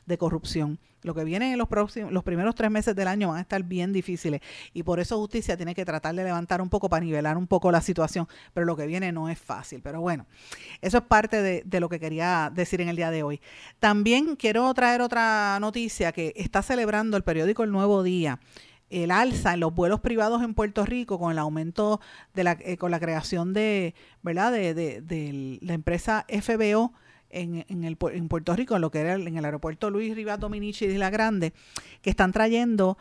de 0.06 0.18
corrupción. 0.18 0.78
Lo 1.02 1.14
que 1.14 1.22
viene 1.22 1.52
en 1.52 1.58
los 1.58 1.68
próximos, 1.68 2.12
los 2.12 2.24
primeros 2.24 2.54
tres 2.54 2.70
meses 2.70 2.96
del 2.96 3.08
año 3.08 3.28
van 3.28 3.36
a 3.36 3.40
estar 3.42 3.62
bien 3.62 3.92
difíciles 3.92 4.40
y 4.72 4.84
por 4.84 5.00
eso 5.00 5.18
justicia 5.18 5.54
tiene 5.54 5.74
que 5.74 5.84
tratar 5.84 6.14
de 6.14 6.24
levantar 6.24 6.62
un 6.62 6.70
poco 6.70 6.88
para 6.88 7.04
nivelar 7.04 7.36
un 7.36 7.46
poco 7.46 7.70
la 7.70 7.82
situación, 7.82 8.26
pero 8.54 8.64
lo 8.64 8.74
que 8.74 8.86
viene 8.86 9.12
no 9.12 9.28
es 9.28 9.38
fácil. 9.38 9.82
Pero 9.82 10.00
bueno, 10.00 10.26
eso 10.80 10.98
es 10.98 11.04
parte 11.04 11.42
de, 11.42 11.80
lo 11.80 11.90
que 11.90 12.00
quería 12.00 12.50
decir 12.54 12.80
en 12.80 12.88
el 12.88 12.96
día 12.96 13.10
de 13.10 13.22
hoy. 13.22 13.42
También 13.80 14.34
quiero 14.36 14.72
traer 14.72 15.02
otra 15.02 15.58
noticia 15.60 16.10
que 16.12 16.32
está 16.36 16.62
celebrando 16.62 17.18
el 17.18 17.22
periódico 17.22 17.64
El 17.64 17.70
Nuevo 17.70 18.02
Día 18.02 18.40
el 18.90 19.10
alza 19.10 19.54
en 19.54 19.60
los 19.60 19.74
vuelos 19.74 20.00
privados 20.00 20.42
en 20.42 20.54
Puerto 20.54 20.84
Rico 20.84 21.18
con 21.18 21.32
el 21.32 21.38
aumento 21.38 22.00
de 22.32 22.44
la, 22.44 22.52
eh, 22.60 22.76
con 22.76 22.90
la 22.90 23.00
creación 23.00 23.52
de, 23.52 23.94
¿verdad? 24.22 24.52
De, 24.52 24.72
de, 24.72 25.00
de, 25.00 25.58
la 25.62 25.74
empresa 25.74 26.24
FBO 26.28 26.92
en, 27.34 27.64
en, 27.68 27.84
el, 27.84 27.96
en 28.12 28.28
Puerto 28.28 28.54
Rico, 28.56 28.76
en 28.76 28.82
lo 28.82 28.90
que 28.90 29.00
era 29.00 29.14
el, 29.14 29.26
en 29.26 29.36
el 29.36 29.44
aeropuerto 29.44 29.90
Luis 29.90 30.14
Rivas 30.14 30.40
Dominici 30.40 30.86
de 30.86 30.98
la 30.98 31.10
Grande, 31.10 31.52
que 32.02 32.10
están 32.10 32.32
trayendo 32.32 32.96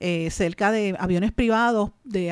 eh, 0.00 0.30
cerca 0.30 0.70
de 0.70 0.94
aviones 1.00 1.32
privados 1.32 1.90
de 2.04 2.30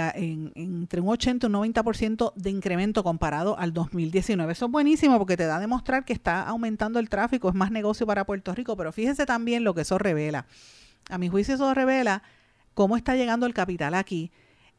entre 0.55 1.01
un 1.01 1.09
80 1.09 1.47
y 1.47 1.51
un 1.51 1.55
90% 1.55 2.33
de 2.37 2.51
incremento 2.51 3.03
comparado 3.03 3.59
al 3.59 3.73
2019. 3.73 4.53
Eso 4.53 4.67
es 4.67 4.71
buenísimo 4.71 5.19
porque 5.19 5.37
te 5.37 5.47
da 5.47 5.57
a 5.57 5.61
demostrar 5.61 6.05
que 6.05 6.13
está 6.13 6.43
aumentando 6.43 7.01
el 7.01 7.09
tráfico, 7.09 7.49
es 7.49 7.57
más 7.57 7.73
negocio 7.73 8.07
para 8.07 8.25
Puerto 8.25 8.55
Rico, 8.55 8.77
pero 8.77 8.93
fíjese 8.93 9.27
también 9.27 9.65
lo 9.65 9.75
que 9.75 9.81
eso 9.81 9.99
revela. 9.99 10.47
A 11.11 11.19
mi 11.19 11.29
juicio 11.29 11.57
eso 11.57 11.75
revela 11.75 12.23
cómo 12.75 12.97
está 12.97 13.17
llegando 13.17 13.47
el 13.47 13.55
capital 13.55 13.95
aquí 13.95 14.31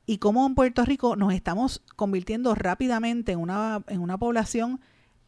y 0.06 0.20
cómo 0.20 0.48
en 0.48 0.56
Puerto 0.56 0.86
Rico 0.86 1.18
nos 1.18 1.34
estamos 1.34 1.84
convirtiendo 1.98 2.56
rápidamente 2.56 3.34
en 3.34 3.40
una, 3.40 3.84
en 3.88 4.00
una 4.00 4.18
población 4.18 4.80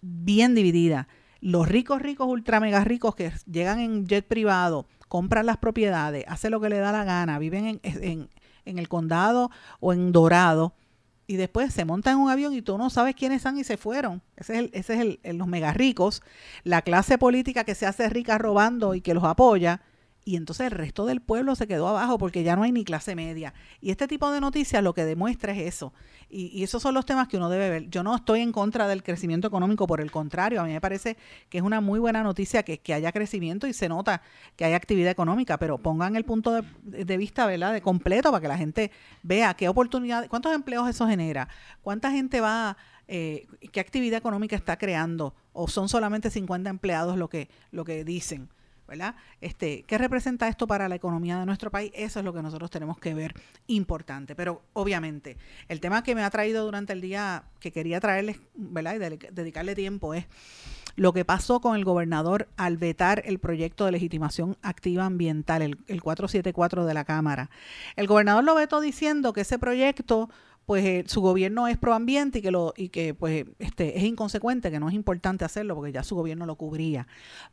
bien 0.01 0.55
dividida. 0.55 1.07
Los 1.41 1.67
ricos, 1.67 2.01
ricos, 2.01 2.27
ultra 2.27 2.59
mega 2.59 2.83
ricos 2.83 3.15
que 3.15 3.31
llegan 3.49 3.79
en 3.79 4.07
jet 4.07 4.27
privado, 4.27 4.88
compran 5.07 5.45
las 5.45 5.57
propiedades, 5.57 6.25
hacen 6.27 6.51
lo 6.51 6.59
que 6.59 6.69
le 6.69 6.79
da 6.79 6.91
la 6.91 7.05
gana, 7.05 7.39
viven 7.39 7.65
en, 7.65 7.79
en, 7.83 8.29
en 8.65 8.79
el 8.79 8.89
condado 8.89 9.49
o 9.79 9.93
en 9.93 10.12
Dorado 10.12 10.73
y 11.29 11.35
después 11.35 11.71
se 11.71 11.85
montan 11.85 12.15
en 12.15 12.21
un 12.21 12.29
avión 12.31 12.53
y 12.53 12.63
tú 12.63 12.77
no 12.79 12.89
sabes 12.89 13.13
quiénes 13.13 13.43
son 13.43 13.59
y 13.59 13.63
se 13.63 13.77
fueron. 13.77 14.23
Ese 14.35 14.53
es, 14.53 14.59
el, 14.59 14.69
ese 14.73 14.93
es 14.95 15.19
el, 15.23 15.38
los 15.38 15.47
mega 15.47 15.71
ricos, 15.73 16.23
la 16.63 16.81
clase 16.81 17.19
política 17.19 17.63
que 17.63 17.75
se 17.75 17.85
hace 17.85 18.09
rica 18.09 18.39
robando 18.39 18.95
y 18.95 19.01
que 19.01 19.13
los 19.13 19.23
apoya 19.23 19.81
y 20.30 20.36
entonces 20.36 20.68
el 20.68 20.72
resto 20.72 21.08
del 21.08 21.22
pueblo 21.22 21.56
se 21.56 21.65
quedó 21.65 21.88
abajo 21.88 22.20
porque 22.20 22.44
ya 22.44 22.56
no 22.56 22.62
hay 22.62 22.72
ni 22.72 22.84
clase 22.84 23.15
media. 23.15 23.56
Y 23.82 23.89
este 23.89 24.08
tipo 24.08 24.30
de 24.32 24.39
noticias 24.39 24.84
lo 24.84 24.94
que 24.94 25.04
demuestra 25.04 25.54
es 25.54 25.74
eso. 25.74 25.92
Y, 26.30 26.62
esos 26.62 26.84
son 26.84 26.94
los 26.94 27.04
temas 27.08 27.28
que 27.28 27.38
uno 27.38 27.50
debe 27.50 27.68
ver. 27.72 27.89
Yo 27.89 28.04
no 28.04 28.15
estoy 28.15 28.42
en 28.42 28.52
contra 28.52 28.88
del 28.88 29.02
crecimiento 29.02 29.48
económico, 29.48 29.88
por 29.88 30.02
el 30.02 30.12
contrario, 30.12 30.62
a 30.62 30.65
mí 30.65 30.72
me 30.72 30.82
parece 30.82 31.18
que 31.50 31.58
es 31.58 31.63
una 31.63 31.82
muy 31.82 31.98
buena 31.98 32.22
noticia 32.22 32.62
que, 32.62 32.80
haya 32.94 33.12
crecimiento 33.12 33.65
y 33.65 33.74
se 33.74 33.89
nota 33.89 34.22
que 34.56 34.65
hay 34.65 34.74
actividad 34.74 35.10
económica, 35.10 35.58
pero 35.58 35.80
pongan 35.80 36.15
el 36.15 36.26
punto 36.26 36.62
de, 36.84 37.18
vista, 37.18 37.48
¿verdad?, 37.48 37.74
de 37.74 37.82
completo 37.82 38.30
para 38.30 38.42
que 38.42 38.48
la 38.48 38.58
gente 38.60 38.92
vea 39.24 39.56
qué 39.56 39.68
oportunidades, 39.68 40.30
cuántos 40.30 40.54
empleos 40.54 40.88
eso 40.88 41.08
genera, 41.08 41.50
cuánta 41.82 42.12
gente 42.12 42.39
va... 42.39 42.78
Eh, 43.12 43.48
qué 43.72 43.80
actividad 43.80 44.20
económica 44.20 44.56
está 44.56 44.78
creando 44.78 45.34
o 45.52 45.68
son 45.68 45.89
solamente 45.89 46.30
50 46.30 46.70
empleados 46.70 47.18
lo 47.18 47.28
que, 47.28 47.50
lo 47.72 47.84
que 47.84 48.04
dicen. 48.04 48.50
¿Verdad? 48.89 49.15
Este, 49.39 49.84
¿Qué 49.84 49.97
representa 49.97 50.47
esto 50.47 50.67
para 50.67 50.89
la 50.89 50.95
economía 50.95 51.39
de 51.39 51.45
nuestro 51.45 51.71
país? 51.71 51.91
Eso 51.93 52.19
es 52.19 52.25
lo 52.25 52.34
que 52.34 52.41
nosotros 52.41 52.69
tenemos 52.69 52.97
que 52.97 53.13
ver 53.13 53.34
importante. 53.67 54.36
Pero 54.36 54.63
obviamente, 54.73 55.38
el 55.67 55.80
tema 55.80 56.04
que 56.04 56.15
me 56.15 56.23
ha 56.23 56.30
traído 56.30 56.65
durante 56.65 56.93
el 56.93 57.02
día, 57.02 57.43
que 57.60 57.71
quería 57.71 57.99
traerles, 57.99 58.39
¿verdad? 58.56 58.95
Y 58.95 59.17
dedicarle 59.32 59.75
tiempo 59.75 60.13
es 60.13 60.25
lo 60.95 61.13
que 61.13 61.23
pasó 61.23 61.62
con 61.62 61.78
el 61.78 61.86
gobernador 61.86 62.49
al 62.58 62.78
vetar 62.78 63.21
el 63.25 63.39
proyecto 63.39 63.86
de 63.86 63.91
legitimación 63.91 64.58
activa 64.62 65.06
ambiental, 65.06 65.62
el, 65.62 65.78
el 65.88 66.02
474 66.02 66.86
de 66.86 66.93
la 66.93 67.06
Cámara. 67.06 67.49
El 67.95 68.08
gobernador 68.08 68.43
lo 68.43 68.56
vetó 68.56 68.82
diciendo 68.82 69.32
que 69.32 69.41
ese 69.41 69.60
proyecto 69.60 70.30
pues 70.69 70.86
eh, 70.86 71.03
su 71.08 71.21
gobierno 71.21 71.67
es 71.67 71.79
proambiente 71.79 72.38
y 72.38 72.41
que 72.43 72.51
lo 72.51 72.75
y 72.77 72.89
que 72.89 73.15
pues 73.15 73.43
este 73.58 73.97
es 73.97 74.03
inconsecuente, 74.03 74.69
que 74.69 74.79
no 74.79 74.88
es 74.88 74.93
importante 74.93 75.43
hacerlo 75.43 75.73
porque 75.73 75.91
ya 75.91 76.03
su 76.03 76.13
gobierno 76.13 76.45
lo 76.45 76.58
cubría. 76.58 77.08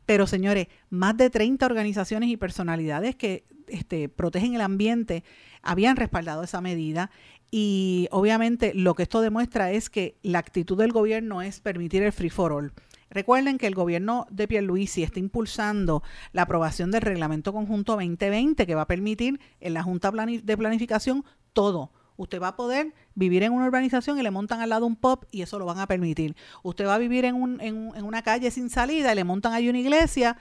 Pero 0.05 0.27
señores, 0.27 0.67
más 0.91 1.17
de 1.17 1.31
30 1.31 1.65
organizaciones 1.65 2.29
y 2.29 2.37
personalidades 2.37 3.15
que 3.15 3.43
este, 3.69 4.07
protegen 4.07 4.53
el 4.53 4.61
ambiente 4.61 5.23
habían 5.63 5.95
respaldado 5.95 6.43
esa 6.43 6.61
medida 6.61 7.09
y 7.49 8.07
obviamente 8.11 8.75
lo 8.75 8.93
que 8.93 9.01
esto 9.01 9.21
demuestra 9.21 9.71
es 9.71 9.89
que 9.89 10.19
la 10.21 10.37
actitud 10.37 10.77
del 10.77 10.91
gobierno 10.91 11.41
es 11.41 11.59
permitir 11.59 12.03
el 12.03 12.11
free 12.11 12.29
for 12.29 12.51
all. 12.53 12.71
Recuerden 13.09 13.57
que 13.57 13.65
el 13.65 13.73
gobierno 13.73 14.27
de 14.29 14.47
Pierluisi 14.47 15.01
está 15.01 15.19
impulsando 15.19 16.03
la 16.33 16.43
aprobación 16.43 16.91
del 16.91 17.01
Reglamento 17.01 17.51
Conjunto 17.51 17.93
2020 17.93 18.67
que 18.67 18.75
va 18.75 18.83
a 18.83 18.87
permitir 18.87 19.39
en 19.59 19.73
la 19.73 19.81
Junta 19.81 20.11
de 20.11 20.57
Planificación 20.57 21.25
todo, 21.53 21.89
Usted 22.17 22.41
va 22.41 22.49
a 22.49 22.55
poder 22.55 22.93
vivir 23.15 23.43
en 23.43 23.53
una 23.53 23.65
urbanización 23.67 24.19
y 24.19 24.23
le 24.23 24.31
montan 24.31 24.59
al 24.59 24.69
lado 24.69 24.85
un 24.85 24.95
pop 24.95 25.23
y 25.31 25.41
eso 25.41 25.57
lo 25.59 25.65
van 25.65 25.79
a 25.79 25.87
permitir. 25.87 26.35
Usted 26.63 26.85
va 26.85 26.95
a 26.95 26.97
vivir 26.97 27.25
en, 27.25 27.35
un, 27.35 27.61
en, 27.61 27.91
en 27.95 28.03
una 28.03 28.21
calle 28.21 28.51
sin 28.51 28.69
salida 28.69 29.11
y 29.13 29.15
le 29.15 29.23
montan 29.23 29.53
ahí 29.53 29.69
una 29.69 29.79
iglesia 29.79 30.37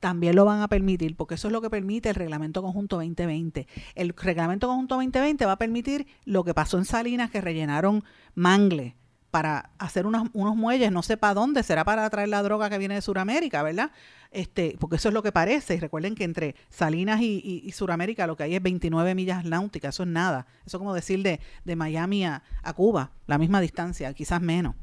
también 0.00 0.36
lo 0.36 0.44
van 0.44 0.60
a 0.60 0.68
permitir, 0.68 1.16
porque 1.16 1.36
eso 1.36 1.48
es 1.48 1.52
lo 1.52 1.62
que 1.62 1.70
permite 1.70 2.10
el 2.10 2.14
Reglamento 2.14 2.60
Conjunto 2.60 2.96
2020. 2.96 3.66
El 3.94 4.10
Reglamento 4.14 4.68
Conjunto 4.68 4.96
2020 4.96 5.46
va 5.46 5.52
a 5.52 5.58
permitir 5.58 6.06
lo 6.26 6.44
que 6.44 6.52
pasó 6.52 6.76
en 6.76 6.84
Salinas, 6.84 7.30
que 7.30 7.40
rellenaron 7.40 8.04
mangle 8.34 8.96
para 9.34 9.70
hacer 9.78 10.06
unos, 10.06 10.28
unos 10.32 10.54
muelles, 10.54 10.92
no 10.92 11.02
sé 11.02 11.16
para 11.16 11.34
dónde, 11.34 11.64
será 11.64 11.82
para 11.82 12.08
traer 12.08 12.28
la 12.28 12.40
droga 12.40 12.70
que 12.70 12.78
viene 12.78 12.94
de 12.94 13.02
Sudamérica, 13.02 13.64
¿verdad? 13.64 13.90
Este, 14.30 14.76
porque 14.78 14.94
eso 14.94 15.08
es 15.08 15.14
lo 15.14 15.24
que 15.24 15.32
parece. 15.32 15.74
Y 15.74 15.80
recuerden 15.80 16.14
que 16.14 16.22
entre 16.22 16.54
Salinas 16.70 17.20
y, 17.20 17.62
y, 17.64 17.72
Sudamérica 17.72 18.28
lo 18.28 18.36
que 18.36 18.44
hay 18.44 18.54
es 18.54 18.62
29 18.62 19.12
millas 19.16 19.44
náuticas, 19.44 19.96
eso 19.96 20.04
es 20.04 20.08
nada. 20.08 20.46
Eso 20.64 20.76
es 20.76 20.78
como 20.78 20.94
decir 20.94 21.24
de, 21.24 21.40
de 21.64 21.74
Miami 21.74 22.24
a, 22.24 22.44
Cuba, 22.76 23.10
la 23.26 23.36
misma 23.36 23.60
distancia, 23.60 24.14
quizás 24.14 24.40
menos. 24.40 24.76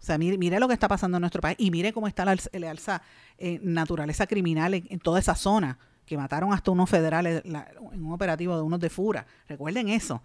O 0.00 0.02
sea, 0.02 0.16
mire, 0.16 0.38
mire, 0.38 0.58
lo 0.58 0.68
que 0.68 0.72
está 0.72 0.88
pasando 0.88 1.18
en 1.18 1.20
nuestro 1.20 1.42
país 1.42 1.58
y 1.60 1.70
mire 1.70 1.92
cómo 1.92 2.08
está 2.08 2.24
la, 2.24 2.32
alza, 2.70 3.02
eh, 3.36 3.60
naturaleza 3.62 4.26
criminal 4.26 4.72
en, 4.72 5.00
toda 5.00 5.18
esa 5.18 5.34
zona 5.34 5.76
que 6.06 6.16
mataron 6.16 6.54
hasta 6.54 6.70
unos 6.70 6.88
federales 6.88 7.44
en 7.44 8.06
un 8.06 8.12
operativo 8.14 8.56
de 8.56 8.62
unos 8.62 8.80
de 8.80 8.88
Fura. 8.88 9.26
Recuerden 9.50 9.90
eso. 9.90 10.22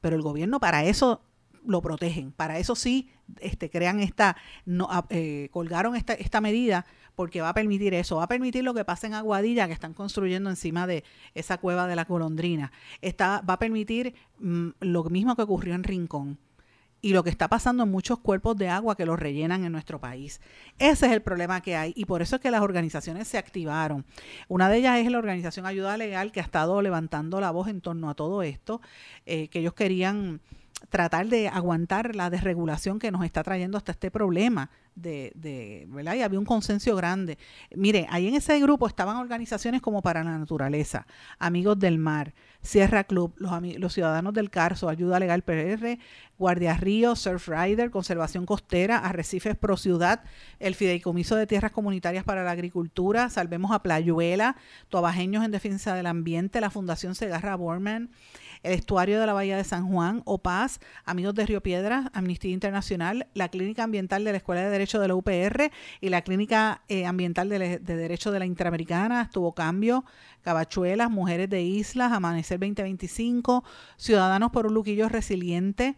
Pero 0.00 0.16
el 0.16 0.22
gobierno 0.22 0.58
para 0.58 0.84
eso 0.84 1.20
lo 1.66 1.82
protegen. 1.82 2.32
Para 2.32 2.58
eso 2.58 2.74
sí 2.74 3.10
este, 3.40 3.70
crean 3.70 4.00
esta, 4.00 4.36
no, 4.64 4.88
ah, 4.90 5.06
eh, 5.10 5.48
colgaron 5.52 5.96
esta, 5.96 6.14
esta 6.14 6.40
medida 6.40 6.86
porque 7.14 7.40
va 7.40 7.48
a 7.48 7.54
permitir 7.54 7.94
eso, 7.94 8.16
va 8.16 8.24
a 8.24 8.28
permitir 8.28 8.62
lo 8.62 8.74
que 8.74 8.84
pasa 8.84 9.06
en 9.06 9.14
Aguadilla, 9.14 9.66
que 9.66 9.72
están 9.72 9.94
construyendo 9.94 10.50
encima 10.50 10.86
de 10.86 11.02
esa 11.34 11.58
cueva 11.58 11.86
de 11.86 11.96
la 11.96 12.04
colondrina. 12.04 12.72
Está, 13.00 13.40
va 13.40 13.54
a 13.54 13.58
permitir 13.58 14.14
mm, 14.38 14.68
lo 14.80 15.04
mismo 15.04 15.34
que 15.34 15.42
ocurrió 15.42 15.74
en 15.74 15.82
Rincón 15.82 16.38
y 17.00 17.12
lo 17.12 17.22
que 17.22 17.30
está 17.30 17.48
pasando 17.48 17.84
en 17.84 17.90
muchos 17.90 18.18
cuerpos 18.18 18.56
de 18.56 18.68
agua 18.68 18.96
que 18.96 19.06
los 19.06 19.18
rellenan 19.18 19.64
en 19.64 19.72
nuestro 19.72 20.00
país. 20.00 20.40
Ese 20.78 21.06
es 21.06 21.12
el 21.12 21.22
problema 21.22 21.60
que 21.60 21.76
hay 21.76 21.92
y 21.94 22.04
por 22.04 22.20
eso 22.20 22.36
es 22.36 22.42
que 22.42 22.50
las 22.50 22.62
organizaciones 22.62 23.28
se 23.28 23.38
activaron. 23.38 24.04
Una 24.48 24.68
de 24.68 24.78
ellas 24.78 24.98
es 24.98 25.10
la 25.10 25.18
organización 25.18 25.66
Ayuda 25.66 25.96
Legal 25.96 26.32
que 26.32 26.40
ha 26.40 26.42
estado 26.42 26.82
levantando 26.82 27.40
la 27.40 27.50
voz 27.50 27.68
en 27.68 27.80
torno 27.80 28.10
a 28.10 28.14
todo 28.14 28.42
esto, 28.42 28.80
eh, 29.24 29.48
que 29.48 29.60
ellos 29.60 29.74
querían 29.74 30.40
tratar 30.88 31.28
de 31.28 31.48
aguantar 31.48 32.14
la 32.14 32.30
desregulación 32.30 32.98
que 32.98 33.10
nos 33.10 33.24
está 33.24 33.42
trayendo 33.42 33.78
hasta 33.78 33.92
este 33.92 34.10
problema 34.10 34.70
de, 34.96 35.30
de, 35.34 35.86
¿verdad? 35.88 36.14
Y 36.14 36.22
había 36.22 36.38
un 36.38 36.44
consenso 36.44 36.96
grande. 36.96 37.38
Mire, 37.74 38.06
ahí 38.10 38.26
en 38.26 38.34
ese 38.34 38.58
grupo 38.58 38.88
estaban 38.88 39.16
organizaciones 39.16 39.80
como 39.82 40.02
Para 40.02 40.24
la 40.24 40.36
Naturaleza, 40.38 41.06
Amigos 41.38 41.78
del 41.78 41.98
Mar, 41.98 42.34
Sierra 42.62 43.04
Club, 43.04 43.34
los, 43.36 43.52
los 43.78 43.92
Ciudadanos 43.92 44.34
del 44.34 44.50
Carso, 44.50 44.88
Ayuda 44.88 45.20
Legal 45.20 45.42
PR, 45.42 45.98
Guardia 46.38 46.74
Río, 46.74 47.14
Surf 47.14 47.48
Rider, 47.48 47.90
Conservación 47.90 48.46
Costera, 48.46 48.98
Arrecifes 48.98 49.56
Pro 49.56 49.76
Ciudad, 49.76 50.24
el 50.58 50.74
Fideicomiso 50.74 51.36
de 51.36 51.46
Tierras 51.46 51.72
Comunitarias 51.72 52.24
para 52.24 52.42
la 52.42 52.50
Agricultura, 52.50 53.30
Salvemos 53.30 53.70
a 53.70 53.82
Playuela, 53.82 54.56
Tobajeños 54.88 55.44
en 55.44 55.50
Defensa 55.50 55.94
del 55.94 56.06
Ambiente, 56.06 56.60
la 56.60 56.70
Fundación 56.70 57.14
Segarra 57.14 57.54
Borman, 57.54 58.10
el 58.62 58.72
Estuario 58.72 59.20
de 59.20 59.26
la 59.26 59.32
Bahía 59.32 59.56
de 59.56 59.64
San 59.64 59.88
Juan, 59.88 60.22
OPAS, 60.24 60.80
Amigos 61.04 61.34
de 61.34 61.46
Río 61.46 61.62
Piedras, 61.62 62.10
Amnistía 62.12 62.52
Internacional, 62.52 63.28
la 63.34 63.48
Clínica 63.48 63.84
Ambiental 63.84 64.24
de 64.24 64.32
la 64.32 64.38
Escuela 64.38 64.62
de 64.62 64.70
Derecho 64.70 64.85
de 64.86 65.08
la 65.08 65.14
UPR 65.14 65.70
y 66.00 66.08
la 66.08 66.22
Clínica 66.22 66.82
eh, 66.88 67.06
Ambiental 67.06 67.48
de, 67.48 67.78
Derecho 67.78 68.30
de 68.30 68.38
la 68.38 68.46
Interamericana, 68.46 69.22
estuvo 69.22 69.52
cambio, 69.52 70.04
Cabachuelas, 70.42 71.10
Mujeres 71.10 71.50
de 71.50 71.62
Islas, 71.62 72.12
Amanecer 72.12 72.60
2025, 72.60 73.64
Ciudadanos 73.96 74.52
por 74.52 74.66
un 74.66 74.74
Luquillo 74.74 75.08
Resiliente, 75.08 75.96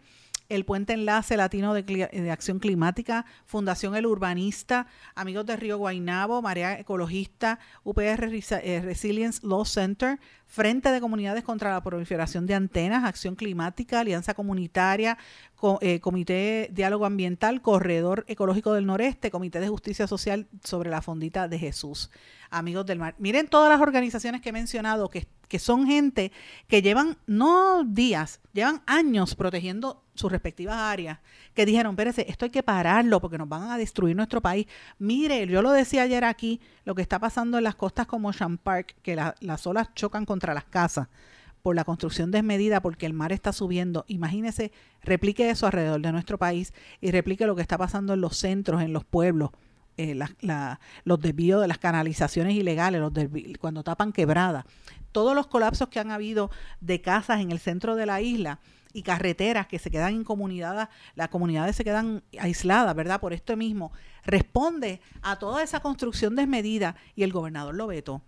el 0.49 0.65
Puente 0.65 0.93
Enlace 0.93 1.37
Latino 1.37 1.75
de, 1.75 2.31
Acción 2.31 2.59
Climática, 2.59 3.25
Fundación 3.45 3.95
El 3.95 4.07
Urbanista, 4.07 4.87
Amigos 5.13 5.45
de 5.45 5.55
Río 5.55 5.77
Guainabo, 5.77 6.41
Marea 6.41 6.79
Ecologista, 6.79 7.59
UPR 7.83 8.33
eh, 8.63 8.81
Resilience 8.83 9.45
Law 9.45 9.65
Center, 9.65 10.19
Frente 10.49 10.89
de 10.89 10.99
Comunidades 10.99 11.43
contra 11.43 11.71
la 11.71 11.83
Proliferación 11.83 12.47
de 12.47 12.55
Antenas, 12.55 13.03
Acción 13.03 13.35
Climática, 13.35 13.99
Alianza 13.99 14.33
Comunitaria, 14.33 15.19
eh, 15.79 15.99
Comité 15.99 16.69
Diálogo 16.73 17.05
Ambiental, 17.05 17.61
Corredor 17.61 18.25
Ecológico 18.27 18.73
del 18.73 18.87
Noreste, 18.87 19.29
Comité 19.29 19.59
de 19.59 19.69
Justicia 19.69 20.07
Social 20.07 20.47
sobre 20.63 20.89
la 20.89 21.03
Fondita 21.03 21.47
de 21.47 21.59
Jesús. 21.59 22.09
Amigos 22.49 22.87
del 22.87 22.97
Mar. 22.97 23.13
Miren 23.19 23.47
todas 23.47 23.69
las 23.69 23.79
organizaciones 23.79 24.41
que 24.41 24.49
he 24.49 24.51
mencionado 24.51 25.11
que, 25.11 25.27
que 25.47 25.59
son 25.59 25.85
gente 25.85 26.31
que 26.67 26.81
llevan 26.81 27.19
no 27.27 27.83
días, 27.83 28.39
llevan 28.51 28.81
años 28.87 29.35
protegiendo 29.35 30.03
sus 30.15 30.31
respectivas 30.31 30.77
áreas, 30.77 31.19
que 31.59 31.65
dijeron, 31.65 31.91
espérese, 31.91 32.25
esto 32.29 32.45
hay 32.45 32.51
que 32.51 32.63
pararlo 32.63 33.19
porque 33.19 33.37
nos 33.37 33.49
van 33.49 33.69
a 33.69 33.77
destruir 33.77 34.15
nuestro 34.15 34.39
país. 34.39 34.65
Mire, 34.97 35.45
yo 35.45 35.61
lo 35.61 35.73
decía 35.73 36.03
ayer 36.03 36.23
aquí, 36.23 36.61
lo 36.85 36.95
que 36.95 37.01
está 37.01 37.19
pasando 37.19 37.57
en 37.57 37.65
las 37.65 37.75
costas 37.75 38.07
como 38.07 38.31
Shan 38.31 38.57
Park, 38.57 38.95
que 39.01 39.17
las 39.17 39.67
olas 39.67 39.93
chocan 39.93 40.23
contra 40.23 40.53
las 40.53 40.63
casas 40.63 41.09
por 41.61 41.75
la 41.75 41.83
construcción 41.83 42.31
desmedida, 42.31 42.81
porque 42.81 43.05
el 43.05 43.11
mar 43.11 43.33
está 43.33 43.51
subiendo. 43.51 44.05
Imagínese, 44.07 44.71
replique 45.03 45.49
eso 45.49 45.65
alrededor 45.65 45.99
de 45.99 46.13
nuestro 46.13 46.37
país 46.37 46.73
y 47.01 47.11
replique 47.11 47.45
lo 47.45 47.57
que 47.57 47.61
está 47.61 47.77
pasando 47.77 48.13
en 48.13 48.21
los 48.21 48.37
centros, 48.37 48.81
en 48.81 48.93
los 48.93 49.03
pueblos. 49.03 49.49
Eh, 49.97 50.17
los 51.03 51.19
desvíos 51.19 51.59
de 51.59 51.67
las 51.67 51.77
canalizaciones 51.77 52.55
ilegales, 52.55 53.01
los 53.01 53.11
cuando 53.59 53.83
tapan 53.83 54.13
quebradas, 54.13 54.63
todos 55.11 55.35
los 55.35 55.47
colapsos 55.47 55.89
que 55.89 55.99
han 55.99 56.11
habido 56.11 56.51
de 56.79 57.01
casas 57.01 57.41
en 57.41 57.51
el 57.51 57.59
centro 57.59 57.97
de 57.97 58.05
la 58.05 58.21
isla, 58.21 58.59
y 58.93 59.03
carreteras 59.03 59.67
que 59.67 59.79
se 59.79 59.91
quedan 59.91 60.15
incomunidadas, 60.15 60.89
las 61.15 61.29
comunidades 61.29 61.75
se 61.75 61.83
quedan 61.83 62.23
aisladas, 62.39 62.95
¿verdad? 62.95 63.19
Por 63.19 63.33
esto 63.33 63.55
mismo, 63.55 63.91
responde 64.25 65.01
a 65.21 65.37
toda 65.37 65.63
esa 65.63 65.79
construcción 65.79 66.35
desmedida 66.35 66.95
y 67.15 67.23
el 67.23 67.31
gobernador 67.31 67.75
lo 67.75 67.87
vetó. 67.87 68.21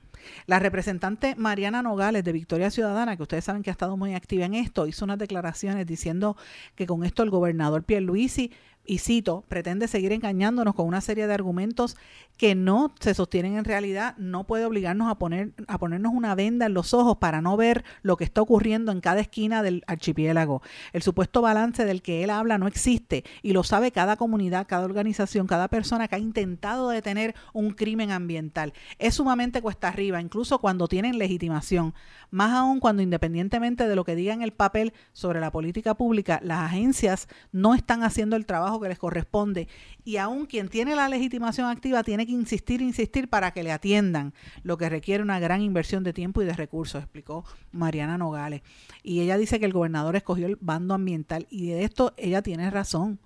La 0.46 0.60
representante 0.60 1.36
Mariana 1.36 1.82
Nogales 1.82 2.24
de 2.24 2.32
Victoria 2.32 2.70
Ciudadana, 2.70 3.18
que 3.18 3.24
ustedes 3.24 3.44
saben 3.44 3.64
que 3.64 3.70
ha 3.70 3.74
estado 3.74 3.98
muy 3.98 4.14
activa 4.14 4.46
en 4.46 4.54
esto, 4.54 4.88
hizo 4.88 5.06
unas 5.06 5.18
declaraciones 5.18 5.88
diciendo 5.88 6.38
que 6.76 6.86
con 6.86 7.04
esto 7.04 7.24
el 7.24 7.30
gobernador 7.30 7.84
Pierluisi 7.84 8.52
y 8.86 8.98
cito, 8.98 9.44
pretende 9.48 9.88
seguir 9.88 10.12
engañándonos 10.12 10.76
con 10.76 10.88
una 10.88 11.02
serie 11.02 11.28
de 11.28 11.34
argumentos 11.34 11.98
que 12.38 12.56
no 12.56 12.94
se 13.00 13.14
sostienen 13.14 13.58
en 13.58 13.66
realidad, 13.66 14.18
no 14.18 14.46
puede 14.46 14.66
obligarnos 14.66 15.12
a, 15.12 15.16
poner, 15.16 15.52
a 15.68 15.78
ponernos 15.78 16.12
una 16.12 16.34
venda 16.34 16.66
en 16.66 16.74
los 16.74 16.94
ojos 16.96 17.18
para 17.18 17.40
no 17.40 17.56
ver 17.56 17.84
lo 18.02 18.18
que 18.18 18.24
está 18.24 18.42
ocurriendo 18.42 18.92
en 18.92 19.00
cada 19.00 19.22
esquina 19.22 19.62
del 19.62 19.84
archipiélago. 19.86 20.64
El 20.92 21.04
supuesto 21.04 21.42
balance 21.44 21.86
del 21.86 22.02
que 22.02 22.24
él 22.24 22.32
habla 22.32 22.58
no 22.58 22.68
existe 22.68 23.24
y 23.44 23.54
lo 23.54 23.64
sabe 23.64 23.92
cada 23.92 24.16
comunidad, 24.16 24.66
cada 24.68 24.86
organización, 24.86 25.46
cada 25.46 25.68
persona 25.68 26.08
que 26.08 26.16
ha 26.16 26.20
intentado 26.20 26.90
detener 26.90 27.36
un 27.54 27.72
crimen 27.72 28.10
ambiental. 28.10 28.74
Es 28.98 29.16
sumamente 29.16 29.62
cuesta 29.62 29.90
arriba, 29.90 30.20
incluso 30.20 30.58
cuando 30.60 30.88
tienen 30.88 31.20
legitimación, 31.20 31.94
más 32.32 32.54
aún 32.54 32.80
cuando 32.80 33.04
independientemente 33.04 33.88
de 33.88 33.96
lo 33.96 34.04
que 34.04 34.16
diga 34.16 34.34
en 34.34 34.42
el 34.42 34.52
papel 34.52 34.94
sobre 35.14 35.40
la 35.40 35.52
política 35.52 35.94
pública, 35.94 36.40
las 36.44 36.60
agencias 36.60 37.28
no 37.52 37.76
están 37.76 38.04
haciendo 38.04 38.36
el 38.36 38.48
trabajo 38.48 38.71
que 38.80 38.90
les 38.90 39.00
corresponde 39.00 39.68
y 40.04 40.18
aún 40.18 40.46
quien 40.46 40.70
tiene 40.70 40.96
la 40.96 41.10
legitimación 41.10 41.68
activa 41.68 42.04
tiene 42.04 42.26
que 42.26 42.32
insistir, 42.32 42.82
insistir 42.82 43.30
para 43.30 43.52
que 43.52 43.64
le 43.64 43.72
atiendan, 43.72 44.34
lo 44.64 44.78
que 44.78 44.90
requiere 44.90 45.24
una 45.24 45.40
gran 45.40 45.62
inversión 45.62 46.04
de 46.04 46.14
tiempo 46.14 46.42
y 46.42 46.46
de 46.46 46.54
recursos, 46.54 47.02
explicó 47.02 47.44
Mariana 47.72 48.18
Nogales. 48.18 48.62
Y 49.04 49.22
ella 49.22 49.38
dice 49.38 49.60
que 49.60 49.66
el 49.66 49.74
gobernador 49.74 50.16
escogió 50.16 50.48
el 50.48 50.58
bando 50.62 50.94
ambiental 50.94 51.48
y 51.50 51.68
de 51.68 51.84
esto 51.84 52.14
ella 52.18 52.42
tiene 52.42 52.70
razón, 52.70 53.20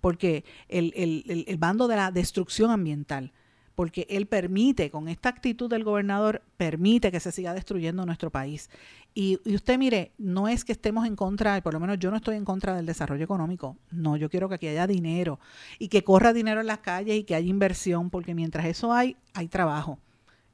porque 0.00 0.44
el, 0.68 0.92
el, 0.96 1.44
el 1.46 1.56
bando 1.58 1.88
de 1.88 1.96
la 1.96 2.10
destrucción 2.10 2.70
ambiental 2.70 3.32
porque 3.74 4.06
él 4.10 4.26
permite, 4.26 4.90
con 4.90 5.08
esta 5.08 5.28
actitud 5.28 5.68
del 5.70 5.84
gobernador, 5.84 6.42
permite 6.56 7.10
que 7.10 7.20
se 7.20 7.32
siga 7.32 7.54
destruyendo 7.54 8.04
nuestro 8.04 8.30
país. 8.30 8.70
Y, 9.14 9.38
usted 9.52 9.78
mire, 9.78 10.12
no 10.16 10.48
es 10.48 10.64
que 10.64 10.72
estemos 10.72 11.06
en 11.06 11.16
contra, 11.16 11.60
por 11.62 11.74
lo 11.74 11.80
menos 11.80 11.98
yo 11.98 12.10
no 12.10 12.16
estoy 12.16 12.36
en 12.36 12.44
contra 12.44 12.74
del 12.74 12.86
desarrollo 12.86 13.24
económico, 13.24 13.76
no, 13.90 14.16
yo 14.16 14.30
quiero 14.30 14.48
que 14.48 14.54
aquí 14.54 14.68
haya 14.68 14.86
dinero 14.86 15.38
y 15.78 15.88
que 15.88 16.02
corra 16.02 16.32
dinero 16.32 16.60
en 16.60 16.66
las 16.66 16.78
calles 16.78 17.16
y 17.16 17.24
que 17.24 17.34
haya 17.34 17.48
inversión, 17.48 18.08
porque 18.08 18.34
mientras 18.34 18.64
eso 18.66 18.92
hay, 18.92 19.16
hay 19.34 19.48
trabajo 19.48 19.98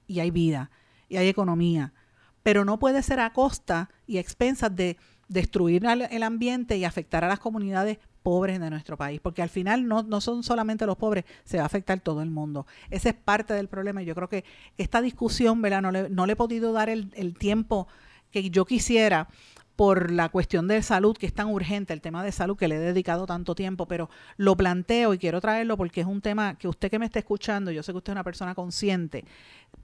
y 0.08 0.20
hay 0.20 0.32
vida 0.32 0.70
y 1.08 1.18
hay 1.18 1.28
economía, 1.28 1.92
pero 2.42 2.64
no 2.64 2.78
puede 2.80 3.02
ser 3.02 3.20
a 3.20 3.32
costa 3.32 3.90
y 4.06 4.16
a 4.16 4.20
expensas 4.20 4.74
de 4.74 4.96
destruir 5.28 5.84
el 5.86 6.22
ambiente 6.22 6.76
y 6.76 6.84
afectar 6.84 7.22
a 7.22 7.28
las 7.28 7.38
comunidades 7.38 7.98
pobres 8.22 8.58
de 8.58 8.70
nuestro 8.70 8.96
país, 8.96 9.20
porque 9.20 9.42
al 9.42 9.48
final 9.48 9.86
no, 9.86 10.02
no 10.02 10.20
son 10.20 10.42
solamente 10.42 10.84
los 10.84 10.96
pobres, 10.96 11.24
se 11.44 11.58
va 11.58 11.62
a 11.62 11.66
afectar 11.66 12.00
todo 12.00 12.22
el 12.22 12.30
mundo. 12.30 12.66
Ese 12.90 13.10
es 13.10 13.14
parte 13.14 13.54
del 13.54 13.68
problema 13.68 14.02
yo 14.02 14.14
creo 14.14 14.28
que 14.28 14.44
esta 14.76 15.00
discusión, 15.00 15.62
¿verdad? 15.62 15.82
No 15.82 15.92
le, 15.92 16.10
no 16.10 16.26
le 16.26 16.32
he 16.32 16.36
podido 16.36 16.72
dar 16.72 16.88
el, 16.88 17.12
el 17.14 17.38
tiempo 17.38 17.86
que 18.30 18.50
yo 18.50 18.64
quisiera 18.64 19.28
por 19.76 20.10
la 20.10 20.28
cuestión 20.28 20.66
de 20.66 20.82
salud, 20.82 21.16
que 21.16 21.26
es 21.26 21.32
tan 21.32 21.48
urgente, 21.48 21.92
el 21.92 22.00
tema 22.00 22.24
de 22.24 22.32
salud 22.32 22.56
que 22.56 22.66
le 22.66 22.76
he 22.76 22.80
dedicado 22.80 23.26
tanto 23.26 23.54
tiempo, 23.54 23.86
pero 23.86 24.10
lo 24.36 24.56
planteo 24.56 25.14
y 25.14 25.18
quiero 25.18 25.40
traerlo 25.40 25.76
porque 25.76 26.00
es 26.00 26.06
un 26.06 26.20
tema 26.20 26.58
que 26.58 26.66
usted 26.66 26.90
que 26.90 26.98
me 26.98 27.06
está 27.06 27.20
escuchando, 27.20 27.70
yo 27.70 27.84
sé 27.84 27.92
que 27.92 27.98
usted 27.98 28.12
es 28.12 28.16
una 28.16 28.24
persona 28.24 28.56
consciente, 28.56 29.24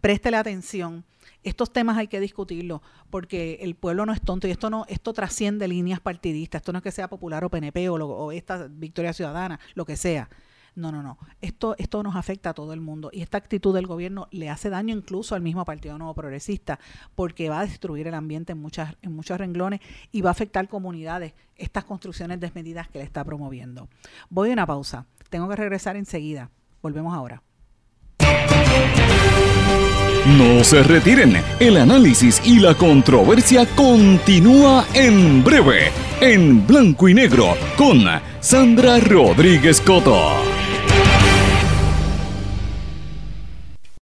préstele 0.00 0.36
atención 0.36 1.04
estos 1.44 1.72
temas 1.72 1.98
hay 1.98 2.08
que 2.08 2.20
discutirlos 2.20 2.80
porque 3.10 3.58
el 3.60 3.74
pueblo 3.74 4.06
no 4.06 4.12
es 4.12 4.22
tonto 4.22 4.48
y 4.48 4.50
esto 4.50 4.70
no 4.70 4.86
esto 4.88 5.12
trasciende 5.12 5.68
líneas 5.68 6.00
partidistas. 6.00 6.60
Esto 6.60 6.72
no 6.72 6.78
es 6.78 6.82
que 6.82 6.90
sea 6.90 7.08
popular 7.08 7.44
o 7.44 7.50
PNP 7.50 7.88
o, 7.90 7.94
o 7.94 8.32
esta 8.32 8.66
Victoria 8.68 9.12
Ciudadana, 9.12 9.60
lo 9.74 9.84
que 9.84 9.96
sea. 9.96 10.28
No, 10.76 10.90
no, 10.90 11.02
no. 11.02 11.18
Esto, 11.40 11.76
esto 11.78 12.02
nos 12.02 12.16
afecta 12.16 12.50
a 12.50 12.54
todo 12.54 12.72
el 12.72 12.80
mundo 12.80 13.10
y 13.12 13.22
esta 13.22 13.38
actitud 13.38 13.74
del 13.74 13.86
gobierno 13.86 14.26
le 14.32 14.50
hace 14.50 14.70
daño 14.70 14.94
incluso 14.94 15.34
al 15.34 15.42
mismo 15.42 15.64
Partido 15.64 15.96
Nuevo 15.98 16.14
Progresista 16.14 16.80
porque 17.14 17.48
va 17.48 17.60
a 17.60 17.66
destruir 17.66 18.08
el 18.08 18.14
ambiente 18.14 18.52
en, 18.52 18.66
en 19.02 19.12
muchos 19.12 19.38
renglones 19.38 19.80
y 20.10 20.20
va 20.22 20.30
a 20.30 20.32
afectar 20.32 20.68
comunidades, 20.68 21.34
estas 21.56 21.84
construcciones 21.84 22.40
desmedidas 22.40 22.88
que 22.88 22.98
le 22.98 23.04
está 23.04 23.24
promoviendo. 23.24 23.88
Voy 24.30 24.50
a 24.50 24.52
una 24.52 24.66
pausa. 24.66 25.06
Tengo 25.30 25.48
que 25.48 25.56
regresar 25.56 25.96
enseguida. 25.96 26.50
Volvemos 26.82 27.14
ahora. 27.14 27.42
No 30.26 30.64
se 30.64 30.82
retiren, 30.82 31.36
el 31.60 31.76
análisis 31.76 32.40
y 32.46 32.58
la 32.58 32.74
controversia 32.74 33.66
continúa 33.76 34.86
en 34.94 35.44
breve, 35.44 35.92
en 36.20 36.66
blanco 36.66 37.10
y 37.10 37.14
negro, 37.14 37.54
con 37.76 38.04
Sandra 38.40 39.00
Rodríguez 39.00 39.82
Coto. 39.82 40.53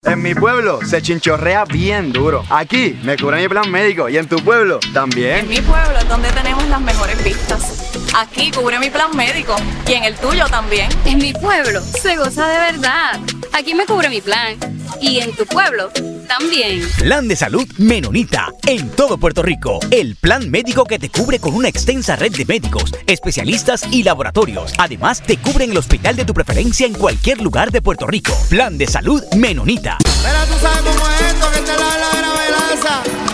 En 0.03 0.19
mi 0.19 0.33
pueblo 0.33 0.79
se 0.83 0.99
chinchorrea 0.99 1.63
bien 1.65 2.11
duro. 2.11 2.43
Aquí 2.49 2.99
me 3.03 3.15
cubre 3.15 3.39
mi 3.39 3.47
plan 3.47 3.69
médico 3.69 4.09
y 4.09 4.17
en 4.17 4.27
tu 4.27 4.37
pueblo 4.37 4.79
también. 4.95 5.37
En 5.37 5.47
mi 5.47 5.61
pueblo 5.61 5.99
es 5.99 6.09
donde 6.09 6.27
tenemos 6.31 6.67
las 6.69 6.81
mejores 6.81 7.23
vistas. 7.23 7.93
Aquí 8.15 8.49
cubre 8.49 8.79
mi 8.79 8.89
plan 8.89 9.15
médico 9.15 9.55
y 9.87 9.93
en 9.93 10.03
el 10.03 10.15
tuyo 10.15 10.47
también. 10.47 10.89
En 11.05 11.19
mi 11.19 11.33
pueblo 11.33 11.81
se 11.81 12.15
goza 12.15 12.47
de 12.47 12.71
verdad. 12.71 13.19
Aquí 13.53 13.73
me 13.73 13.85
cubre 13.85 14.09
mi 14.09 14.21
plan 14.21 14.57
y 15.01 15.19
en 15.19 15.35
tu 15.35 15.45
pueblo 15.45 15.91
también. 16.27 16.87
Plan 16.97 17.27
de 17.27 17.35
salud 17.35 17.67
Menonita 17.77 18.51
en 18.65 18.89
todo 18.89 19.17
Puerto 19.17 19.41
Rico. 19.41 19.79
El 19.91 20.15
plan 20.15 20.49
médico 20.49 20.85
que 20.85 20.99
te 20.99 21.09
cubre 21.09 21.39
con 21.39 21.53
una 21.53 21.67
extensa 21.67 22.15
red 22.15 22.31
de 22.31 22.45
médicos, 22.45 22.93
especialistas 23.07 23.85
y 23.91 24.03
laboratorios. 24.03 24.73
Además, 24.77 25.21
te 25.21 25.37
cubre 25.37 25.65
en 25.65 25.71
el 25.71 25.77
hospital 25.77 26.15
de 26.15 26.25
tu 26.25 26.33
preferencia 26.33 26.87
en 26.87 26.93
cualquier 26.93 27.41
lugar 27.41 27.71
de 27.71 27.81
Puerto 27.81 28.07
Rico. 28.07 28.33
Plan 28.49 28.77
de 28.77 28.87
salud 28.87 29.21
Menonita. 29.35 29.97
Pero 30.23 30.45
tú 30.45 30.59
sabes 30.61 30.95
cómo 30.95 31.09
es 31.09 31.21
esto 31.21 31.51
que 31.51 31.59
te 31.59 31.77
la 31.77 31.97
la. 31.97 33.30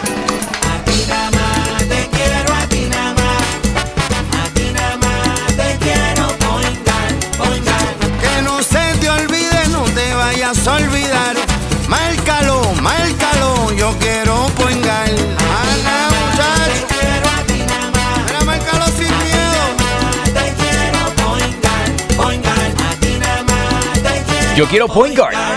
Olvidar. 10.67 11.35
Márcalo, 11.87 12.61
márcalo, 12.81 13.71
yo 13.73 13.93
quiero 13.99 14.47
poingar. 14.57 15.09
Ana, 15.09 16.09
muchacho. 16.15 16.85
Te 16.87 16.95
quiero 16.95 17.27
a 17.29 17.43
ti 17.47 17.59
nada 17.67 17.91
más. 17.91 18.25
Mira, 18.25 18.41
márcalo 18.45 18.85
sin 18.87 19.13
miedo. 19.23 19.61
Te 20.25 20.45
quiero 20.59 20.99
poingar, 21.23 21.85
poingar. 22.17 22.67
A 22.89 22.95
ti 22.99 23.11
nada 23.19 23.43
más 23.43 23.93
te 23.93 24.23
quiero. 24.27 24.55
Yo 24.55 24.67
quiero 24.67 24.87
Point 24.87 25.17
Guard. 25.17 25.35
Ana, 25.35 25.56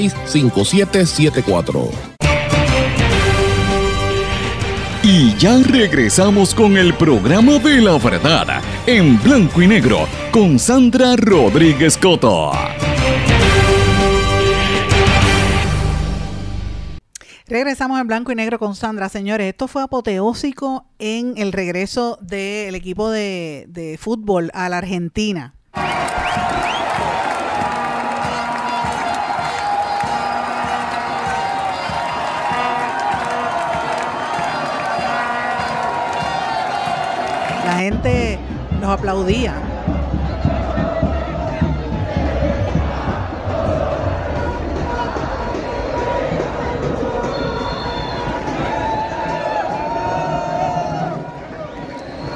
939-336-5774. 0.00 1.90
Y 5.02 5.34
ya 5.36 5.58
regresamos 5.62 6.54
con 6.54 6.76
el 6.76 6.92
programa 6.94 7.58
de 7.58 7.80
la 7.80 7.96
verdad 7.98 8.62
en 8.86 9.20
blanco 9.22 9.62
y 9.62 9.66
negro 9.66 10.06
con 10.30 10.58
Sandra 10.58 11.16
Rodríguez 11.16 11.96
Coto. 11.96 12.52
Regresamos 17.46 18.00
en 18.00 18.06
blanco 18.06 18.30
y 18.30 18.36
negro 18.36 18.58
con 18.60 18.76
Sandra. 18.76 19.08
Señores, 19.08 19.48
esto 19.48 19.66
fue 19.66 19.82
apoteósico 19.82 20.86
en 21.00 21.32
el 21.36 21.52
regreso 21.52 22.16
del 22.20 22.76
equipo 22.76 23.10
de, 23.10 23.64
de 23.68 23.98
fútbol 23.98 24.50
a 24.54 24.68
la 24.68 24.78
Argentina. 24.78 25.54
Gente 37.80 38.38
los 38.80 38.90
aplaudía. 38.90 39.54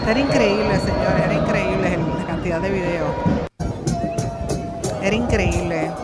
Era 0.07 0.21
increíble, 0.21 0.79
señores, 0.81 1.25
era 1.25 1.35
increíble 1.35 1.99
la 2.19 2.27
cantidad 2.27 2.61
de 2.61 2.71
videos. 2.71 3.11
Era 5.03 5.17
increíble. 5.17 6.04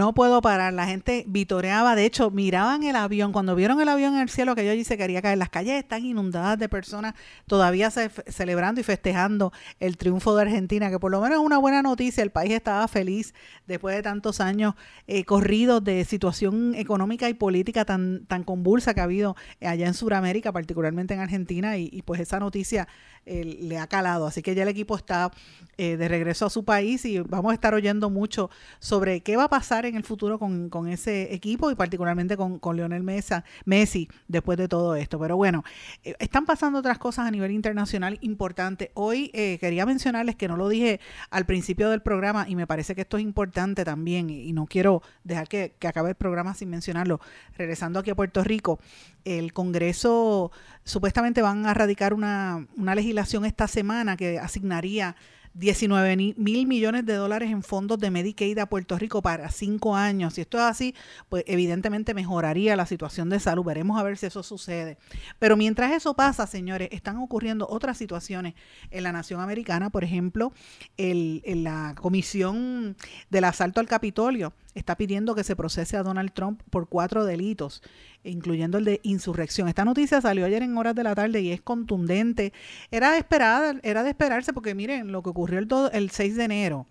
No 0.00 0.14
puedo 0.14 0.40
parar, 0.40 0.72
la 0.72 0.86
gente 0.86 1.24
vitoreaba, 1.28 1.94
de 1.94 2.06
hecho, 2.06 2.30
miraban 2.30 2.84
el 2.84 2.96
avión, 2.96 3.32
cuando 3.32 3.54
vieron 3.54 3.82
el 3.82 3.88
avión 3.90 4.14
en 4.14 4.20
el 4.20 4.30
cielo, 4.30 4.54
que 4.54 4.64
yo 4.64 4.72
allí 4.72 4.82
se 4.82 4.96
quería 4.96 5.20
caer, 5.20 5.36
las 5.36 5.50
calles 5.50 5.74
están 5.74 6.06
inundadas 6.06 6.58
de 6.58 6.70
personas 6.70 7.12
todavía 7.46 7.90
ce- 7.90 8.08
celebrando 8.26 8.80
y 8.80 8.84
festejando 8.84 9.52
el 9.78 9.98
triunfo 9.98 10.34
de 10.34 10.40
Argentina, 10.40 10.88
que 10.88 10.98
por 10.98 11.10
lo 11.10 11.20
menos 11.20 11.38
es 11.38 11.44
una 11.44 11.58
buena 11.58 11.82
noticia, 11.82 12.22
el 12.22 12.30
país 12.30 12.52
estaba 12.52 12.88
feliz 12.88 13.34
después 13.66 13.94
de 13.94 14.00
tantos 14.00 14.40
años 14.40 14.72
eh, 15.06 15.24
corridos 15.26 15.84
de 15.84 16.02
situación 16.06 16.74
económica 16.76 17.28
y 17.28 17.34
política 17.34 17.84
tan, 17.84 18.24
tan 18.24 18.42
convulsa 18.42 18.94
que 18.94 19.02
ha 19.02 19.04
habido 19.04 19.36
allá 19.60 19.86
en 19.86 19.92
Sudamérica, 19.92 20.50
particularmente 20.50 21.12
en 21.12 21.20
Argentina, 21.20 21.76
y, 21.76 21.90
y 21.92 22.00
pues 22.00 22.22
esa 22.22 22.40
noticia 22.40 22.88
eh, 23.26 23.58
le 23.60 23.78
ha 23.78 23.86
calado, 23.86 24.26
así 24.26 24.40
que 24.42 24.54
ya 24.54 24.62
el 24.62 24.68
equipo 24.68 24.96
está 24.96 25.30
eh, 25.76 25.96
de 25.98 26.08
regreso 26.08 26.46
a 26.46 26.50
su 26.50 26.64
país 26.64 27.04
y 27.04 27.18
vamos 27.20 27.50
a 27.50 27.54
estar 27.54 27.74
oyendo 27.74 28.08
mucho 28.08 28.48
sobre 28.78 29.20
qué 29.20 29.36
va 29.36 29.44
a 29.44 29.48
pasar 29.48 29.84
en 29.84 29.94
el 29.94 30.04
futuro 30.04 30.38
con, 30.38 30.70
con 30.70 30.88
ese 30.88 31.34
equipo 31.34 31.70
y 31.70 31.74
particularmente 31.74 32.36
con, 32.36 32.58
con 32.58 32.76
Lionel 32.76 33.02
Mesa, 33.02 33.44
Messi 33.66 34.08
después 34.26 34.56
de 34.56 34.68
todo 34.68 34.94
esto. 34.94 35.18
Pero 35.18 35.36
bueno, 35.36 35.64
eh, 36.02 36.14
están 36.18 36.46
pasando 36.46 36.78
otras 36.78 36.98
cosas 36.98 37.26
a 37.26 37.30
nivel 37.30 37.50
internacional 37.50 38.18
importantes. 38.22 38.88
Hoy 38.94 39.28
quería 39.30 39.84
mencionarles 39.84 40.36
que 40.36 40.48
no 40.48 40.56
lo 40.56 40.68
dije 40.68 41.00
al 41.30 41.44
principio 41.44 41.90
del 41.90 42.00
programa 42.00 42.46
y 42.48 42.56
me 42.56 42.66
parece 42.66 42.94
que 42.94 43.02
esto 43.02 43.18
es 43.18 43.22
importante 43.22 43.84
también 43.84 44.30
y, 44.30 44.44
y 44.44 44.52
no 44.52 44.66
quiero 44.66 45.02
dejar 45.24 45.46
que, 45.46 45.74
que 45.78 45.88
acabe 45.88 46.10
el 46.10 46.14
programa 46.16 46.54
sin 46.54 46.70
mencionarlo. 46.70 47.20
Regresando 47.56 47.98
aquí 47.98 48.10
a 48.10 48.14
Puerto 48.14 48.42
Rico, 48.42 48.80
el 49.24 49.52
Congreso 49.52 50.50
supuestamente 50.84 51.42
van 51.42 51.66
a 51.66 51.74
radicar 51.74 52.14
una, 52.14 52.66
una 52.76 52.94
legislación 52.94 53.09
esta 53.18 53.66
semana 53.68 54.16
que 54.16 54.38
asignaría 54.38 55.16
19 55.52 56.14
ni- 56.16 56.34
mil 56.38 56.68
millones 56.68 57.04
de 57.06 57.14
dólares 57.14 57.50
en 57.50 57.64
fondos 57.64 57.98
de 57.98 58.08
Medicaid 58.12 58.56
a 58.58 58.66
Puerto 58.66 58.96
Rico 58.96 59.20
para 59.20 59.50
cinco 59.50 59.96
años. 59.96 60.34
Si 60.34 60.42
esto 60.42 60.58
es 60.58 60.62
así, 60.64 60.94
pues 61.28 61.42
evidentemente 61.48 62.14
mejoraría 62.14 62.76
la 62.76 62.86
situación 62.86 63.28
de 63.30 63.40
salud. 63.40 63.64
Veremos 63.64 63.98
a 63.98 64.04
ver 64.04 64.16
si 64.16 64.26
eso 64.26 64.44
sucede. 64.44 64.96
Pero 65.40 65.56
mientras 65.56 65.90
eso 65.90 66.14
pasa, 66.14 66.46
señores, 66.46 66.88
están 66.92 67.16
ocurriendo 67.16 67.66
otras 67.68 67.98
situaciones 67.98 68.54
en 68.92 69.02
la 69.02 69.10
nación 69.10 69.40
americana. 69.40 69.90
Por 69.90 70.04
ejemplo, 70.04 70.52
el, 70.96 71.42
la 71.64 71.96
comisión 72.00 72.96
del 73.30 73.42
asalto 73.44 73.80
al 73.80 73.88
Capitolio 73.88 74.52
está 74.74 74.96
pidiendo 74.96 75.34
que 75.34 75.42
se 75.42 75.56
procese 75.56 75.96
a 75.96 76.04
Donald 76.04 76.32
Trump 76.32 76.62
por 76.70 76.88
cuatro 76.88 77.24
delitos, 77.24 77.82
incluyendo 78.24 78.78
el 78.78 78.84
de 78.84 79.00
insurrección. 79.02 79.68
Esta 79.68 79.84
noticia 79.84 80.20
salió 80.20 80.44
ayer 80.44 80.62
en 80.62 80.76
horas 80.76 80.94
de 80.94 81.04
la 81.04 81.14
tarde 81.14 81.40
y 81.40 81.52
es 81.52 81.60
contundente. 81.60 82.52
Era 82.90 83.12
de 83.12 83.18
esperada, 83.18 83.76
era 83.82 84.02
de 84.02 84.10
esperarse 84.10 84.52
porque 84.52 84.74
miren 84.74 85.12
lo 85.12 85.22
que 85.22 85.30
ocurrió 85.30 85.58
el, 85.58 85.68
el 85.92 86.10
6 86.10 86.36
de 86.36 86.44
enero 86.44 86.86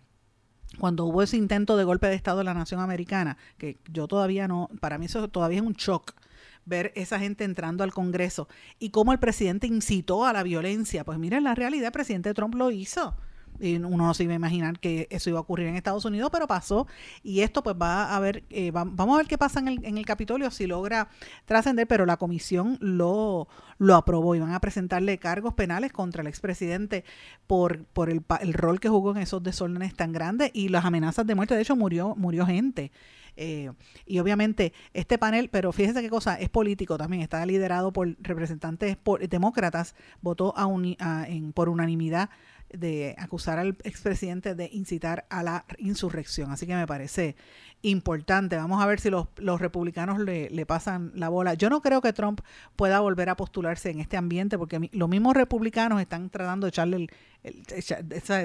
cuando 0.77 1.05
hubo 1.05 1.23
ese 1.23 1.35
intento 1.35 1.77
de 1.77 1.83
golpe 1.83 2.07
de 2.07 2.15
Estado 2.15 2.41
en 2.41 2.45
la 2.45 2.53
nación 2.53 2.79
americana, 2.79 3.37
que 3.57 3.77
yo 3.91 4.07
todavía 4.07 4.47
no, 4.47 4.69
para 4.79 4.99
mí 4.99 5.07
eso 5.07 5.27
todavía 5.27 5.59
es 5.59 5.65
un 5.65 5.73
shock 5.73 6.13
ver 6.65 6.91
esa 6.95 7.19
gente 7.19 7.43
entrando 7.43 7.83
al 7.83 7.93
Congreso 7.93 8.47
y 8.77 8.91
cómo 8.91 9.11
el 9.11 9.19
presidente 9.19 9.65
incitó 9.65 10.25
a 10.25 10.33
la 10.33 10.43
violencia. 10.43 11.03
Pues 11.03 11.17
miren, 11.17 11.43
la 11.43 11.55
realidad, 11.55 11.87
el 11.87 11.91
presidente 11.91 12.33
Trump 12.33 12.55
lo 12.55 12.71
hizo. 12.71 13.15
Uno 13.59 13.89
no 14.07 14.13
se 14.13 14.23
iba 14.23 14.33
a 14.33 14.35
imaginar 14.35 14.79
que 14.79 15.07
eso 15.09 15.29
iba 15.29 15.39
a 15.39 15.41
ocurrir 15.41 15.67
en 15.67 15.75
Estados 15.75 16.05
Unidos, 16.05 16.29
pero 16.31 16.47
pasó. 16.47 16.87
Y 17.23 17.41
esto 17.41 17.61
pues 17.63 17.75
va 17.81 18.15
a 18.15 18.19
ver, 18.19 18.43
eh, 18.49 18.71
va- 18.71 18.85
vamos 18.85 19.15
a 19.15 19.17
ver 19.17 19.27
qué 19.27 19.37
pasa 19.37 19.59
en 19.59 19.67
el, 19.67 19.85
en 19.85 19.97
el 19.97 20.05
Capitolio, 20.05 20.51
si 20.51 20.67
logra 20.67 21.09
trascender, 21.45 21.87
pero 21.87 22.05
la 22.05 22.17
comisión 22.17 22.77
lo, 22.81 23.47
lo 23.77 23.95
aprobó 23.95 24.35
y 24.35 24.39
van 24.39 24.53
a 24.53 24.59
presentarle 24.59 25.17
cargos 25.17 25.53
penales 25.53 25.91
contra 25.91 26.21
el 26.21 26.27
expresidente 26.27 27.03
por, 27.47 27.83
por 27.85 28.09
el, 28.09 28.21
el 28.41 28.53
rol 28.53 28.79
que 28.79 28.89
jugó 28.89 29.11
en 29.11 29.17
esos 29.17 29.43
desórdenes 29.43 29.93
tan 29.95 30.11
grandes 30.11 30.51
y 30.53 30.69
las 30.69 30.85
amenazas 30.85 31.25
de 31.27 31.35
muerte. 31.35 31.55
De 31.55 31.61
hecho, 31.61 31.75
murió, 31.75 32.15
murió 32.15 32.45
gente. 32.45 32.91
Eh, 33.41 33.71
y 34.05 34.19
obviamente 34.19 34.73
este 34.93 35.17
panel, 35.17 35.49
pero 35.49 35.71
fíjense 35.71 36.01
qué 36.01 36.09
cosa, 36.09 36.35
es 36.35 36.49
político 36.49 36.97
también, 36.97 37.21
está 37.23 37.45
liderado 37.45 37.93
por 37.93 38.17
representantes 38.19 38.97
por- 38.97 39.25
demócratas, 39.29 39.95
votó 40.21 40.53
a 40.57 40.67
en- 41.27 41.53
por 41.53 41.69
unanimidad 41.69 42.29
de 42.71 43.15
acusar 43.17 43.59
al 43.59 43.77
expresidente 43.83 44.55
de 44.55 44.69
incitar 44.71 45.25
a 45.29 45.43
la 45.43 45.65
insurrección. 45.77 46.51
Así 46.51 46.67
que 46.67 46.75
me 46.75 46.87
parece 46.87 47.35
importante. 47.81 48.57
Vamos 48.57 48.81
a 48.83 48.85
ver 48.85 48.99
si 48.99 49.09
los, 49.09 49.27
los 49.37 49.61
republicanos 49.61 50.19
le, 50.19 50.49
le, 50.49 50.65
pasan 50.65 51.11
la 51.15 51.29
bola. 51.29 51.53
Yo 51.53 51.69
no 51.69 51.81
creo 51.81 52.01
que 52.01 52.13
Trump 52.13 52.41
pueda 52.75 52.99
volver 52.99 53.29
a 53.29 53.35
postularse 53.35 53.89
en 53.89 53.99
este 53.99 54.17
ambiente 54.17 54.57
porque 54.57 54.89
los 54.91 55.09
mismos 55.09 55.35
republicanos 55.35 56.01
están 56.01 56.29
tratando 56.29 56.65
de 56.65 56.69
echarle 56.69 56.97
el, 56.97 57.11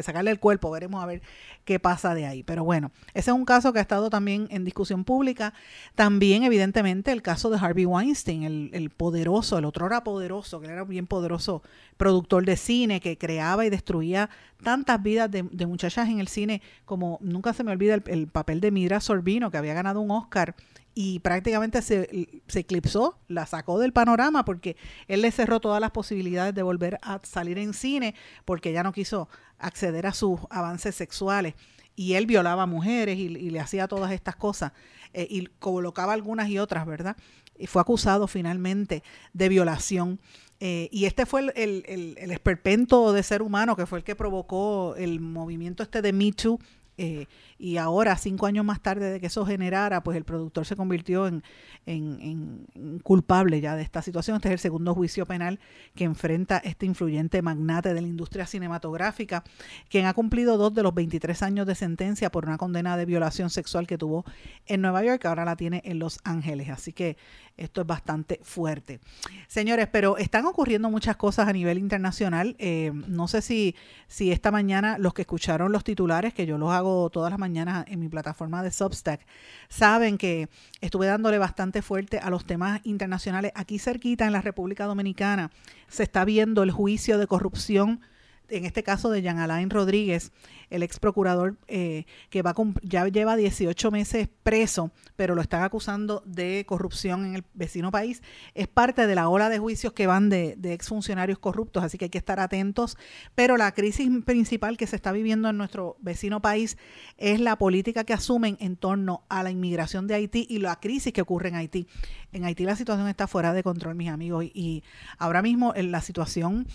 sacarle 0.03 0.31
el 0.31 0.39
cuerpo. 0.39 0.71
Veremos 0.71 1.03
a 1.03 1.07
ver 1.07 1.23
qué 1.65 1.79
pasa 1.79 2.15
de 2.15 2.27
ahí. 2.27 2.43
Pero 2.43 2.65
bueno, 2.65 2.91
ese 3.15 3.31
es 3.31 3.37
un 3.37 3.45
caso 3.45 3.73
que 3.73 3.79
ha 3.79 3.83
estado 3.83 4.11
también 4.11 4.47
en 4.51 4.65
discusión 4.65 5.05
pública. 5.05 5.55
También, 5.95 6.45
evidentemente, 6.45 7.13
el 7.13 7.23
caso 7.23 7.51
de 7.51 7.59
Harvey 7.59 7.87
Weinstein, 7.87 8.45
el, 8.45 8.71
el 8.73 8.91
poderoso, 8.91 9.59
el 9.59 9.65
otro 9.65 9.87
era 9.87 10.05
poderoso, 10.05 10.61
que 10.61 10.69
era 10.69 10.85
bien 10.85 11.07
poderoso 11.07 11.63
productor 11.97 12.45
de 12.45 12.57
cine 12.57 13.01
que 13.01 13.19
creaba 13.19 13.65
y 13.67 13.71
destruía 13.71 14.31
tantas 14.63 15.03
vidas 15.03 15.31
de, 15.31 15.43
de 15.43 15.67
muchachas 15.67 16.09
en 16.09 16.21
el 16.21 16.29
cine, 16.29 16.63
como 16.85 17.19
nunca 17.21 17.53
se 17.53 17.65
me 17.65 17.73
olvida 17.73 17.95
el, 17.95 18.03
el 18.07 18.29
papel 18.29 18.61
de 18.61 18.71
Mira 18.71 19.01
Sorbino, 19.01 19.51
que 19.51 19.59
había 19.59 19.75
ganado 19.75 20.01
un 20.01 20.11
Oscar 20.11 20.55
y 20.95 21.19
prácticamente 21.19 21.83
se, 21.83 22.09
eclipsó, 22.55 23.19
la 23.27 23.47
sacó 23.47 23.79
del 23.79 23.93
panorama 23.93 24.45
porque 24.45 24.77
él 25.09 25.23
le 25.23 25.33
cerró 25.33 25.61
todas 25.61 25.81
las 25.81 25.91
posibilidades 25.91 26.55
de 26.55 26.63
volver 26.63 26.99
a 27.03 27.21
salir 27.25 27.59
en 27.59 27.75
cine 27.75 28.15
porque 28.45 28.73
ya 28.73 28.83
no 28.83 28.93
quiso 28.93 29.29
acceder 29.59 30.07
a 30.07 30.15
sus 30.15 30.41
avances 30.51 30.95
sexuales 30.95 31.55
y 31.97 32.15
él 32.15 32.27
violaba 32.27 32.67
mujeres 32.67 33.19
y, 33.19 33.29
le 33.29 33.61
hacía 33.61 33.89
todas 33.89 34.13
estas 34.13 34.37
cosas 34.37 34.73
eh, 35.13 35.27
y 35.29 35.47
colocaba 35.59 36.13
algunas 36.13 36.49
y 36.49 36.59
otras, 36.59 36.87
¿verdad? 36.87 37.17
Y 37.59 37.67
fue 37.67 37.83
acusado 37.83 38.27
finalmente 38.27 39.03
de 39.33 39.49
violación. 39.49 40.21
Eh, 40.61 40.89
y 40.91 41.05
este 41.05 41.27
fue 41.27 41.53
el, 41.55 41.85
el, 41.87 42.31
esperpento 42.31 43.13
de 43.13 43.23
ser 43.23 43.43
humano 43.43 43.77
que 43.77 43.87
fue 43.87 43.99
el 43.99 44.05
que 44.05 44.17
provocó 44.17 44.95
el 44.97 45.21
movimiento 45.21 45.83
este 45.83 46.01
de 46.01 46.13
Me 46.13 46.33
Too 46.33 46.59
eh, 46.97 47.27
y 47.59 47.77
ahora, 47.77 48.17
cinco 48.17 48.47
años 48.47 48.65
más 48.65 48.81
tarde 48.81 49.11
de 49.11 49.21
que 49.21 49.27
eso 49.27 49.47
generara, 49.47 50.03
pues 50.03 50.17
el 50.17 50.25
productor 50.25 50.67
se 50.67 50.77
convirtió 50.77 51.27
en, 51.27 51.43
en, 51.87 52.67
en, 52.75 52.99
culpable 53.01 53.61
ya 53.61 53.77
de 53.77 53.83
esta 53.83 54.03
situación. 54.03 54.37
Este 54.37 54.49
es 54.49 54.55
el 54.55 54.59
segundo 54.59 54.95
juicio 54.95 55.27
penal 55.27 55.61
que 55.95 56.05
enfrenta 56.05 56.59
este 56.59 56.87
influyente 56.87 57.43
magnate 57.43 57.95
de 57.95 58.01
la 58.01 58.09
industria 58.09 58.47
cinematográfica, 58.47 59.45
quien 59.89 60.07
ha 60.07 60.15
cumplido 60.15 60.57
dos 60.57 60.75
de 60.75 60.83
los 60.83 60.95
23 60.95 61.43
años 61.43 61.67
de 61.67 61.75
sentencia 61.75 62.31
por 62.31 62.47
una 62.47 62.59
condena 62.59 62.97
de 62.97 63.07
violación 63.07 63.51
sexual 63.51 63.87
que 63.87 63.99
tuvo 63.99 64.25
en 64.67 64.81
Nueva 64.81 65.05
York, 65.05 65.25
ahora 65.27 65.45
la 65.45 65.57
tiene 65.57 65.83
en 65.85 65.99
Los 65.99 66.21
Ángeles. 66.25 66.71
Así 66.71 66.93
que 66.93 67.17
esto 67.57 67.83
es 67.83 67.87
bastante 67.87 68.41
fuerte. 68.43 68.99
Señores, 69.47 69.89
pero 69.91 70.17
están 70.17 70.45
ocurriendo 70.47 70.91
muchas 70.91 71.17
cosas 71.17 71.47
a 71.49 71.53
nivel 71.53 71.79
internacional. 71.79 72.57
Eh, 72.59 72.91
no 73.07 73.29
sé 73.29 73.43
si, 73.43 73.77
si 74.09 74.33
esta 74.33 74.51
mañana 74.51 74.99
los 74.99 75.15
que 75.15 75.23
escucharon 75.23 75.71
los 75.71 75.85
titulares, 75.85 76.35
que 76.35 76.47
yo 76.47 76.59
los 76.59 76.73
hago 76.73 77.11
todas 77.11 77.31
las 77.31 77.39
mañanas 77.45 77.85
en 77.89 78.01
mi 78.01 78.09
plataforma 78.09 78.63
de 78.63 78.71
Substack, 78.71 79.21
saben 79.69 80.17
que 80.17 80.49
estuve 80.81 81.07
dándole 81.07 81.37
bastante 81.37 81.83
fuerte 81.83 82.19
a 82.19 82.31
los 82.31 82.47
temas 82.47 82.81
internacionales. 82.85 83.53
Aquí 83.55 83.79
cerquita 83.79 84.25
en 84.25 84.33
la 84.33 84.41
República 84.41 84.87
Dominicana 84.87 85.51
se 85.89 86.05
está 86.05 86.25
viendo 86.25 86.63
el 86.63 86.71
juicio 86.71 87.19
de 87.19 87.27
corrupción 87.27 88.01
en 88.49 88.65
este 88.65 88.83
caso 88.83 89.11
de 89.11 89.23
Jean 89.23 89.39
Alain 89.39 89.71
Rodríguez, 89.71 90.33
el 90.71 90.83
ex 90.83 90.99
procurador 90.99 91.57
eh, 91.69 92.05
que 92.31 92.43
va 92.43 92.55
ya 92.83 93.07
lleva 93.09 93.37
18 93.37 93.91
meses 93.91 94.29
preso, 94.43 94.91
pero 95.17 95.35
lo 95.35 95.41
están 95.41 95.63
acusando 95.63 96.23
de 96.27 96.65
corrupción 96.67 97.25
en 97.27 97.35
el 97.37 97.45
vecino 97.55 97.91
país, 97.91 98.23
es 98.55 98.69
parte 98.69 99.07
de 99.07 99.15
la 99.15 99.29
ola 99.29 99.49
de 99.49 99.59
juicios 99.59 99.93
que 99.93 100.07
van 100.07 100.29
de, 100.29 100.57
exfuncionarios 100.65 101.39
corruptos, 101.39 101.85
así 101.85 101.99
que 101.99 102.07
hay 102.07 102.11
que 102.11 102.19
estar 102.19 102.41
atentos. 102.41 102.97
Pero 103.35 103.57
la 103.57 103.73
crisis 103.73 104.09
principal 104.25 104.77
que 104.77 104.87
se 104.87 104.97
está 104.97 105.13
viviendo 105.13 105.49
en 105.49 105.57
nuestro 105.57 105.97
vecino 106.01 106.41
país 106.41 106.77
es 107.17 107.41
la 107.41 107.57
política 107.57 108.05
que 108.05 108.13
asumen 108.13 108.57
en 108.61 108.77
torno 108.77 109.25
a 109.29 109.43
la 109.43 109.51
inmigración 109.51 110.07
de 110.07 110.15
Haití 110.15 110.47
y 110.49 110.59
la 110.59 110.81
crisis 110.81 111.13
que 111.13 111.23
ocurre 111.23 111.49
en 111.49 111.57
Haití. 111.57 111.87
En 112.33 112.45
Haití 112.45 112.65
la 112.65 112.77
situación 112.77 113.09
está 113.09 113.27
fuera 113.27 113.53
de 113.53 113.63
control, 113.63 113.95
mis 113.95 114.11
amigos, 114.11 114.45
y, 114.45 114.53
y 114.55 114.83
ahora 115.19 115.43
mismo 115.43 115.73
en 115.77 115.93
la 115.93 116.01
situación 116.01 116.67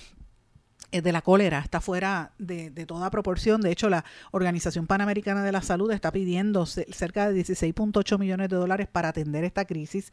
de 0.91 1.11
la 1.11 1.21
cólera 1.21 1.59
está 1.59 1.81
fuera 1.81 2.31
de, 2.37 2.69
de, 2.69 2.85
toda 2.85 3.09
proporción. 3.11 3.61
De 3.61 3.71
hecho, 3.71 3.89
la 3.89 4.05
Organización 4.31 4.87
Panamericana 4.87 5.43
de 5.43 5.51
la 5.51 5.61
Salud 5.61 5.91
está 5.91 6.11
pidiendo 6.11 6.65
cerca 6.65 7.29
de 7.29 7.41
16.8 7.41 8.17
millones 8.17 8.49
de 8.49 8.55
dólares 8.55 8.87
para 8.91 9.09
atender 9.09 9.43
esta 9.43 9.65
crisis. 9.65 10.11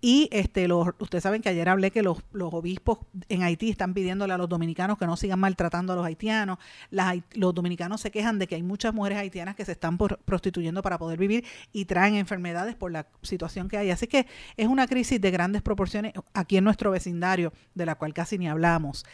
Y 0.00 0.28
este, 0.32 0.68
los, 0.68 0.88
ustedes 0.98 1.22
saben 1.22 1.42
que 1.42 1.48
ayer 1.48 1.68
hablé 1.68 1.90
que 1.90 2.02
los, 2.02 2.18
los, 2.32 2.52
obispos 2.54 2.98
en 3.28 3.42
Haití 3.42 3.70
están 3.70 3.94
pidiéndole 3.94 4.32
a 4.32 4.38
los 4.38 4.48
dominicanos 4.48 4.98
que 4.98 5.06
no 5.06 5.16
sigan 5.16 5.40
maltratando 5.40 5.92
a 5.92 5.96
los 5.96 6.06
haitianos. 6.06 6.58
Las, 6.90 7.16
los 7.34 7.54
dominicanos 7.54 8.00
se 8.00 8.10
quejan 8.10 8.38
de 8.38 8.46
que 8.46 8.54
hay 8.54 8.62
muchas 8.62 8.94
mujeres 8.94 9.18
haitianas 9.18 9.56
que 9.56 9.64
se 9.64 9.72
están 9.72 9.98
prostituyendo 9.98 10.82
para 10.82 10.98
poder 10.98 11.18
vivir 11.18 11.44
y 11.72 11.84
traen 11.84 12.14
enfermedades 12.14 12.74
por 12.74 12.90
la 12.92 13.06
situación 13.22 13.68
que 13.68 13.78
hay. 13.78 13.90
Así 13.90 14.06
que 14.06 14.26
es 14.56 14.68
una 14.68 14.86
crisis 14.86 15.20
de 15.20 15.30
grandes 15.30 15.62
proporciones 15.62 16.12
aquí 16.32 16.56
en 16.56 16.64
nuestro 16.64 16.90
vecindario, 16.90 17.52
de 17.74 17.86
la 17.86 17.94
cual 17.94 18.14
casi 18.14 18.38
ni 18.38 18.48
hablamos. 18.48 19.04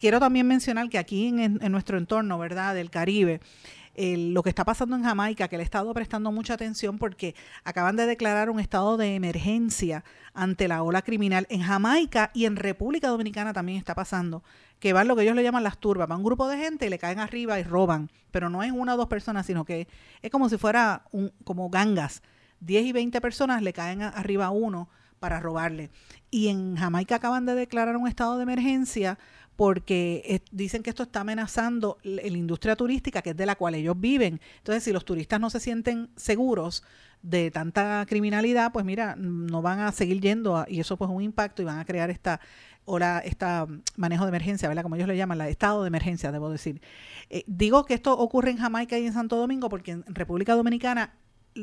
Quiero 0.00 0.18
también 0.18 0.46
mencionar 0.46 0.88
que 0.88 0.98
aquí 0.98 1.26
en, 1.26 1.58
nuestro 1.70 1.98
entorno, 1.98 2.38
¿verdad?, 2.38 2.74
del 2.74 2.88
Caribe, 2.88 3.40
lo 3.94 4.42
que 4.42 4.48
está 4.48 4.64
pasando 4.64 4.96
en 4.96 5.02
Jamaica, 5.02 5.48
que 5.48 5.58
le 5.58 5.62
he 5.62 5.64
estado 5.64 5.92
prestando 5.92 6.32
mucha 6.32 6.54
atención 6.54 6.96
porque 6.96 7.34
acaban 7.64 7.96
de 7.96 8.06
declarar 8.06 8.48
un 8.48 8.60
estado 8.60 8.96
de 8.96 9.14
emergencia 9.14 10.02
ante 10.32 10.68
la 10.68 10.82
ola 10.82 11.02
criminal 11.02 11.46
en 11.50 11.60
Jamaica 11.60 12.30
y 12.32 12.46
en 12.46 12.56
República 12.56 13.08
Dominicana 13.08 13.52
también 13.52 13.76
está 13.76 13.94
pasando, 13.94 14.42
que 14.78 14.94
van 14.94 15.06
lo 15.06 15.16
que 15.16 15.22
ellos 15.22 15.36
le 15.36 15.42
llaman 15.42 15.64
las 15.64 15.76
turbas, 15.76 16.10
va 16.10 16.16
un 16.16 16.24
grupo 16.24 16.48
de 16.48 16.56
gente 16.56 16.86
y 16.86 16.90
le 16.90 16.98
caen 16.98 17.18
arriba 17.18 17.60
y 17.60 17.62
roban, 17.62 18.10
pero 18.30 18.48
no 18.48 18.62
es 18.62 18.72
una 18.72 18.94
o 18.94 18.96
dos 18.96 19.08
personas, 19.08 19.44
sino 19.44 19.66
que 19.66 19.86
es 20.22 20.30
como 20.30 20.48
si 20.48 20.56
fuera 20.56 21.04
un, 21.12 21.30
como 21.44 21.68
gangas, 21.68 22.22
10 22.60 22.86
y 22.86 22.92
20 22.92 23.20
personas 23.20 23.60
le 23.60 23.74
caen 23.74 24.00
arriba 24.00 24.46
a 24.46 24.50
uno 24.50 24.88
para 25.18 25.40
robarle. 25.40 25.90
Y 26.30 26.48
en 26.48 26.76
Jamaica 26.76 27.16
acaban 27.16 27.44
de 27.44 27.54
declarar 27.54 27.96
un 27.96 28.08
estado 28.08 28.38
de 28.38 28.44
emergencia 28.44 29.18
porque 29.60 30.40
dicen 30.52 30.82
que 30.82 30.88
esto 30.88 31.02
está 31.02 31.20
amenazando 31.20 31.98
la 32.02 32.26
industria 32.26 32.76
turística, 32.76 33.20
que 33.20 33.30
es 33.30 33.36
de 33.36 33.44
la 33.44 33.56
cual 33.56 33.74
ellos 33.74 33.94
viven. 34.00 34.40
Entonces, 34.56 34.84
si 34.84 34.90
los 34.90 35.04
turistas 35.04 35.38
no 35.38 35.50
se 35.50 35.60
sienten 35.60 36.08
seguros 36.16 36.82
de 37.20 37.50
tanta 37.50 38.06
criminalidad, 38.08 38.72
pues 38.72 38.86
mira, 38.86 39.16
no 39.18 39.60
van 39.60 39.80
a 39.80 39.92
seguir 39.92 40.18
yendo 40.22 40.64
y 40.66 40.80
eso 40.80 40.96
pues 40.96 41.10
un 41.10 41.20
impacto 41.20 41.60
y 41.60 41.66
van 41.66 41.78
a 41.78 41.84
crear 41.84 42.08
esta 42.08 42.40
hora, 42.86 43.18
esta 43.18 43.66
manejo 43.96 44.24
de 44.24 44.30
emergencia, 44.30 44.66
¿verdad? 44.66 44.82
Como 44.82 44.96
ellos 44.96 45.08
le 45.08 45.18
llaman, 45.18 45.36
la 45.36 45.50
estado 45.50 45.82
de 45.82 45.88
emergencia, 45.88 46.32
debo 46.32 46.48
decir. 46.48 46.80
Eh, 47.28 47.44
digo 47.46 47.84
que 47.84 47.92
esto 47.92 48.16
ocurre 48.16 48.52
en 48.52 48.56
Jamaica 48.56 48.98
y 48.98 49.04
en 49.04 49.12
Santo 49.12 49.36
Domingo 49.36 49.68
porque 49.68 49.90
en 49.90 50.04
República 50.06 50.54
Dominicana 50.54 51.12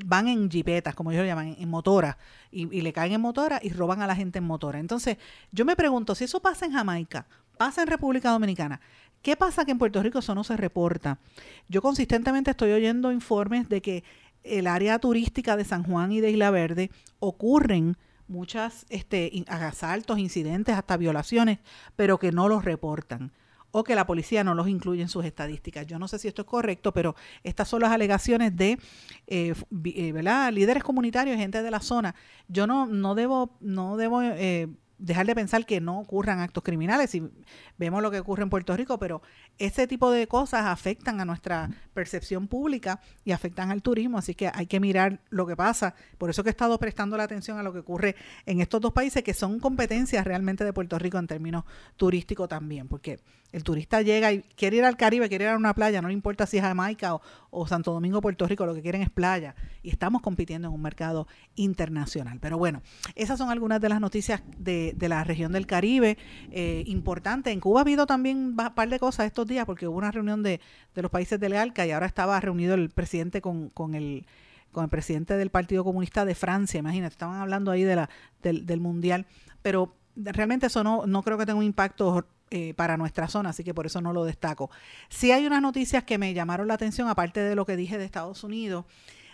van 0.06 0.28
en 0.28 0.52
jipetas, 0.52 0.96
como 0.96 1.12
ellos 1.12 1.24
lo 1.24 1.28
llaman, 1.28 1.56
en 1.58 1.70
motora, 1.70 2.18
y, 2.52 2.66
le 2.66 2.94
caen 2.94 3.14
en 3.14 3.22
motora 3.22 3.60
y 3.64 3.70
roban 3.70 4.02
a 4.02 4.08
la 4.08 4.16
gente 4.16 4.38
en 4.38 4.44
motora. 4.44 4.80
Entonces, 4.80 5.18
yo 5.52 5.66
me 5.66 5.76
pregunto, 5.76 6.14
si 6.14 6.26
eso 6.26 6.42
pasa 6.42 6.66
en 6.66 6.74
Jamaica, 6.74 7.26
pasa 7.58 7.82
en 7.82 7.88
República 7.88 8.32
Dominicana, 8.32 8.80
¿qué 9.22 9.36
pasa 9.36 9.66
que 9.66 9.72
en 9.72 9.80
Puerto 9.80 10.02
Rico 10.02 10.20
eso 10.20 10.36
no 10.36 10.44
se 10.44 10.58
reporta? 10.58 11.20
Yo 11.68 11.82
consistentemente 11.82 12.52
estoy 12.52 12.72
oyendo 12.72 13.12
informes 13.12 13.70
de 13.70 13.82
que 13.82 14.04
el 14.44 14.68
área 14.68 15.00
turística 15.00 15.58
de 15.58 15.66
San 15.66 15.84
Juan 15.84 16.12
y 16.12 16.22
de 16.22 16.32
Isla 16.32 16.52
Verde 16.52 16.92
ocurren 17.20 17.98
muchas 18.28 18.86
este, 18.90 19.32
asaltos, 19.48 20.20
incidentes, 20.20 20.76
hasta 20.76 20.98
violaciones, 20.98 21.60
pero 21.96 22.20
que 22.20 22.32
no 22.32 22.48
los 22.48 22.66
reportan 22.66 23.32
o 23.72 23.84
que 23.84 23.96
la 23.96 24.08
policía 24.08 24.44
no 24.44 24.56
los 24.56 24.68
incluye 24.68 25.02
en 25.02 25.10
sus 25.10 25.26
estadísticas. 25.26 25.86
Yo 25.86 26.00
no 26.00 26.08
sé 26.08 26.20
si 26.20 26.28
esto 26.28 26.42
es 26.42 26.48
correcto, 26.48 26.94
pero 26.94 27.16
estas 27.44 27.68
son 27.68 27.82
las 27.82 27.92
alegaciones 27.92 28.56
de 28.56 28.80
eh, 29.28 29.54
eh, 29.86 30.52
líderes 30.52 30.84
comunitarios, 30.84 31.38
gente 31.38 31.62
de 31.62 31.72
la 31.72 31.80
zona. 31.80 32.16
Yo 32.48 32.66
no, 32.66 32.86
no 32.86 33.14
debo, 33.14 33.56
no 33.60 33.98
debo 33.98 34.22
eh, 34.22 34.68
dejar 34.98 35.26
de 35.26 35.36
pensar 35.36 35.66
que 35.66 35.80
no 35.80 36.00
ocurran 36.00 36.40
actos 36.40 36.64
criminales 36.64 37.14
y 37.16 37.30
vemos 37.78 38.02
lo 38.02 38.12
que 38.12 38.20
ocurre 38.20 38.44
en 38.44 38.50
Puerto 38.50 38.76
Rico, 38.76 38.98
pero 38.98 39.22
ese 39.58 39.88
tipo 39.88 40.12
de 40.12 40.28
cosas 40.28 40.66
afectan 40.66 41.20
a 41.20 41.26
nuestra 41.26 41.70
percepción 41.94 42.48
pública 42.48 43.00
y 43.24 43.32
afectan 43.32 43.72
al 43.72 43.82
turismo, 43.82 44.18
así 44.18 44.34
que 44.34 44.50
hay 44.54 44.66
que 44.66 44.80
mirar 44.80 45.20
lo 45.30 45.46
que 45.46 45.56
pasa. 45.56 45.96
Por 46.18 46.30
eso 46.30 46.44
que 46.44 46.50
he 46.50 46.52
estado 46.52 46.78
prestando 46.80 47.18
la 47.18 47.24
atención 47.24 47.58
a 47.60 47.64
lo 47.64 47.74
que 47.74 47.80
ocurre 47.80 48.16
en 48.46 48.62
estos 48.62 48.82
dos 48.82 48.94
países 48.94 49.24
que 49.24 49.34
son 49.34 49.60
competencias 49.60 50.26
realmente 50.26 50.64
de 50.64 50.74
Puerto 50.74 50.98
Rico 50.98 51.18
en 51.18 51.28
términos 51.28 51.64
turísticos 51.96 52.50
también, 52.50 52.88
porque 52.88 53.20
el 53.52 53.64
turista 53.64 54.02
llega 54.02 54.34
y 54.34 54.42
quiere 54.42 54.78
ir 54.78 54.84
al 54.84 54.98
Caribe, 54.98 55.30
quiere 55.30 55.46
ir 55.46 55.52
a 55.52 55.56
una 55.56 55.74
playa, 55.74 56.02
no 56.02 56.10
le 56.10 56.14
importa 56.14 56.46
si 56.46 56.58
es 56.58 56.64
Jamaica 56.64 57.16
o, 57.50 57.68
Santo 57.68 57.94
Domingo, 57.94 58.22
Puerto 58.22 58.46
Rico, 58.46 58.66
lo 58.66 58.74
que 58.74 58.82
quieren 58.82 59.02
es 59.02 59.10
playa 59.10 59.56
y 59.82 59.90
estamos 59.90 60.22
compitiendo 60.22 60.68
en 60.68 60.74
un 60.74 60.82
mercado 60.82 61.28
internacional. 61.56 62.40
Pero 62.42 62.58
bueno, 62.58 62.82
esas 63.16 63.38
son 63.38 63.50
algunas 63.50 63.80
de 63.80 63.90
las 63.90 64.02
noticias 64.02 64.42
de, 64.58 64.94
de 64.96 65.10
la 65.10 65.24
región 65.24 65.52
del 65.52 65.66
Caribe 65.66 66.18
eh, 66.52 66.84
importante. 66.88 67.52
En 67.52 67.60
Cuba 67.60 67.80
ha 67.80 67.84
habido 67.84 68.06
también 68.06 68.38
un 68.38 68.56
par 68.56 68.90
de 68.90 69.00
cosas 69.00 69.26
estos 69.26 69.48
días 69.48 69.66
porque 69.66 69.88
hubo 69.88 69.98
una 69.98 70.12
reunión 70.12 70.44
de, 70.44 70.60
de 70.94 71.02
los 71.02 71.10
países 71.10 71.40
del 71.40 71.54
ALCA 71.54 71.86
y 71.86 71.92
ahora 71.92 72.06
estaba 72.06 72.40
reunido 72.40 72.76
el 72.76 72.90
presidente 72.90 73.42
con, 73.42 73.70
con 73.70 73.96
el 73.96 74.26
con 74.72 74.84
el 74.84 74.90
presidente 74.92 75.38
del 75.38 75.50
Partido 75.50 75.84
Comunista 75.84 76.24
de 76.24 76.36
Francia, 76.36 76.78
imagínate, 76.78 77.14
estaban 77.14 77.42
hablando 77.42 77.72
ahí 77.72 77.84
de 77.84 77.96
la, 77.96 78.10
del, 78.44 78.66
del 78.68 78.80
Mundial, 78.80 79.26
pero 79.64 79.96
realmente 80.24 80.68
eso 80.68 80.84
no, 80.84 81.06
no 81.06 81.24
creo 81.24 81.38
que 81.38 81.46
tenga 81.46 81.60
un 81.60 81.66
impacto 81.66 82.28
eh, 82.50 82.74
para 82.74 82.98
nuestra 82.98 83.28
zona, 83.28 83.50
así 83.50 83.64
que 83.64 83.74
por 83.74 83.86
eso 83.86 84.02
no 84.02 84.14
lo 84.14 84.24
destaco. 84.24 84.70
Sí 85.10 85.32
hay 85.32 85.46
unas 85.46 85.62
noticias 85.62 86.04
que 86.04 86.18
me 86.18 86.34
llamaron 86.34 86.68
la 86.68 86.76
atención, 86.76 87.08
aparte 87.08 87.40
de 87.42 87.56
lo 87.56 87.66
que 87.66 87.76
dije 87.76 87.98
de 87.98 88.06
Estados 88.06 88.44
Unidos, 88.44 88.86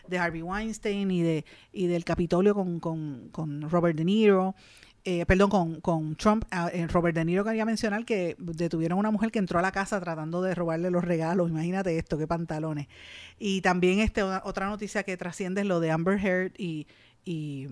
de 0.08 0.18
Harvey 0.18 0.42
Weinstein 0.42 1.12
y, 1.12 1.22
de, 1.22 1.46
y 1.72 1.88
del 1.88 2.04
Capitolio 2.04 2.54
con, 2.54 2.80
con, 2.80 3.30
con 3.32 3.70
Robert 3.70 3.98
De 3.98 4.06
Niro. 4.06 4.56
Eh, 5.06 5.26
perdón, 5.26 5.50
con, 5.50 5.82
con 5.82 6.16
Trump, 6.16 6.46
ah, 6.50 6.70
eh, 6.72 6.88
Robert 6.88 7.14
De 7.14 7.26
Niro 7.26 7.44
quería 7.44 7.66
mencionar 7.66 8.06
que 8.06 8.38
detuvieron 8.40 8.98
a 8.98 9.00
una 9.00 9.12
mujer 9.12 9.32
que 9.32 9.40
entró 9.40 9.60
a 9.60 9.62
la 9.62 9.74
casa 9.74 10.00
tratando 10.00 10.42
de 10.42 10.56
robarle 10.56 10.90
los 10.90 11.04
regalos. 11.04 11.50
Imagínate 11.50 11.98
esto, 11.98 12.18
qué 12.18 12.26
pantalones. 12.26 12.88
Y 13.38 13.60
también 13.60 14.00
este, 14.00 14.24
otra 14.24 14.70
noticia 14.70 15.04
que 15.04 15.18
trasciende 15.18 15.60
es 15.62 15.68
lo 15.68 15.82
de 15.82 15.92
Amber 15.92 16.26
Heard 16.26 16.54
y, 16.58 16.88
y 17.26 17.68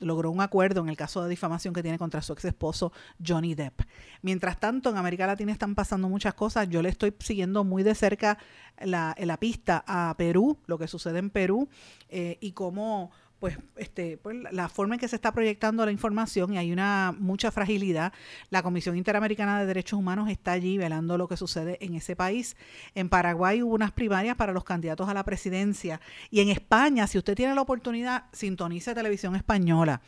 logró 0.00 0.30
un 0.30 0.40
acuerdo 0.40 0.80
en 0.80 0.88
el 0.88 0.96
caso 0.96 1.22
de 1.22 1.30
difamación 1.30 1.74
que 1.74 1.82
tiene 1.82 1.98
contra 1.98 2.22
su 2.22 2.32
ex 2.32 2.44
esposo 2.44 2.92
Johnny 3.24 3.54
Depp. 3.54 3.82
Mientras 4.22 4.58
tanto, 4.60 4.90
en 4.90 4.96
América 4.96 5.26
Latina 5.26 5.52
están 5.52 5.74
pasando 5.74 6.08
muchas 6.08 6.34
cosas. 6.34 6.68
Yo 6.68 6.82
le 6.82 6.88
estoy 6.88 7.14
siguiendo 7.18 7.64
muy 7.64 7.82
de 7.82 7.94
cerca 7.94 8.38
la, 8.80 9.14
la 9.18 9.36
pista 9.38 9.84
a 9.86 10.14
Perú, 10.16 10.58
lo 10.66 10.78
que 10.78 10.88
sucede 10.88 11.18
en 11.18 11.30
Perú 11.30 11.68
eh, 12.08 12.38
y 12.40 12.52
cómo 12.52 13.10
pues, 13.38 13.56
este, 13.76 14.18
pues 14.18 14.36
la 14.50 14.68
forma 14.68 14.96
en 14.96 15.00
que 15.00 15.08
se 15.08 15.16
está 15.16 15.32
proyectando 15.32 15.84
la 15.84 15.92
información 15.92 16.52
y 16.54 16.58
hay 16.58 16.72
una 16.72 17.14
mucha 17.18 17.50
fragilidad. 17.50 18.12
La 18.50 18.62
Comisión 18.62 18.96
Interamericana 18.96 19.60
de 19.60 19.66
Derechos 19.66 19.98
Humanos 19.98 20.28
está 20.28 20.52
allí 20.52 20.76
velando 20.76 21.16
lo 21.16 21.28
que 21.28 21.36
sucede 21.36 21.78
en 21.80 21.94
ese 21.94 22.16
país. 22.16 22.56
En 22.94 23.08
Paraguay 23.08 23.62
hubo 23.62 23.74
unas 23.74 23.92
primarias 23.92 24.36
para 24.36 24.52
los 24.52 24.64
candidatos 24.64 25.08
a 25.08 25.14
la 25.14 25.24
presidencia 25.24 26.00
y 26.30 26.40
en 26.40 26.48
España, 26.48 27.06
si 27.06 27.18
usted 27.18 27.34
tiene 27.34 27.54
la 27.54 27.62
oportunidad, 27.62 28.24
sintonice 28.32 28.94
televisión 28.94 29.36
española 29.36 30.00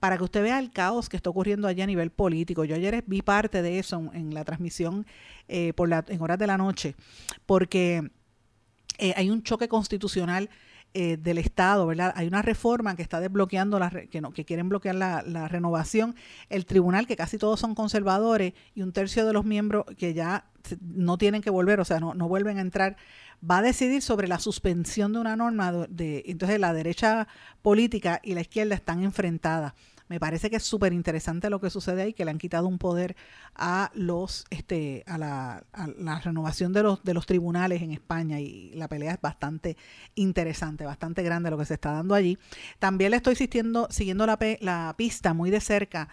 para 0.00 0.16
que 0.16 0.24
usted 0.24 0.42
vea 0.42 0.58
el 0.58 0.70
caos 0.70 1.08
que 1.08 1.16
está 1.16 1.28
ocurriendo 1.30 1.66
allá 1.68 1.84
a 1.84 1.86
nivel 1.86 2.10
político. 2.10 2.64
Yo 2.64 2.76
ayer 2.76 3.02
vi 3.06 3.20
parte 3.20 3.62
de 3.62 3.78
eso 3.78 4.10
en, 4.14 4.32
la 4.32 4.44
transmisión 4.44 5.06
eh, 5.48 5.72
por 5.74 5.88
la, 5.88 6.04
en 6.08 6.22
horas 6.22 6.38
de 6.38 6.46
la 6.46 6.56
noche, 6.56 6.94
porque 7.46 8.10
eh, 8.98 9.12
hay 9.16 9.30
un 9.30 9.42
choque 9.42 9.68
constitucional 9.68 10.50
eh, 10.94 11.16
del 11.16 11.38
Estado, 11.38 11.86
¿verdad? 11.86 12.12
Hay 12.16 12.26
una 12.26 12.42
reforma 12.42 12.96
que 12.96 13.02
está 13.02 13.20
desbloqueando, 13.20 13.78
la, 13.78 13.90
que, 13.90 14.20
no, 14.20 14.32
que 14.32 14.44
quieren 14.44 14.68
bloquear 14.68 14.94
la, 14.94 15.48
renovación. 15.48 16.14
El 16.48 16.66
tribunal, 16.66 17.06
que 17.06 17.16
casi 17.16 17.38
todos 17.38 17.60
son 17.60 17.74
conservadores, 17.74 18.54
y 18.74 18.82
un 18.82 18.92
tercio 18.92 19.26
de 19.26 19.32
los 19.32 19.44
miembros 19.44 19.84
que 19.96 20.14
ya 20.14 20.46
no 20.80 21.18
tienen 21.18 21.42
que 21.42 21.50
volver, 21.50 21.80
o 21.80 21.84
sea, 21.84 22.00
no, 22.00 22.14
no 22.14 22.26
vuelven 22.28 22.58
a 22.58 22.62
entrar, 22.62 22.96
va 23.48 23.58
a 23.58 23.62
decidir 23.62 24.02
sobre 24.02 24.28
la 24.28 24.38
suspensión 24.38 25.12
de 25.12 25.20
una 25.20 25.36
norma. 25.36 25.72
De, 25.72 26.24
entonces, 26.26 26.58
la 26.58 26.72
derecha 26.72 27.28
política 27.62 28.20
y 28.22 28.34
la 28.34 28.40
izquierda 28.40 28.74
están 28.74 29.02
enfrentadas. 29.02 29.74
Me 30.08 30.18
parece 30.18 30.50
que 30.50 30.56
es 30.56 30.62
súper 30.62 30.92
interesante 30.92 31.50
lo 31.50 31.60
que 31.60 31.70
sucede 31.70 32.02
ahí, 32.02 32.12
que 32.12 32.24
le 32.24 32.30
han 32.30 32.38
quitado 32.38 32.66
un 32.66 32.78
poder 32.78 33.16
a 33.54 33.90
los, 33.94 34.44
este, 34.50 35.04
a 35.06 35.18
la, 35.18 35.64
a 35.72 35.86
la 35.98 36.20
renovación 36.20 36.72
de 36.72 36.82
los, 36.82 37.02
de 37.04 37.14
los 37.14 37.26
tribunales 37.26 37.82
en 37.82 37.92
España 37.92 38.40
y 38.40 38.72
la 38.74 38.88
pelea 38.88 39.14
es 39.14 39.20
bastante 39.20 39.76
interesante, 40.14 40.84
bastante 40.84 41.22
grande 41.22 41.50
lo 41.50 41.58
que 41.58 41.64
se 41.64 41.74
está 41.74 41.92
dando 41.92 42.14
allí. 42.14 42.38
También 42.78 43.10
le 43.10 43.18
estoy 43.18 43.36
siguiendo, 43.36 43.88
siguiendo 43.90 44.26
la, 44.26 44.38
la 44.60 44.94
pista 44.96 45.34
muy 45.34 45.50
de 45.50 45.60
cerca 45.60 46.08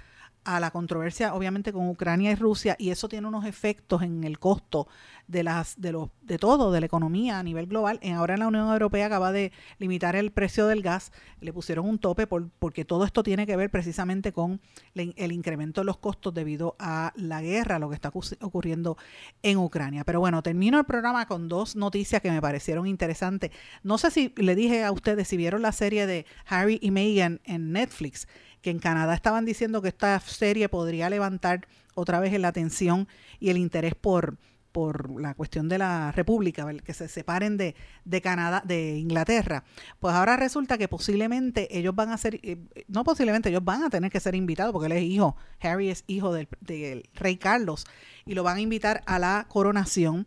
a 0.46 0.60
la 0.60 0.72
controversia 0.72 1.34
obviamente 1.34 1.74
con 1.74 1.90
Ucrania 1.90 2.32
y 2.32 2.36
Rusia 2.36 2.76
y 2.80 2.92
eso 2.92 3.10
tiene 3.10 3.28
unos 3.28 3.46
efectos 3.46 4.04
en 4.04 4.24
el 4.24 4.40
costo 4.40 4.88
de 5.28 5.44
las 5.44 5.82
de 5.82 5.92
los 5.92 6.10
de 6.22 6.38
todo 6.38 6.72
de 6.72 6.80
la 6.80 6.86
economía 6.86 7.40
a 7.40 7.44
nivel 7.44 7.66
global. 7.66 8.00
Ahora 8.16 8.36
en 8.36 8.40
la 8.42 8.48
Unión 8.48 8.72
Europea 8.72 9.08
acaba 9.08 9.32
de 9.32 9.52
limitar 9.80 10.16
el 10.16 10.32
precio 10.32 10.68
del 10.68 10.84
gas. 10.84 11.12
Le 11.42 11.52
pusieron 11.52 11.90
un 11.90 11.98
tope 11.98 12.28
por, 12.28 12.50
porque 12.60 12.86
todo 12.86 13.06
esto 13.06 13.24
tiene 13.24 13.48
que 13.48 13.56
ver 13.56 13.72
precisamente 13.72 14.32
con 14.32 14.62
el 14.94 15.32
incremento 15.32 15.82
de 15.82 15.86
los 15.86 15.98
costos 15.98 16.34
debido 16.34 16.76
a 16.80 17.12
la 17.16 17.42
guerra 17.42 17.80
lo 17.80 17.90
que 17.90 17.96
está 17.96 18.12
ocurriendo 18.42 18.98
en 19.42 19.58
Ucrania. 19.58 20.04
Pero 20.04 20.20
bueno 20.20 20.44
termino 20.44 20.78
el 20.78 20.86
programa 20.86 21.26
con 21.26 21.48
dos 21.48 21.76
noticias 21.76 22.22
que 22.22 22.32
me 22.32 22.42
parecieron 22.42 22.86
interesantes. 22.86 23.52
No 23.82 23.98
sé 23.98 24.12
si 24.12 24.34
le 24.38 24.56
dije 24.56 24.84
a 24.84 24.92
ustedes 24.92 25.28
si 25.28 25.38
vieron 25.38 25.64
la 25.64 25.72
serie 25.72 26.06
de 26.06 26.26
Harry 26.46 26.78
y 26.82 26.92
Meghan 26.92 27.42
en 27.46 27.72
Netflix 27.72 28.28
que 28.66 28.72
en 28.72 28.80
Canadá 28.80 29.14
estaban 29.14 29.46
diciendo 29.46 29.84
que 29.84 29.90
esta 29.90 30.20
serie 30.20 30.70
podría 30.70 31.08
levantar 31.08 31.68
otra 31.94 32.20
vez 32.20 32.34
la 32.40 32.48
atención 32.48 33.08
y 33.40 33.52
el 33.52 33.58
interés 33.58 33.94
por, 33.94 34.40
por 34.72 35.22
la 35.22 35.36
cuestión 35.36 35.70
de 35.70 35.78
la 35.78 36.12
República, 36.12 36.66
que 36.84 36.96
se 36.96 37.08
separen 37.08 37.58
de, 37.58 37.76
de, 38.06 38.22
Canadá, 38.22 38.64
de 38.66 38.98
Inglaterra, 38.98 39.66
pues 40.00 40.16
ahora 40.16 40.36
resulta 40.36 40.80
que 40.80 40.88
posiblemente 40.88 41.78
ellos 41.78 41.94
van 41.94 42.10
a 42.10 42.18
ser, 42.18 42.40
eh, 42.42 42.58
no 42.88 43.04
posiblemente, 43.04 43.50
ellos 43.50 43.64
van 43.64 43.84
a 43.84 43.92
tener 43.92 44.10
que 44.10 44.20
ser 44.20 44.34
invitados, 44.34 44.74
porque 44.74 44.88
él 44.88 44.94
es 44.94 45.04
hijo, 45.04 45.36
Harry 45.62 45.92
es 45.92 46.04
hijo 46.08 46.34
del, 46.34 46.48
del 46.60 47.08
rey 47.14 47.38
Carlos, 47.38 47.86
y 48.26 48.34
lo 48.34 48.42
van 48.42 48.58
a 48.58 48.62
invitar 48.62 49.04
a 49.06 49.20
la 49.20 49.46
coronación 49.48 50.26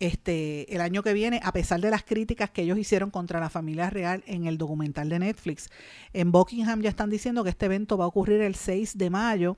este 0.00 0.74
el 0.74 0.80
año 0.80 1.02
que 1.02 1.12
viene, 1.12 1.40
a 1.42 1.52
pesar 1.52 1.80
de 1.80 1.90
las 1.90 2.02
críticas 2.02 2.50
que 2.50 2.62
ellos 2.62 2.78
hicieron 2.78 3.10
contra 3.10 3.40
la 3.40 3.50
familia 3.50 3.90
real 3.90 4.22
en 4.26 4.46
el 4.46 4.58
documental 4.58 5.08
de 5.08 5.18
Netflix. 5.18 5.70
En 6.12 6.32
Buckingham 6.32 6.82
ya 6.82 6.90
están 6.90 7.10
diciendo 7.10 7.44
que 7.44 7.50
este 7.50 7.66
evento 7.66 7.96
va 7.96 8.04
a 8.04 8.08
ocurrir 8.08 8.40
el 8.40 8.54
6 8.54 8.96
de 8.96 9.10
mayo 9.10 9.56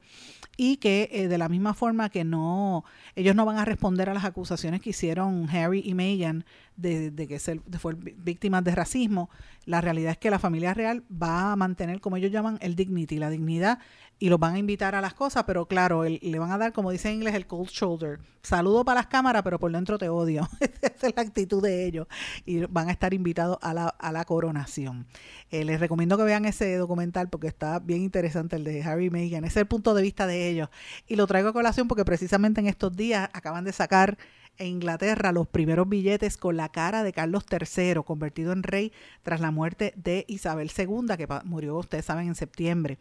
y 0.57 0.77
que 0.77 1.09
eh, 1.13 1.29
de 1.29 1.39
la 1.39 1.49
misma 1.49 1.75
forma 1.75 2.11
que 2.11 2.25
no, 2.25 2.85
ellos 3.15 3.35
no 3.35 3.45
van 3.45 3.59
a 3.59 3.65
responder 3.65 4.11
a 4.11 4.15
las 4.15 4.25
acusaciones 4.25 4.81
que 4.81 4.91
hicieron 4.91 5.49
Harry 5.51 5.83
y 5.85 5.95
Meghan 5.95 6.45
de, 6.77 7.27
que 7.29 7.39
se, 7.39 7.61
de 7.67 7.79
fue 7.79 7.95
víctimas 7.95 8.65
de 8.65 8.75
racismo, 8.75 9.31
la 9.67 9.81
realidad 9.81 10.13
es 10.13 10.19
que 10.19 10.31
la 10.31 10.39
familia 10.39 10.75
real 10.75 11.05
va 11.11 11.53
a 11.53 11.57
mantener, 11.57 12.01
como 12.01 12.17
ellos 12.17 12.33
llaman, 12.33 12.59
el 12.63 12.75
dignity, 12.75 13.19
la 13.19 13.31
dignidad, 13.31 13.79
y 14.21 14.29
los 14.29 14.39
van 14.39 14.55
a 14.55 14.59
invitar 14.59 14.95
a 14.95 15.01
las 15.01 15.15
cosas, 15.15 15.45
pero 15.45 15.65
claro, 15.67 16.05
le 16.05 16.39
van 16.39 16.53
a 16.53 16.59
dar, 16.59 16.75
como 16.75 16.91
dice 16.91 17.09
en 17.09 17.17
inglés, 17.17 17.35
el 17.35 17.47
cold 17.47 17.71
shoulder. 17.71 18.21
Saludo 18.43 18.85
para 18.85 19.01
las 19.01 19.07
cámaras, 19.07 19.43
pero 19.43 19.59
por 19.59 19.73
dentro 19.73 19.97
te 19.97 20.11
odio. 20.11 20.47
Esa 20.83 21.09
es 21.09 21.17
la 21.17 21.23
actitud 21.23 21.63
de 21.63 21.87
ellos. 21.87 22.07
Y 22.45 22.61
van 22.67 22.91
a 22.91 22.93
estar 22.93 23.15
invitados 23.15 23.57
a 23.63 23.73
la, 23.73 23.89
a 23.89 24.13
la 24.13 24.27
coronación. 24.27 25.07
Eh, 25.51 25.65
les 25.65 25.81
recomiendo 25.81 26.19
que 26.19 26.25
vean 26.25 26.45
ese 26.45 26.77
documental 26.77 27.31
porque 27.31 27.49
está 27.49 27.79
bien 27.79 28.03
interesante 28.03 28.57
el 28.57 28.65
de 28.65 28.83
Harry 28.83 29.09
Meghan. 29.09 29.45
Ese 29.45 29.59
es 29.59 29.63
el 29.63 29.67
punto 29.67 29.95
de 29.95 30.03
vista 30.03 30.27
de 30.27 30.49
ellos. 30.49 30.69
Y 31.09 31.17
lo 31.17 31.27
traigo 31.27 31.49
a 31.49 31.53
colación 31.55 31.89
porque 31.89 32.05
precisamente 32.05 32.61
en 32.61 32.67
estos 32.67 32.95
días 32.95 33.31
acaban 33.33 33.65
de 33.65 33.73
sacar 33.73 34.19
en 34.59 34.67
Inglaterra 34.67 35.33
los 35.33 35.49
primeros 35.49 35.89
billetes 35.89 36.37
con 36.37 36.57
la 36.57 36.69
cara 36.71 37.03
de 37.03 37.13
Carlos 37.13 37.45
III, 37.51 38.03
convertido 38.05 38.53
en 38.53 38.63
rey 38.63 38.93
tras 39.23 39.41
la 39.41 39.51
muerte 39.51 39.93
de 39.97 40.25
Isabel 40.29 40.71
II, 40.77 41.17
que 41.17 41.27
murió, 41.45 41.77
ustedes 41.77 42.05
saben, 42.05 42.29
en 42.29 42.35
septiembre. 42.35 42.99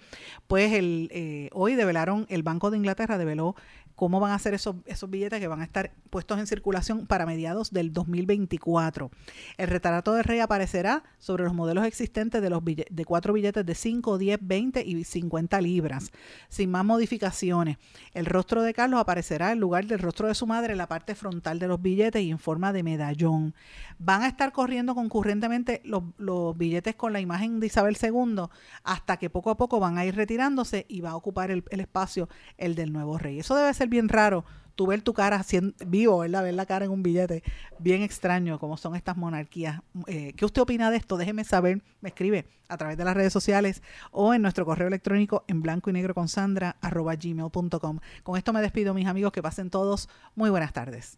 Pues 0.48 0.74
el, 0.74 1.10
eh, 1.12 1.50
hoy 1.54 1.76
develaron, 1.76 2.26
el 2.30 2.44
Banco 2.44 2.72
de 2.72 2.78
Inglaterra 2.78 3.18
develó 3.18 3.56
cómo 4.00 4.22
van 4.22 4.32
a 4.32 4.40
ser 4.40 4.54
esos, 4.54 4.78
esos 4.86 5.10
billetes 5.10 5.42
que 5.42 5.48
van 5.50 5.60
a 5.60 5.66
estar 5.66 5.92
puestos 6.10 6.40
en 6.40 6.48
circulación 6.48 7.06
para 7.06 7.26
mediados 7.26 7.72
del 7.72 7.92
2024. 7.92 9.12
El 9.58 9.68
retrato 9.68 10.14
del 10.14 10.24
rey 10.24 10.40
aparecerá 10.40 11.04
sobre 11.18 11.44
los 11.44 11.54
modelos 11.54 11.86
existentes 11.86 12.42
de 12.42 12.50
los 12.50 12.64
de 12.64 13.06
cuatro 13.06 13.34
billetes 13.34 13.66
de 13.66 13.76
5, 13.76 14.18
10, 14.18 14.40
20 14.42 14.86
y 14.86 15.04
50 15.04 15.60
libras, 15.60 16.14
sin 16.48 16.72
más 16.72 16.86
modificaciones. 16.86 17.76
El 18.14 18.26
rostro 18.26 18.62
de 18.62 18.74
Carlos 18.74 19.02
aparecerá 19.02 19.52
en 19.52 19.60
lugar 19.60 19.86
del 19.86 20.00
rostro 20.00 20.30
de 20.30 20.34
su 20.34 20.48
madre 20.48 20.72
en 20.72 20.78
la 20.78 20.88
parte 20.88 21.14
frontal 21.14 21.60
de 21.60 21.68
los 21.68 21.82
billetes 21.82 22.22
y 22.22 22.32
en 22.32 22.40
forma 22.40 22.72
de 22.72 22.84
medallón. 22.84 23.54
Van 23.98 24.22
a 24.22 24.30
estar 24.30 24.54
corriendo 24.54 24.96
concurrentemente 24.96 25.82
los, 25.84 26.04
los 26.18 26.58
billetes 26.58 26.96
con 26.96 27.12
la 27.12 27.20
imagen 27.20 27.60
de 27.60 27.68
Isabel 27.68 27.98
II 28.02 28.44
hasta 28.86 29.18
que 29.18 29.30
poco 29.30 29.50
a 29.50 29.58
poco 29.58 29.82
van 29.82 29.98
a 29.98 30.06
ir 30.06 30.16
retirándose 30.16 30.86
y 30.88 31.02
va 31.02 31.10
a 31.10 31.18
ocupar 31.18 31.52
el, 31.52 31.66
el 31.70 31.82
espacio 31.82 32.30
el 32.56 32.76
del 32.76 32.94
nuevo 32.94 33.18
rey. 33.18 33.40
Eso 33.40 33.58
debe 33.58 33.74
ser 33.74 33.89
bien 33.90 34.10
raro 34.10 34.46
tú 34.80 34.88
ver 34.88 35.02
tu 35.02 35.14
cara 35.14 35.36
haciendo, 35.36 35.74
vivo, 35.86 36.20
¿verdad? 36.20 36.42
Ver 36.42 36.54
la 36.54 36.66
cara 36.66 36.86
en 36.86 36.92
un 36.92 37.04
billete. 37.04 37.44
Bien 37.80 38.02
extraño 38.02 38.60
como 38.60 38.78
son 38.78 38.96
estas 38.96 39.18
monarquías. 39.18 39.82
Eh, 40.08 40.32
¿Qué 40.38 40.46
usted 40.46 40.62
opina 40.62 40.90
de 40.90 40.96
esto? 40.96 41.18
Déjeme 41.18 41.44
saber. 41.44 41.84
Me 42.00 42.08
escribe 42.08 42.46
a 42.70 42.78
través 42.78 42.96
de 42.96 43.04
las 43.04 43.14
redes 43.14 43.34
sociales 43.34 43.84
o 44.12 44.34
en 44.34 44.42
nuestro 44.42 44.64
correo 44.64 44.88
electrónico 44.88 45.44
en 45.50 45.62
blanco 45.62 45.90
y 45.90 45.94
negro 45.94 46.14
con 46.14 46.30
sandra 46.30 46.78
gmail.com. 46.82 48.00
Con 48.24 48.38
esto 48.38 48.54
me 48.54 48.62
despido, 48.62 48.94
mis 48.94 49.08
amigos. 49.08 49.34
Que 49.34 49.42
pasen 49.42 49.70
todos. 49.70 50.08
Muy 50.34 50.50
buenas 50.50 50.72
tardes. 50.72 51.18